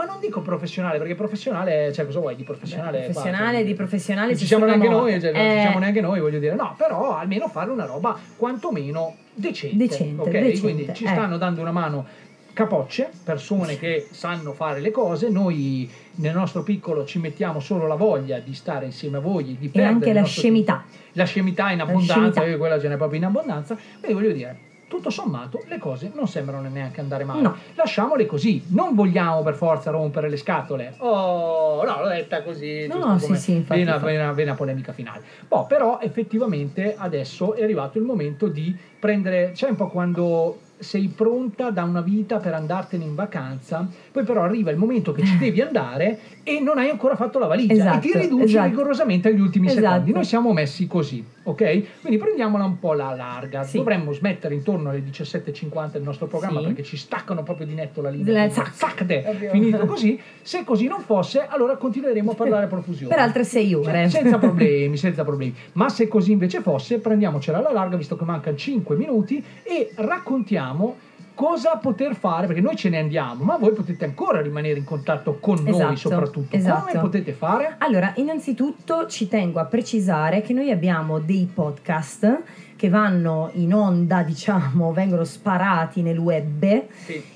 [0.00, 3.00] Ma non dico professionale, perché professionale, cioè cosa vuoi di professionale?
[3.00, 6.00] Professionale, Qua, di professionale ci ci siamo neanche noi, cioè, non ci Eh, siamo neanche
[6.00, 9.76] noi, voglio dire, no, però almeno fare una roba quantomeno decente.
[9.76, 10.30] Decente, ok?
[10.30, 11.08] decente, Quindi ci eh.
[11.08, 12.06] stanno dando una mano
[12.54, 17.94] capocce, persone che sanno fare le cose, noi nel nostro piccolo ci mettiamo solo la
[17.94, 20.82] voglia di stare insieme a voi, di E perdere anche la scemità.
[21.12, 22.44] la scemità in abbondanza, scemità.
[22.46, 24.58] io quella ce n'è proprio in abbondanza, quindi voglio dire,
[24.90, 27.40] tutto sommato le cose non sembrano neanche andare male.
[27.42, 27.56] No.
[27.74, 30.94] Lasciamole così, non vogliamo per forza rompere le scatole.
[30.98, 35.22] Oh, no, l'ho detta così, No, giusto sì, sì, infatti, vena, vena- vena polemica finale.
[35.46, 41.06] Boh, però effettivamente adesso è arrivato il momento di prendere, c'è un po' quando sei
[41.08, 45.36] pronta da una vita per andartene in vacanza, poi però arriva il momento che ci
[45.38, 48.68] devi andare e non hai ancora fatto la valigia Esatto, e ti riduci esatto.
[48.68, 49.86] rigorosamente agli ultimi Esatto.
[49.86, 50.12] secondi.
[50.12, 52.00] Noi siamo messi così, ok?
[52.00, 53.62] Quindi prendiamola un po' la larga.
[53.62, 53.76] Sì.
[53.76, 56.66] Dovremmo smettere intorno alle 17.50 il nostro programma Sì.
[56.66, 58.34] perché ci staccano proprio di netto la linea.
[58.48, 59.50] Quindi, zac, zac, Proprio.
[59.50, 60.18] finito così.
[60.42, 63.14] Se così non fosse, allora continueremo a parlare a profusione.
[63.14, 64.08] Per altre sei ore.
[64.08, 65.54] Cioè, senza problemi, senza problemi.
[65.72, 70.96] Ma se così invece fosse, prendiamocela alla larga, visto che mancano 5 minuti, e raccontiamo
[71.40, 75.38] cosa poter fare, perché noi ce ne andiamo, ma voi potete ancora rimanere in contatto
[75.40, 76.54] con noi Esatto, soprattutto.
[76.54, 76.88] esatto.
[76.88, 77.76] Come potete fare?
[77.78, 82.42] Allora, innanzitutto ci tengo a precisare che noi abbiamo dei podcast
[82.76, 86.62] che vanno in onda, diciamo, vengono sparati nel web.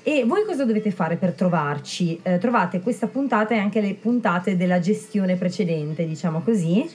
[0.03, 2.19] E voi cosa dovete fare per trovarci?
[2.21, 6.87] Eh, trovate questa puntata e anche le puntate della gestione precedente, diciamo così.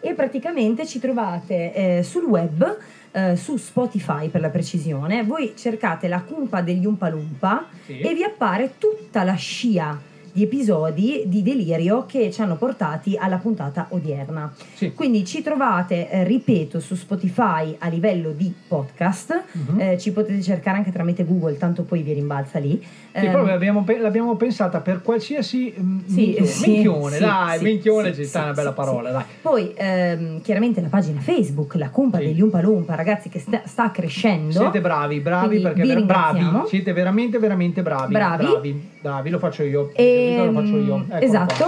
[0.00, 2.76] E praticamente ci trovate eh, sul web,
[3.14, 5.22] eh, su Spotify per la precisione.
[5.22, 8.00] Voi cercate la cumpa degli Umpalumpa Sì.
[8.00, 9.96] e vi appare tutta la scia
[10.34, 14.52] di episodi di delirio che ci hanno portati alla puntata odierna.
[14.96, 19.80] Quindi ci trovate, eh, ripeto, su Spotify a livello di podcast, Mhm.
[19.80, 22.82] eh, ci potete cercare anche tramite Google, tanto poi vi rimbalza lì.
[22.82, 27.20] Sì, Ehm, proprio abbiamo pe- l'abbiamo pensata per qualsiasi mm, Sì, minchione, sì, minchione, sì,
[27.22, 29.22] dai, sì, minchione sì, ci sta sì, una bella sì, parola, dai.
[29.40, 33.92] Poi ehm, chiaramente la pagina Facebook, la Cumpa degli Umpa Lumpa, ragazzi, che sta, sta
[33.92, 34.50] crescendo.
[34.50, 38.12] Siete bravi, bravi Quindi perché ver- bravi, siete veramente veramente bravi.
[38.12, 38.42] Bravi.
[38.44, 39.90] bravi, bravi, lo faccio io.
[39.94, 41.04] Ehm, lo faccio io.
[41.06, 41.64] Eccolo esatto.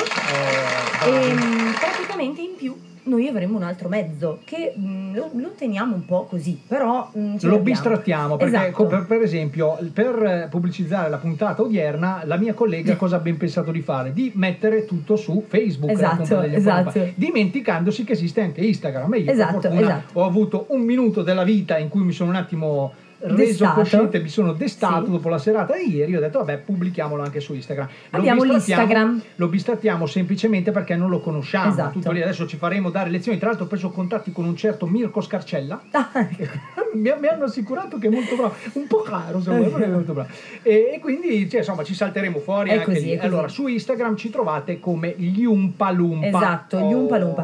[1.04, 1.10] Eh.
[1.10, 1.34] E
[1.78, 6.24] praticamente in più noi avremo un altro mezzo che mh, lo, lo teniamo un po'
[6.24, 8.72] così, però mh, ce lo bistrattiamo perché Esatto.
[8.72, 13.36] co- per, per esempio per pubblicizzare la puntata odierna la mia collega cosa ha ben
[13.36, 14.12] pensato di fare?
[14.12, 17.06] Di mettere tutto su Facebook Esatto, esatto.
[17.14, 20.18] Dimenticandosi che esiste anche Instagram e io Esatto, fortuna esatto.
[20.18, 23.80] ho avuto un minuto della vita in cui mi sono un attimo reso Destato.
[23.80, 25.10] cosciente, mi sono destato Sì.
[25.10, 27.88] dopo la serata di ieri, ho detto vabbè pubblichiamolo anche su Instagram.
[28.10, 29.22] Lo Abbiamo l'Instagram.
[29.36, 31.70] Lo bistrattiamo semplicemente perché non lo conosciamo.
[31.70, 32.09] Esatto.
[32.09, 33.38] Adesso ci faremo dare lezioni.
[33.38, 35.80] Tra l'altro ho preso contatti con un certo Mirko Scarcella.
[36.94, 40.12] mi, mi hanno assicurato che è molto bravo, un po' caro se vuoi, è molto
[40.12, 40.28] bravo.
[40.62, 43.18] E, e quindi cioè, insomma ci salteremo fuori È anche così, lì.
[43.18, 46.26] Allora su Instagram ci trovate come gli Umpalumpa.
[46.26, 46.93] Esatto, gli.
[46.93, 47.34] Oh,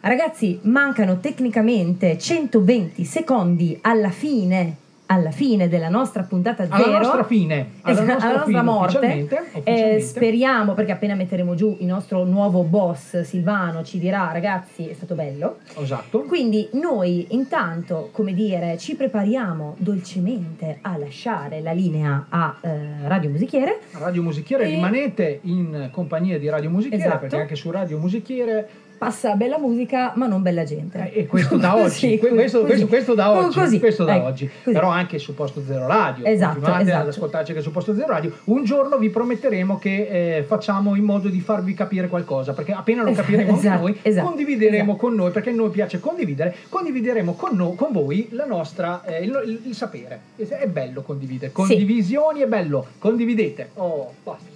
[0.00, 4.76] Ragazzi, mancano tecnicamente 120 secondi alla fine
[5.14, 6.98] alla fine della nostra puntata Alla zero.
[6.98, 8.96] nostra fine, alla nostra alla nostra fine, morte.
[8.96, 10.00] ufficialmente, Eh, ufficialmente.
[10.00, 15.14] speriamo, perché appena metteremo giù il nostro nuovo boss Silvano ci dirà ragazzi è stato
[15.14, 15.58] bello.
[15.78, 16.20] Esatto.
[16.22, 23.30] Quindi noi intanto, come dire, ci prepariamo dolcemente a lasciare la linea a eh, Radio
[23.30, 23.80] Musichiere.
[23.92, 27.18] Radio Musichiere, E- rimanete in compagnia di Radio Musichiere Esatto.
[27.20, 28.68] perché anche su Radio Musichiere
[29.04, 31.10] Passa bella musica, ma non bella gente.
[31.12, 34.26] e questo da oggi, Sì, que- questo, questo- questo da oggi, Così, questo da ecco,
[34.26, 34.50] oggi.
[34.64, 37.02] però anche su Posto Zero Radio, Esatto, continuate esatto.
[37.02, 41.04] ad ascoltarci anche su Posto Zero Radio, un giorno vi prometteremo che eh, facciamo in
[41.04, 45.14] modo di farvi capire qualcosa, perché appena lo Esatto, capiremo esatto, noi, esatto, condivideremo con
[45.14, 49.42] noi, perché a noi piace condividere, condivideremo con, no- con voi la nostra, eh, il,
[49.46, 54.52] il- il sapere, è bello condividere, condivisioni è bello, condividete, oh, basta.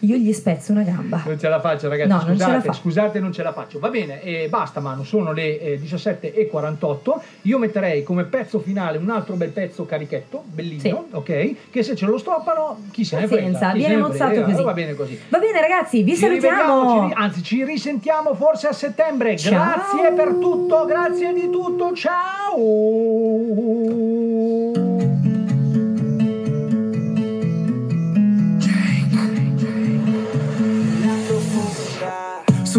[0.00, 1.22] Io gli spezzo una gamba.
[1.26, 2.08] Non ce la faccio, ragazzi.
[2.10, 2.72] No, non ce la scusate, fa.
[2.72, 3.78] scusate, non ce la faccio.
[3.78, 5.04] Va bene, e basta, Manu.
[5.04, 7.20] Sono le eh, 17.48.
[7.42, 11.70] Io metterei come pezzo finale un altro bel pezzo carichetto, bellino, ok?
[11.70, 13.72] Che se ce lo stoppano, chi se ne frega.
[13.72, 14.62] Viene mozzato così.
[14.62, 15.20] Va bene così.
[15.28, 17.08] Va bene ragazzi, vi Ci salutiamo.
[17.08, 19.36] ci anzi, ci risentiamo forse a settembre.
[19.36, 19.50] Ciao.
[19.52, 21.92] Grazie per tutto, grazie di tutto.
[21.94, 22.18] Ciao.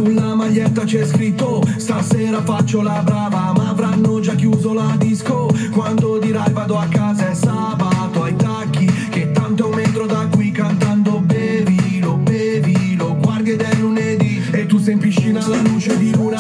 [0.03, 5.47] Sulla maglietta c'è scritto Stasera faccio la brava Ma avranno già chiuso la disco.
[5.71, 10.27] Quando dirai vado a casa è sabato Ai tacchi Che tanto è un metro da
[10.31, 15.95] qui Cantando bevilo, bevilo Guardi ed è lunedì E tu sei in piscina alla luce
[15.95, 16.30] di luna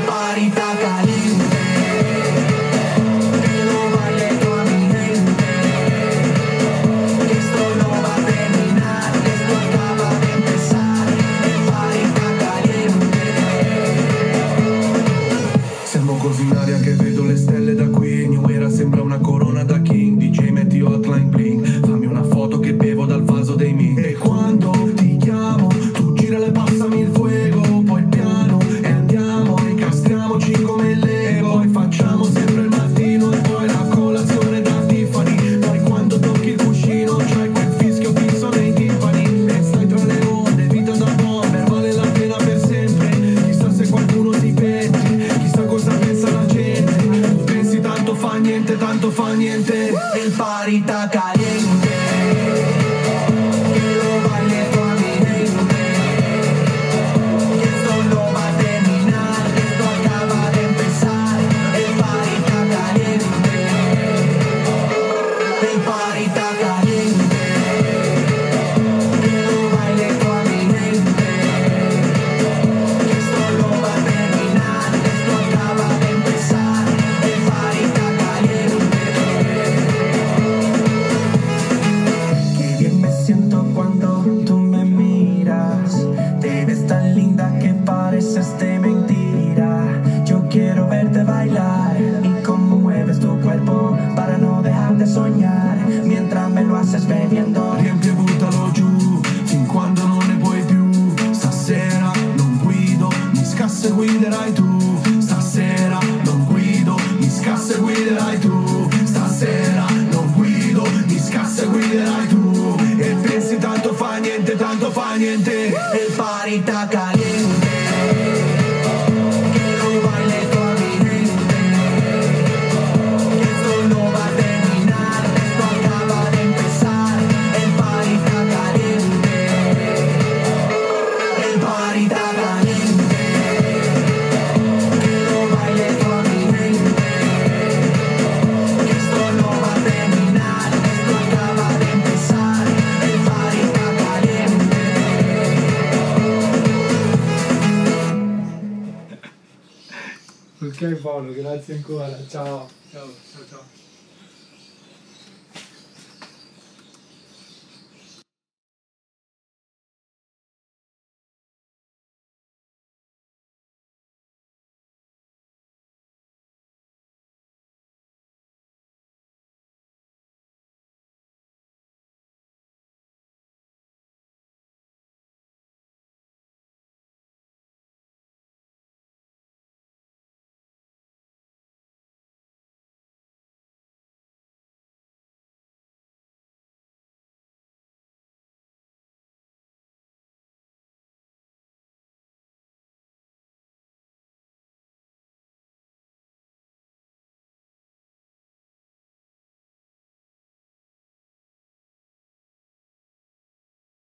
[0.00, 0.48] body.
[0.50, 0.63] back.